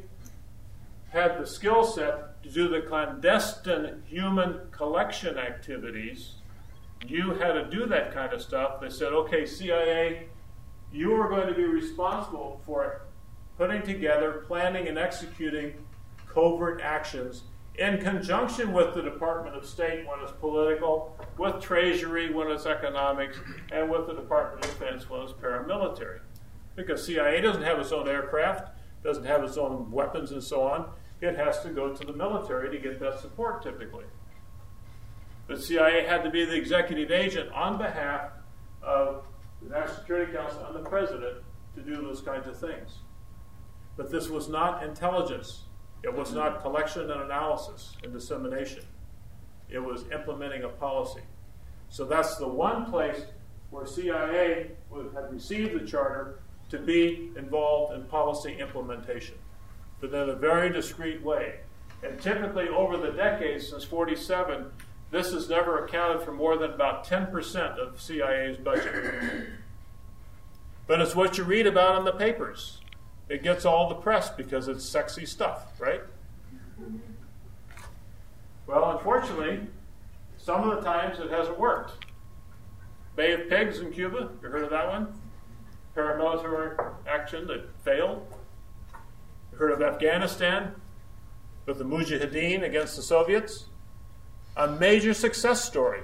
had 1.09 1.41
the 1.41 1.47
skill 1.47 1.83
set 1.83 2.43
to 2.43 2.51
do 2.51 2.67
the 2.67 2.81
clandestine 2.81 4.03
human 4.05 4.59
collection 4.69 5.39
activities. 5.39 6.35
You 7.07 7.31
had 7.31 7.53
to 7.53 7.69
do 7.69 7.85
that 7.87 8.13
kind 8.13 8.33
of 8.33 8.41
stuff. 8.41 8.81
They 8.81 8.89
said, 8.89 9.13
okay, 9.13 9.45
CIA, 9.45 10.27
you 10.91 11.13
are 11.13 11.29
going 11.29 11.47
to 11.47 11.53
be 11.53 11.65
responsible 11.65 12.61
for 12.65 13.01
putting 13.57 13.81
together, 13.83 14.43
planning, 14.47 14.87
and 14.87 14.97
executing 14.97 15.73
covert 16.27 16.81
actions 16.81 17.43
in 17.77 17.99
conjunction 17.99 18.71
with 18.71 18.93
the 18.93 19.01
Department 19.01 19.55
of 19.55 19.65
State 19.65 20.07
when 20.07 20.19
it's 20.21 20.31
political, 20.31 21.17
with 21.37 21.61
Treasury 21.61 22.33
when 22.33 22.49
it's 22.49 22.65
economics, 22.65 23.37
and 23.71 23.89
with 23.89 24.07
the 24.07 24.13
Department 24.13 24.65
of 24.65 24.71
Defense 24.71 25.09
when 25.09 25.21
it's 25.21 25.33
paramilitary. 25.33 26.19
Because 26.75 27.05
CIA 27.05 27.41
doesn't 27.41 27.63
have 27.63 27.79
its 27.79 27.91
own 27.91 28.07
aircraft, 28.07 28.69
doesn't 29.03 29.25
have 29.25 29.43
its 29.43 29.57
own 29.57 29.91
weapons, 29.91 30.31
and 30.31 30.43
so 30.43 30.61
on. 30.61 30.89
It 31.21 31.35
has 31.35 31.61
to 31.61 31.69
go 31.69 31.93
to 31.93 32.05
the 32.05 32.13
military 32.13 32.69
to 32.69 32.81
get 32.81 32.99
that 32.99 33.19
support 33.19 33.63
typically. 33.63 34.05
The 35.47 35.59
CIA 35.59 36.05
had 36.05 36.23
to 36.23 36.29
be 36.29 36.43
the 36.45 36.55
executive 36.55 37.11
agent 37.11 37.51
on 37.51 37.77
behalf 37.77 38.31
of 38.81 39.25
the 39.61 39.69
National 39.69 39.97
Security 39.97 40.33
Council 40.33 40.65
and 40.65 40.75
the 40.75 40.89
President 40.89 41.37
to 41.75 41.81
do 41.81 41.97
those 41.97 42.21
kinds 42.21 42.47
of 42.47 42.57
things. 42.57 42.99
But 43.97 44.11
this 44.11 44.29
was 44.29 44.49
not 44.49 44.83
intelligence. 44.83 45.63
It 46.03 46.13
was 46.13 46.33
not 46.33 46.61
collection 46.61 47.09
and 47.09 47.21
analysis 47.21 47.95
and 48.03 48.11
dissemination. 48.11 48.83
It 49.69 49.79
was 49.79 50.05
implementing 50.11 50.63
a 50.63 50.69
policy. 50.69 51.21
So 51.89 52.05
that's 52.05 52.37
the 52.37 52.47
one 52.47 52.85
place 52.89 53.25
where 53.69 53.85
CIA 53.85 54.71
would 54.89 55.13
have 55.13 55.31
received 55.31 55.79
the 55.79 55.85
charter 55.85 56.39
to 56.69 56.79
be 56.79 57.31
involved 57.37 57.93
in 57.93 58.03
policy 58.03 58.57
implementation, 58.59 59.35
but 60.01 60.13
in 60.13 60.29
a 60.29 60.35
very 60.35 60.69
discreet 60.71 61.23
way. 61.23 61.59
And 62.03 62.19
typically, 62.19 62.67
over 62.67 62.97
the 62.97 63.11
decades 63.11 63.69
since 63.69 63.83
47, 63.83 64.65
this 65.16 65.32
has 65.32 65.47
never 65.47 65.86
accounted 65.86 66.22
for 66.24 66.34
more 66.34 66.57
than 66.57 66.72
about 66.72 67.07
10% 67.07 67.78
of 67.78 68.01
CIA's 68.01 68.57
budget. 68.57 69.47
But 70.88 70.99
it's 70.99 71.16
what 71.16 71.38
you 71.38 71.45
read 71.45 71.68
about 71.68 71.99
in 71.99 72.03
the 72.03 72.11
papers. 72.11 72.82
It 73.30 73.41
gets 73.41 73.63
all 73.63 73.88
the 73.88 73.95
press 73.95 74.30
because 74.30 74.68
it's 74.68 74.84
sexy 74.84 75.26
stuff, 75.26 75.80
right? 75.80 76.01
Well, 78.68 78.91
unfortunately, 78.91 79.61
some 80.36 80.70
of 80.70 80.76
the 80.76 80.82
times 80.84 81.20
it 81.20 81.32
hasn't 81.32 81.57
worked. 81.57 82.05
Bay 83.16 83.32
of 83.32 83.47
Pigs 83.47 83.80
in 83.80 83.93
Cuba, 83.93 84.32
you 84.43 84.49
heard 84.49 84.63
of 84.63 84.70
that 84.72 84.89
one? 84.89 85.13
Paramilitary 85.95 86.93
action 87.07 87.47
that 87.47 87.70
failed. 87.86 88.28
You 89.53 89.57
heard 89.59 89.72
of 89.72 89.82
Afghanistan 89.82 90.76
with 91.66 91.78
the 91.78 91.86
Mujahideen 91.86 92.63
against 92.63 92.97
the 92.97 93.01
Soviets? 93.01 93.68
A 94.57 94.67
major 94.67 95.13
success 95.13 95.63
story. 95.63 96.01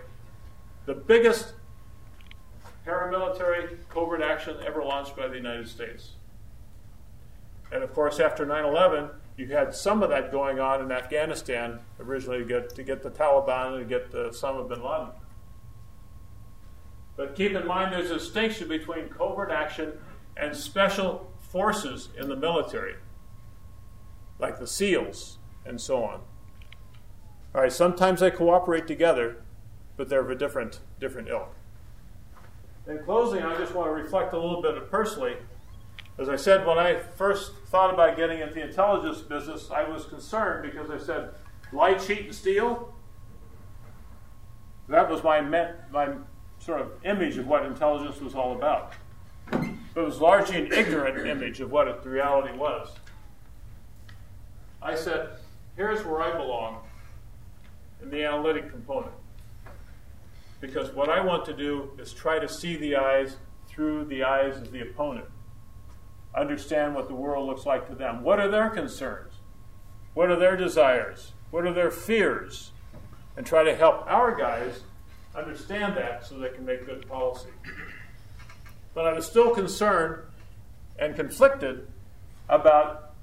The 0.86 0.94
biggest 0.94 1.54
paramilitary 2.86 3.78
covert 3.90 4.22
action 4.22 4.58
ever 4.66 4.84
launched 4.84 5.16
by 5.16 5.28
the 5.28 5.36
United 5.36 5.68
States. 5.68 6.12
And 7.72 7.84
of 7.84 7.94
course, 7.94 8.20
after 8.20 8.46
9 8.46 8.66
11, 8.66 9.10
you 9.38 9.48
had 9.48 9.74
some 9.74 10.04
of 10.04 10.10
that 10.10 10.32
going 10.32 10.60
on 10.60 10.82
in 10.82 10.92
Afghanistan 10.92 11.80
originally 12.00 12.40
to 12.40 12.46
get, 12.46 12.76
to 12.76 12.84
get 12.84 13.02
the 13.02 13.10
Taliban 13.10 13.78
and 13.78 13.90
to 13.90 14.00
get 14.00 14.14
uh, 14.14 14.30
Osama 14.30 14.68
bin 14.68 14.84
Laden. 14.84 15.14
But 17.16 17.36
keep 17.36 17.54
in 17.54 17.66
mind 17.66 17.94
there's 17.94 18.12
a 18.12 18.16
distinction 18.16 18.68
between 18.68 19.10
covert 19.10 19.52
action 19.52 19.94
and 20.36 20.56
special 20.56 21.32
forces 21.40 22.10
in 22.18 22.30
the 22.30 22.36
military, 22.36 22.96
like 24.40 24.60
the 24.60 24.68
SEALs 24.68 25.38
and 25.66 25.80
so 25.80 26.04
on. 26.04 26.22
All 27.54 27.62
right, 27.62 27.72
sometimes 27.72 28.22
they 28.22 28.32
cooperate 28.32 28.88
together, 28.88 29.38
but 29.98 30.10
they're 30.10 30.22
of 30.22 30.30
a 30.30 30.36
different, 30.36 30.80
different 31.00 31.28
ilk. 31.28 31.54
In 32.88 33.00
closing, 33.00 33.44
I 33.44 33.58
just 33.58 33.76
want 33.76 33.88
to 33.90 33.94
reflect 33.94 34.34
a 34.34 34.40
little 34.40 34.62
bit 34.62 34.90
personally 34.90 35.36
as 36.22 36.30
I 36.30 36.36
said, 36.36 36.68
when 36.68 36.78
I 36.78 37.00
first 37.16 37.54
thought 37.68 37.92
about 37.92 38.16
getting 38.16 38.42
into 38.42 38.54
the 38.54 38.64
intelligence 38.64 39.22
business, 39.22 39.72
I 39.72 39.84
was 39.90 40.06
concerned 40.06 40.70
because 40.70 40.92
I 40.92 41.04
said, 41.04 41.32
lie, 41.72 41.96
cheat, 41.96 42.26
and 42.26 42.36
steal. 42.36 42.94
That 44.88 45.10
was 45.10 45.24
my, 45.24 45.42
my 45.42 46.10
sort 46.60 46.82
of 46.82 46.92
image 47.06 47.38
of 47.38 47.48
what 47.48 47.66
intelligence 47.66 48.20
was 48.20 48.36
all 48.36 48.56
about. 48.56 48.94
It 49.52 50.00
was 50.00 50.20
largely 50.22 50.58
an 50.58 50.72
ignorant 50.72 51.26
image 51.26 51.60
of 51.60 51.72
what 51.72 52.04
the 52.04 52.10
reality 52.10 52.56
was. 52.56 52.90
I 54.82 54.96
said, 54.96 55.30
here's 55.76 56.06
where 56.06 56.22
I 56.22 56.38
belong 56.38 56.84
in 58.02 58.10
the 58.10 58.24
analytic 58.24 58.70
component. 58.70 59.14
Because 60.60 60.92
what 60.92 61.10
I 61.10 61.22
want 61.22 61.46
to 61.46 61.54
do 61.54 61.92
is 61.98 62.14
try 62.14 62.40
to 62.40 62.48
see 62.48 62.78
the 62.78 62.96
eyes 62.96 63.38
through 63.68 64.06
the 64.06 64.24
eyes 64.24 64.58
of 64.58 64.72
the 64.72 64.82
opponent 64.82 65.26
understand 66.36 66.96
what 66.96 67.08
the 67.08 67.16
world 67.16 67.48
looks 67.48 67.66
like 67.66 67.88
to 67.90 67.96
them. 67.96 68.24
What 68.24 68.40
are 68.40 68.48
their 68.48 68.70
concerns? 68.70 69.34
What 70.14 70.30
are 70.30 70.38
their 70.38 70.56
desires? 70.56 71.34
What 71.52 71.66
are 71.66 71.74
their 71.74 71.92
fears? 71.92 72.72
And 73.36 73.46
try 73.46 73.64
to 73.64 73.76
help 73.76 74.06
our 74.08 74.36
guys 74.36 74.82
understand 75.36 75.96
that 75.98 76.26
so 76.26 76.38
they 76.38 76.50
can 76.50 76.66
make 76.66 76.86
good 76.86 77.08
policy. 77.08 77.50
But 78.94 79.08
I 79.08 79.14
was 79.14 79.26
still 79.26 79.52
concerned 79.52 80.24
and 81.00 81.16
conflicted 81.16 81.88
about 82.50 83.14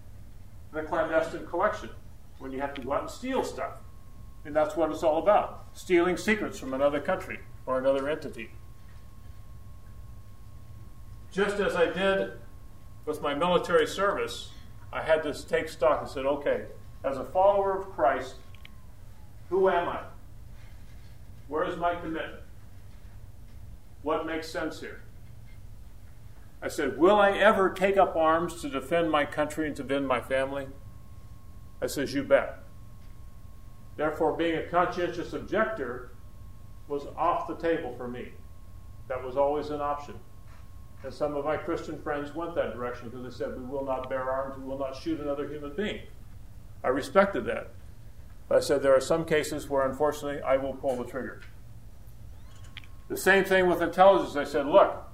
the 0.72 0.82
clandestine 0.82 1.46
collection 1.46 1.90
when 2.38 2.52
you 2.52 2.60
have 2.60 2.74
to 2.74 2.80
go 2.80 2.92
out 2.92 3.02
and 3.02 3.10
steal 3.10 3.44
stuff. 3.44 3.74
And 4.49 4.57
that's 4.57 4.76
what 4.76 4.90
it's 4.90 5.03
all 5.03 5.18
about 5.18 5.66
stealing 5.74 6.16
secrets 6.16 6.59
from 6.59 6.72
another 6.72 7.01
country 7.01 7.38
or 7.66 7.76
another 7.76 8.09
entity. 8.09 8.51
Just 11.30 11.61
as 11.61 11.76
I 11.76 11.92
did 11.92 12.32
with 13.05 13.20
my 13.20 13.34
military 13.34 13.86
service, 13.86 14.49
I 14.90 15.03
had 15.03 15.22
to 15.24 15.34
take 15.46 15.68
stock 15.68 16.01
and 16.01 16.09
said, 16.09 16.24
okay, 16.24 16.64
as 17.05 17.18
a 17.18 17.24
follower 17.24 17.78
of 17.78 17.90
Christ, 17.90 18.36
who 19.51 19.68
am 19.68 19.86
I? 19.86 20.01
Where 21.49 21.64
is 21.64 21.76
my 21.76 21.94
commitment? 21.96 22.42
What 24.01 24.24
makes 24.24 24.49
sense 24.49 24.80
here? 24.80 25.03
I 26.62 26.68
said, 26.68 26.96
Will 26.96 27.16
I 27.16 27.32
ever 27.32 27.68
take 27.68 27.99
up 27.99 28.16
arms 28.16 28.62
to 28.62 28.70
defend 28.70 29.11
my 29.11 29.26
country 29.26 29.66
and 29.66 29.76
to 29.76 29.82
defend 29.82 30.09
my 30.09 30.22
family? 30.22 30.68
I 31.82 31.86
says, 31.86 32.14
You 32.14 32.22
bet. 32.22 32.61
Therefore, 33.99 34.36
being 34.36 34.55
a 34.55 34.62
conscientious 34.62 35.32
objector 35.32 36.12
was 36.86 37.09
off 37.16 37.49
the 37.49 37.57
table 37.57 37.92
for 37.96 38.07
me. 38.07 38.28
That 39.09 39.22
was 39.22 39.36
always 39.36 39.70
an 39.70 39.80
option. 39.80 40.14
And 41.03 41.12
some 41.12 41.34
of 41.34 41.44
my 41.44 41.57
Christian 41.57 42.01
friends 42.01 42.32
went 42.32 42.55
that 42.55 42.74
direction 42.74 43.09
because 43.09 43.24
they 43.24 43.44
said, 43.44 43.59
We 43.59 43.64
will 43.64 43.84
not 43.84 44.09
bear 44.09 44.30
arms, 44.30 44.57
we 44.57 44.64
will 44.64 44.78
not 44.78 44.94
shoot 44.94 45.18
another 45.18 45.49
human 45.49 45.74
being. 45.74 46.03
I 46.84 46.88
respected 46.88 47.44
that. 47.46 47.72
But 48.49 48.59
I 48.59 48.61
said, 48.61 48.82
There 48.84 48.94
are 48.94 49.01
some 49.01 49.24
cases 49.24 49.68
where, 49.68 49.84
unfortunately, 49.84 50.42
I 50.42 50.59
will 50.59 50.74
pull 50.74 50.94
the 50.94 51.05
trigger. 51.05 51.40
The 53.09 53.16
same 53.16 53.44
thing 53.44 53.66
with 53.66 53.82
intelligence. 53.82 54.36
I 54.36 54.44
said, 54.44 54.66
Look, 54.66 55.09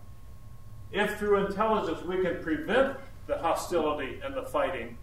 if 0.93 1.19
through 1.19 1.47
intelligence 1.47 2.03
we 2.03 2.21
can 2.23 2.43
prevent 2.43 2.99
the 3.29 3.39
hostility 3.39 4.21
and 4.23 4.37
the 4.37 4.43
fighting, 4.43 4.99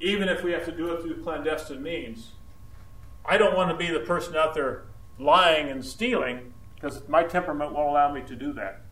even 0.00 0.28
if 0.28 0.42
we 0.42 0.52
have 0.52 0.64
to 0.64 0.72
do 0.72 0.92
it 0.92 1.02
through 1.02 1.22
clandestine 1.22 1.82
means, 1.82 2.32
I 3.24 3.38
don't 3.38 3.56
want 3.56 3.70
to 3.70 3.76
be 3.76 3.90
the 3.90 4.00
person 4.00 4.36
out 4.36 4.54
there 4.54 4.84
lying 5.18 5.68
and 5.68 5.84
stealing 5.84 6.52
because 6.74 7.08
my 7.08 7.22
temperament 7.22 7.72
won't 7.72 7.88
allow 7.88 8.12
me 8.12 8.22
to 8.22 8.36
do 8.36 8.52
that. 8.54 8.82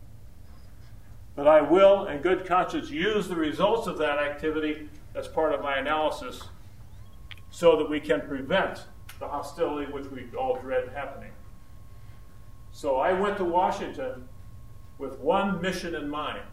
But 1.35 1.47
I 1.47 1.61
will, 1.61 2.05
in 2.05 2.21
good 2.21 2.45
conscience, 2.45 2.89
use 2.89 3.27
the 3.27 3.35
results 3.35 3.87
of 3.87 3.97
that 3.97 4.19
activity 4.19 4.89
as 5.15 5.27
part 5.27 5.53
of 5.53 5.61
my 5.61 5.77
analysis 5.77 6.43
so 7.49 7.77
that 7.77 7.89
we 7.89 7.99
can 7.99 8.21
prevent 8.21 8.85
the 9.19 9.27
hostility 9.27 9.91
which 9.91 10.05
we 10.07 10.25
all 10.37 10.59
dread 10.59 10.89
happening. 10.93 11.31
So 12.71 12.97
I 12.97 13.13
went 13.13 13.37
to 13.37 13.43
Washington 13.43 14.27
with 14.97 15.19
one 15.19 15.61
mission 15.61 15.95
in 15.95 16.09
mind 16.09 16.43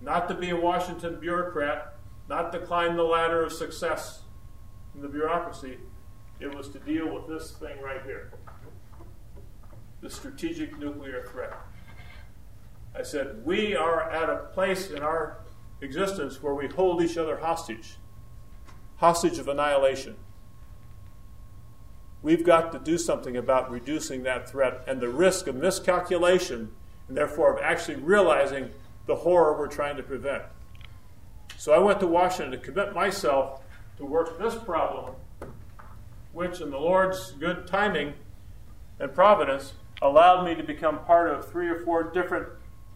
not 0.00 0.28
to 0.28 0.34
be 0.34 0.50
a 0.50 0.56
Washington 0.56 1.18
bureaucrat, 1.20 1.94
not 2.28 2.52
to 2.52 2.58
climb 2.58 2.96
the 2.96 3.02
ladder 3.02 3.42
of 3.42 3.52
success 3.52 4.20
in 4.94 5.00
the 5.00 5.08
bureaucracy. 5.08 5.78
It 6.40 6.54
was 6.54 6.68
to 6.70 6.78
deal 6.78 7.12
with 7.12 7.26
this 7.26 7.52
thing 7.52 7.80
right 7.80 8.02
here 8.04 8.32
the 10.00 10.08
strategic 10.08 10.78
nuclear 10.78 11.24
threat. 11.24 11.52
I 12.94 13.02
said, 13.02 13.44
We 13.44 13.74
are 13.74 14.08
at 14.10 14.30
a 14.30 14.36
place 14.52 14.90
in 14.90 15.02
our 15.02 15.38
existence 15.80 16.42
where 16.42 16.54
we 16.54 16.68
hold 16.68 17.02
each 17.02 17.16
other 17.16 17.38
hostage, 17.38 17.96
hostage 18.96 19.38
of 19.38 19.48
annihilation. 19.48 20.16
We've 22.22 22.44
got 22.44 22.72
to 22.72 22.78
do 22.78 22.98
something 22.98 23.36
about 23.36 23.70
reducing 23.70 24.24
that 24.24 24.48
threat 24.48 24.82
and 24.86 25.00
the 25.00 25.08
risk 25.08 25.46
of 25.46 25.54
miscalculation, 25.54 26.72
and 27.06 27.16
therefore 27.16 27.56
of 27.56 27.62
actually 27.62 27.96
realizing 27.96 28.70
the 29.06 29.16
horror 29.16 29.56
we're 29.56 29.68
trying 29.68 29.96
to 29.96 30.02
prevent. 30.02 30.42
So 31.58 31.72
I 31.72 31.78
went 31.78 31.98
to 32.00 32.06
Washington 32.06 32.52
to 32.52 32.64
commit 32.64 32.94
myself 32.94 33.62
to 33.96 34.04
work 34.04 34.38
this 34.38 34.54
problem, 34.54 35.16
which, 36.32 36.60
in 36.60 36.70
the 36.70 36.78
Lord's 36.78 37.32
good 37.32 37.66
timing 37.66 38.14
and 39.00 39.12
providence, 39.12 39.74
allowed 40.00 40.44
me 40.44 40.54
to 40.54 40.62
become 40.62 41.04
part 41.04 41.28
of 41.28 41.50
three 41.50 41.68
or 41.68 41.80
four 41.80 42.04
different 42.04 42.46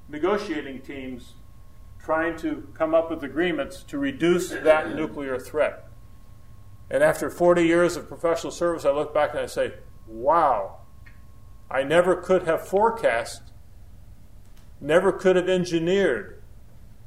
negotiating 0.08 0.80
teams 0.82 1.34
trying 1.98 2.36
to 2.36 2.68
come 2.72 2.94
up 2.94 3.10
with 3.10 3.24
agreements 3.24 3.82
to 3.82 3.98
reduce 3.98 4.50
that 4.50 4.94
nuclear 4.94 5.40
threat. 5.40 5.88
And 6.88 7.02
after 7.02 7.30
40 7.30 7.66
years 7.66 7.96
of 7.96 8.06
professional 8.06 8.52
service, 8.52 8.84
I 8.84 8.92
look 8.92 9.12
back 9.12 9.30
and 9.30 9.40
I 9.40 9.46
say, 9.46 9.72
wow, 10.06 10.82
I 11.68 11.82
never 11.82 12.14
could 12.14 12.44
have 12.44 12.64
forecast, 12.64 13.42
never 14.80 15.10
could 15.10 15.34
have 15.34 15.48
engineered 15.48 16.40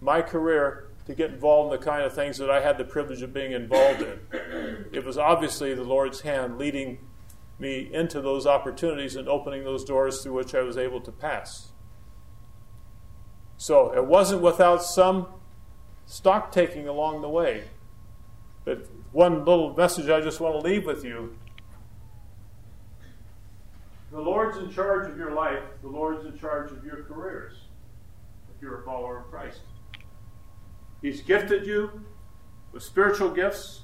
my 0.02 0.22
career 0.22 0.85
to 1.06 1.14
get 1.14 1.32
involved 1.32 1.74
in 1.74 1.80
the 1.80 1.86
kind 1.86 2.04
of 2.04 2.14
things 2.14 2.38
that 2.38 2.50
I 2.50 2.62
had 2.62 2.78
the 2.78 2.84
privilege 2.84 3.22
of 3.22 3.34
being 3.34 3.52
involved 3.52 4.02
in. 4.02 4.20
It 4.92 5.06
was 5.06 5.18
obviously 5.18 5.74
the 5.74 5.84
Lord's 5.84 6.22
hand 6.22 6.58
leading 6.58 7.00
me 7.60 7.90
into 7.94 8.22
those 8.22 8.46
opportunities 8.46 9.16
and 9.16 9.28
opening 9.28 9.64
those 9.64 9.84
doors 9.84 10.22
through 10.22 10.34
which 10.34 10.56
I 10.56 10.62
was 10.62 10.78
able 10.78 11.00
to 11.02 11.12
pass. 11.12 11.72
So 13.58 13.94
it 13.96 14.06
wasn't 14.06 14.42
without 14.42 14.84
some 14.84 15.28
stock 16.06 16.52
taking 16.52 16.88
along 16.88 17.22
the 17.22 17.30
way. 17.30 17.66
But 18.66 18.88
one 19.12 19.46
little 19.46 19.76
message 19.76 20.10
I 20.10 20.22
just 20.22 20.40
want 20.40 20.60
to 20.60 20.68
leave 20.68 20.86
with 20.86 21.06
you 21.06 21.38
the 24.12 24.22
Lord's 24.22 24.58
in 24.58 24.72
charge 24.72 25.12
of 25.12 25.18
your 25.18 25.32
life, 25.32 25.62
the 25.82 25.90
Lord's 25.90 26.26
in 26.26 26.38
charge 26.40 26.72
of 26.72 26.86
your 26.86 27.04
careers 27.04 27.54
if 28.56 28.62
you're 28.62 28.80
a 28.80 28.84
follower 28.84 29.20
of 29.20 29.30
Christ. 29.30 29.60
He's 31.06 31.22
gifted 31.22 31.68
you 31.68 32.02
with 32.72 32.82
spiritual 32.82 33.30
gifts 33.30 33.82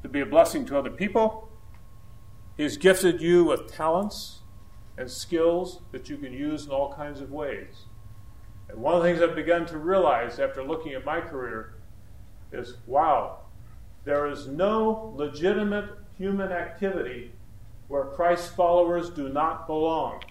to 0.00 0.08
be 0.08 0.20
a 0.20 0.24
blessing 0.24 0.64
to 0.64 0.78
other 0.78 0.88
people. 0.88 1.50
He's 2.56 2.78
gifted 2.78 3.20
you 3.20 3.44
with 3.44 3.70
talents 3.70 4.38
and 4.96 5.10
skills 5.10 5.82
that 5.90 6.08
you 6.08 6.16
can 6.16 6.32
use 6.32 6.64
in 6.64 6.70
all 6.70 6.94
kinds 6.94 7.20
of 7.20 7.30
ways. 7.30 7.84
And 8.70 8.78
one 8.78 8.94
of 8.94 9.02
the 9.02 9.10
things 9.10 9.20
I've 9.20 9.34
begun 9.34 9.66
to 9.66 9.76
realize 9.76 10.38
after 10.38 10.64
looking 10.64 10.94
at 10.94 11.04
my 11.04 11.20
career 11.20 11.74
is 12.50 12.78
wow, 12.86 13.40
there 14.06 14.26
is 14.26 14.46
no 14.46 15.12
legitimate 15.14 15.90
human 16.16 16.50
activity 16.50 17.32
where 17.88 18.06
Christ's 18.06 18.48
followers 18.48 19.10
do 19.10 19.28
not 19.28 19.66
belong. 19.66 20.22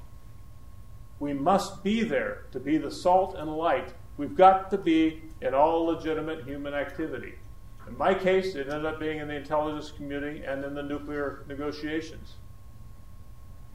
We 1.20 1.34
must 1.34 1.84
be 1.84 2.02
there 2.02 2.45
to 2.54 2.60
be 2.60 2.80
the 2.80 2.89
salt 2.89 3.36
and 3.38 3.56
light. 3.56 3.93
We've 4.18 4.36
got 4.36 4.72
to 4.72 4.80
be 4.80 5.22
in 5.41 5.53
all 5.53 5.85
legitimate 5.85 6.43
human 6.43 6.73
activity. 6.73 7.33
In 7.87 7.97
my 7.97 8.13
case, 8.13 8.55
it 8.55 8.67
ended 8.67 8.85
up 8.85 8.99
being 8.99 9.19
in 9.19 9.27
the 9.27 9.35
intelligence 9.35 9.91
community 9.91 10.43
and 10.45 10.63
in 10.63 10.73
the 10.73 10.83
nuclear 10.83 11.43
negotiations. 11.47 12.35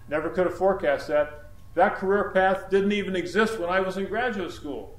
Never 0.08 0.30
could 0.30 0.46
have 0.46 0.56
forecast 0.56 1.08
that. 1.08 1.50
That 1.74 1.96
career 1.96 2.30
path 2.30 2.70
didn't 2.70 2.92
even 2.92 3.16
exist 3.16 3.58
when 3.58 3.68
I 3.68 3.80
was 3.80 3.96
in 3.96 4.06
graduate 4.06 4.52
school. 4.52 4.98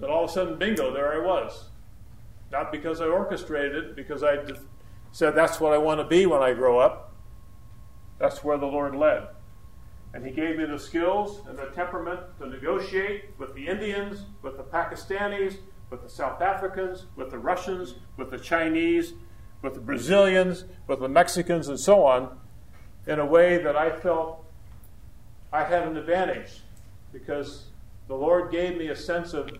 But 0.00 0.10
all 0.10 0.24
of 0.24 0.30
a 0.30 0.32
sudden, 0.32 0.58
bingo, 0.58 0.92
there 0.92 1.12
I 1.12 1.24
was. 1.24 1.66
Not 2.50 2.72
because 2.72 3.00
I 3.00 3.06
orchestrated 3.06 3.74
it, 3.74 3.96
because 3.96 4.22
I 4.22 4.38
said 5.12 5.34
that's 5.34 5.60
what 5.60 5.72
I 5.72 5.78
want 5.78 6.00
to 6.00 6.06
be 6.06 6.26
when 6.26 6.42
I 6.42 6.52
grow 6.52 6.78
up. 6.78 7.14
That's 8.18 8.42
where 8.42 8.58
the 8.58 8.66
Lord 8.66 8.96
led. 8.96 9.28
And 10.14 10.24
He 10.24 10.32
gave 10.32 10.56
me 10.56 10.64
the 10.64 10.78
skills 10.78 11.42
and 11.46 11.58
the 11.58 11.66
temperament 11.66 12.20
to 12.38 12.48
negotiate 12.48 13.30
with 13.38 13.54
the 13.54 13.66
Indians, 13.68 14.22
with 14.42 14.56
the 14.56 14.62
Pakistanis, 14.62 15.56
with 15.90 16.02
the 16.02 16.08
South 16.08 16.40
Africans, 16.40 17.06
with 17.16 17.30
the 17.30 17.38
Russians, 17.38 17.94
with 18.16 18.30
the 18.30 18.38
Chinese, 18.38 19.14
with 19.62 19.74
the 19.74 19.80
Brazilians, 19.80 20.64
with 20.86 21.00
the 21.00 21.08
Mexicans, 21.08 21.68
and 21.68 21.78
so 21.78 22.04
on, 22.04 22.38
in 23.06 23.18
a 23.18 23.26
way 23.26 23.58
that 23.62 23.76
I 23.76 23.90
felt 23.90 24.44
I 25.52 25.64
had 25.64 25.88
an 25.88 25.96
advantage 25.96 26.60
because 27.12 27.66
the 28.06 28.14
Lord 28.14 28.50
gave 28.50 28.76
me 28.76 28.88
a 28.88 28.96
sense 28.96 29.32
of 29.32 29.50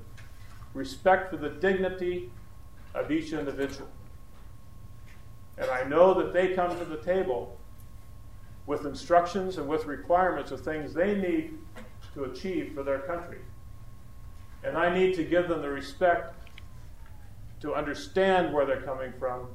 respect 0.75 1.31
for 1.31 1.39
the 1.39 1.49
dignity 1.49 2.31
of 2.95 3.11
each 3.11 3.33
individual. 3.33 3.89
And 5.57 5.71
I 5.71 5.85
know 5.85 6.15
that 6.15 6.33
they 6.33 6.55
come 6.55 6.79
to 6.79 6.85
the 6.85 6.99
table 6.99 7.58
with 8.69 8.85
instructions 8.85 9.57
and 9.57 9.66
with 9.66 9.87
requirements 9.87 10.51
of 10.51 10.61
things 10.61 10.93
they 10.93 11.14
need 11.14 11.55
to 12.12 12.25
achieve 12.25 12.73
for 12.75 12.83
their 12.83 12.99
country. 12.99 13.39
And 14.62 14.77
I 14.77 14.95
need 14.95 15.14
to 15.14 15.25
give 15.25 15.49
them 15.49 15.62
the 15.62 15.71
respect 15.71 16.35
to 17.61 17.75
understand 17.75 18.53
where 18.53 18.66
they're 18.66 18.83
coming 18.83 19.12
from, 19.19 19.49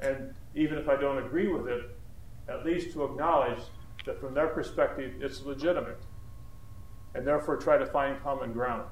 and 0.00 0.34
even 0.56 0.76
if 0.76 0.88
I 0.88 0.96
don't 0.96 1.18
agree 1.18 1.46
with 1.46 1.68
it, 1.68 1.96
at 2.48 2.66
least 2.66 2.92
to 2.94 3.04
acknowledge 3.04 3.60
that 4.04 4.20
from 4.20 4.34
their 4.34 4.48
perspective 4.48 5.12
it's 5.20 5.42
legitimate, 5.44 6.02
and 7.14 7.24
therefore 7.24 7.56
try 7.56 7.78
to 7.78 7.86
find 7.86 8.20
common 8.22 8.52
ground. 8.52 8.88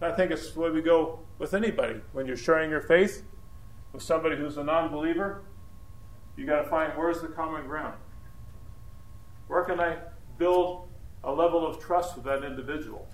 I 0.00 0.10
think 0.12 0.30
it's 0.30 0.52
the 0.52 0.60
way 0.60 0.70
we 0.70 0.80
go 0.80 1.20
with 1.38 1.52
anybody. 1.52 2.00
When 2.12 2.26
you're 2.26 2.36
sharing 2.36 2.70
your 2.70 2.80
faith 2.80 3.24
with 3.92 4.02
somebody 4.02 4.36
who's 4.36 4.56
a 4.56 4.64
non 4.64 4.90
believer, 4.90 5.42
you 6.36 6.46
got 6.46 6.62
to 6.62 6.68
find 6.68 6.92
where's 6.96 7.20
the 7.20 7.28
common 7.28 7.66
ground. 7.66 7.94
Where 9.48 9.64
can 9.64 9.80
I 9.80 9.98
build 10.38 10.88
a 11.24 11.32
level 11.32 11.66
of 11.66 11.78
trust 11.82 12.16
with 12.16 12.24
that 12.24 12.44
individual? 12.44 13.06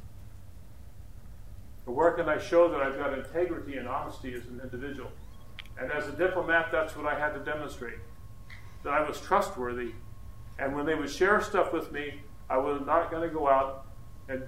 Where 1.84 2.12
can 2.12 2.28
I 2.28 2.38
show 2.38 2.68
that 2.68 2.80
I've 2.80 2.98
got 2.98 3.14
integrity 3.18 3.78
and 3.78 3.88
honesty 3.88 4.34
as 4.34 4.44
an 4.46 4.60
individual? 4.62 5.10
And 5.80 5.90
as 5.90 6.06
a 6.06 6.12
diplomat, 6.12 6.68
that's 6.70 6.96
what 6.96 7.06
I 7.06 7.18
had 7.18 7.32
to 7.32 7.40
demonstrate 7.40 7.98
that 8.82 8.92
I 8.92 9.00
was 9.06 9.20
trustworthy. 9.20 9.92
And 10.58 10.74
when 10.74 10.86
they 10.86 10.94
would 10.94 11.10
share 11.10 11.40
stuff 11.40 11.72
with 11.72 11.90
me, 11.92 12.20
I 12.50 12.58
was 12.58 12.82
not 12.84 13.10
going 13.10 13.28
to 13.28 13.34
go 13.34 13.48
out 13.48 13.86
and 14.28 14.44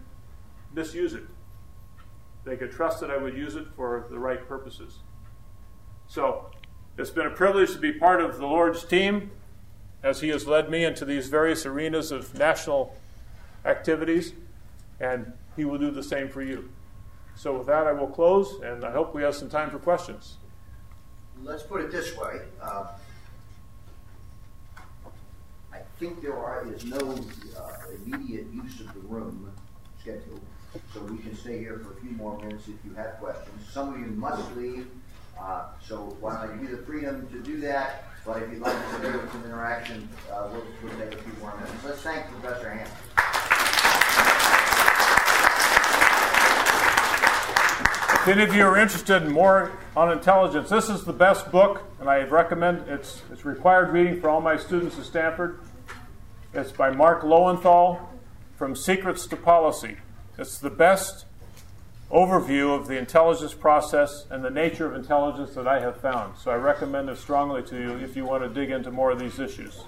misuse 0.74 1.14
it. 1.14 1.24
They 2.44 2.56
could 2.56 2.72
trust 2.72 3.00
that 3.00 3.10
I 3.10 3.16
would 3.16 3.36
use 3.36 3.54
it 3.54 3.66
for 3.76 4.06
the 4.10 4.18
right 4.18 4.46
purposes. 4.46 4.98
So, 6.08 6.50
it's 7.00 7.10
been 7.10 7.26
a 7.26 7.30
privilege 7.30 7.72
to 7.72 7.78
be 7.78 7.92
part 7.92 8.20
of 8.20 8.36
the 8.36 8.46
Lord's 8.46 8.84
team 8.84 9.30
as 10.02 10.20
He 10.20 10.28
has 10.28 10.46
led 10.46 10.70
me 10.70 10.84
into 10.84 11.04
these 11.04 11.28
various 11.28 11.64
arenas 11.64 12.12
of 12.12 12.34
national 12.38 12.94
activities, 13.64 14.34
and 15.00 15.32
He 15.56 15.64
will 15.64 15.78
do 15.78 15.90
the 15.90 16.02
same 16.02 16.28
for 16.28 16.42
you. 16.42 16.70
So, 17.36 17.56
with 17.56 17.66
that, 17.68 17.86
I 17.86 17.92
will 17.92 18.06
close, 18.06 18.60
and 18.60 18.84
I 18.84 18.92
hope 18.92 19.14
we 19.14 19.22
have 19.22 19.34
some 19.34 19.48
time 19.48 19.70
for 19.70 19.78
questions. 19.78 20.36
Let's 21.42 21.62
put 21.62 21.80
it 21.80 21.90
this 21.90 22.14
way. 22.16 22.40
Uh, 22.60 22.88
I 25.72 25.78
think 25.98 26.20
there 26.20 26.36
are, 26.36 26.66
is 26.70 26.84
no 26.84 26.98
uh, 26.98 27.72
immediate 28.04 28.46
use 28.52 28.80
of 28.80 28.92
the 28.92 29.00
room 29.00 29.50
scheduled, 30.02 30.42
so 30.92 31.00
we 31.00 31.16
can 31.18 31.34
stay 31.34 31.58
here 31.58 31.80
for 31.82 31.96
a 31.96 32.00
few 32.02 32.10
more 32.10 32.38
minutes 32.38 32.68
if 32.68 32.74
you 32.84 32.94
have 32.94 33.18
questions. 33.20 33.66
Some 33.72 33.94
of 33.94 34.00
you 34.00 34.06
must 34.08 34.54
leave. 34.54 34.86
Uh, 35.40 35.64
so 35.86 36.16
why 36.20 36.34
don't 36.34 36.50
I 36.50 36.54
give 36.54 36.70
you 36.70 36.76
the 36.76 36.82
freedom 36.82 37.26
to 37.28 37.40
do 37.40 37.60
that? 37.60 38.04
But 38.26 38.42
if 38.42 38.50
you'd 38.52 38.60
like 38.60 38.76
to 38.76 38.98
stay 38.98 39.10
with 39.12 39.32
some 39.32 39.44
interaction, 39.44 40.08
uh, 40.30 40.48
we'll, 40.52 40.62
we'll 40.82 40.98
take 40.98 41.18
a 41.18 41.22
few 41.22 41.32
more 41.40 41.54
minutes. 41.56 41.72
Let's 41.84 42.02
thank 42.02 42.26
Professor 42.26 42.70
Hanson. 42.70 42.96
If 48.20 48.28
any 48.28 48.42
of 48.42 48.54
you 48.54 48.66
are 48.66 48.76
interested 48.76 49.22
in 49.22 49.32
more 49.32 49.72
on 49.96 50.12
intelligence, 50.12 50.68
this 50.68 50.90
is 50.90 51.04
the 51.04 51.12
best 51.14 51.50
book, 51.50 51.82
and 52.00 52.10
I 52.10 52.24
recommend 52.24 52.86
it's 52.86 53.22
it's 53.32 53.46
required 53.46 53.90
reading 53.92 54.20
for 54.20 54.28
all 54.28 54.42
my 54.42 54.58
students 54.58 54.98
at 54.98 55.06
Stanford. 55.06 55.58
It's 56.52 56.70
by 56.70 56.90
Mark 56.90 57.24
Lowenthal, 57.24 58.10
From 58.56 58.76
Secrets 58.76 59.26
to 59.28 59.36
Policy. 59.36 59.96
It's 60.36 60.58
the 60.58 60.68
best 60.68 61.24
overview 62.10 62.76
of 62.76 62.88
the 62.88 62.98
intelligence 62.98 63.54
process 63.54 64.26
and 64.30 64.44
the 64.44 64.50
nature 64.50 64.86
of 64.86 64.94
intelligence 64.94 65.54
that 65.54 65.68
I 65.68 65.80
have 65.80 65.96
found. 66.00 66.36
So 66.36 66.50
I 66.50 66.56
recommend 66.56 67.08
it 67.08 67.18
strongly 67.18 67.62
to 67.64 67.76
you 67.76 67.90
if 67.98 68.16
you 68.16 68.24
want 68.24 68.42
to 68.42 68.48
dig 68.48 68.70
into 68.70 68.90
more 68.90 69.10
of 69.12 69.18
these 69.18 69.38
issues. 69.38 69.84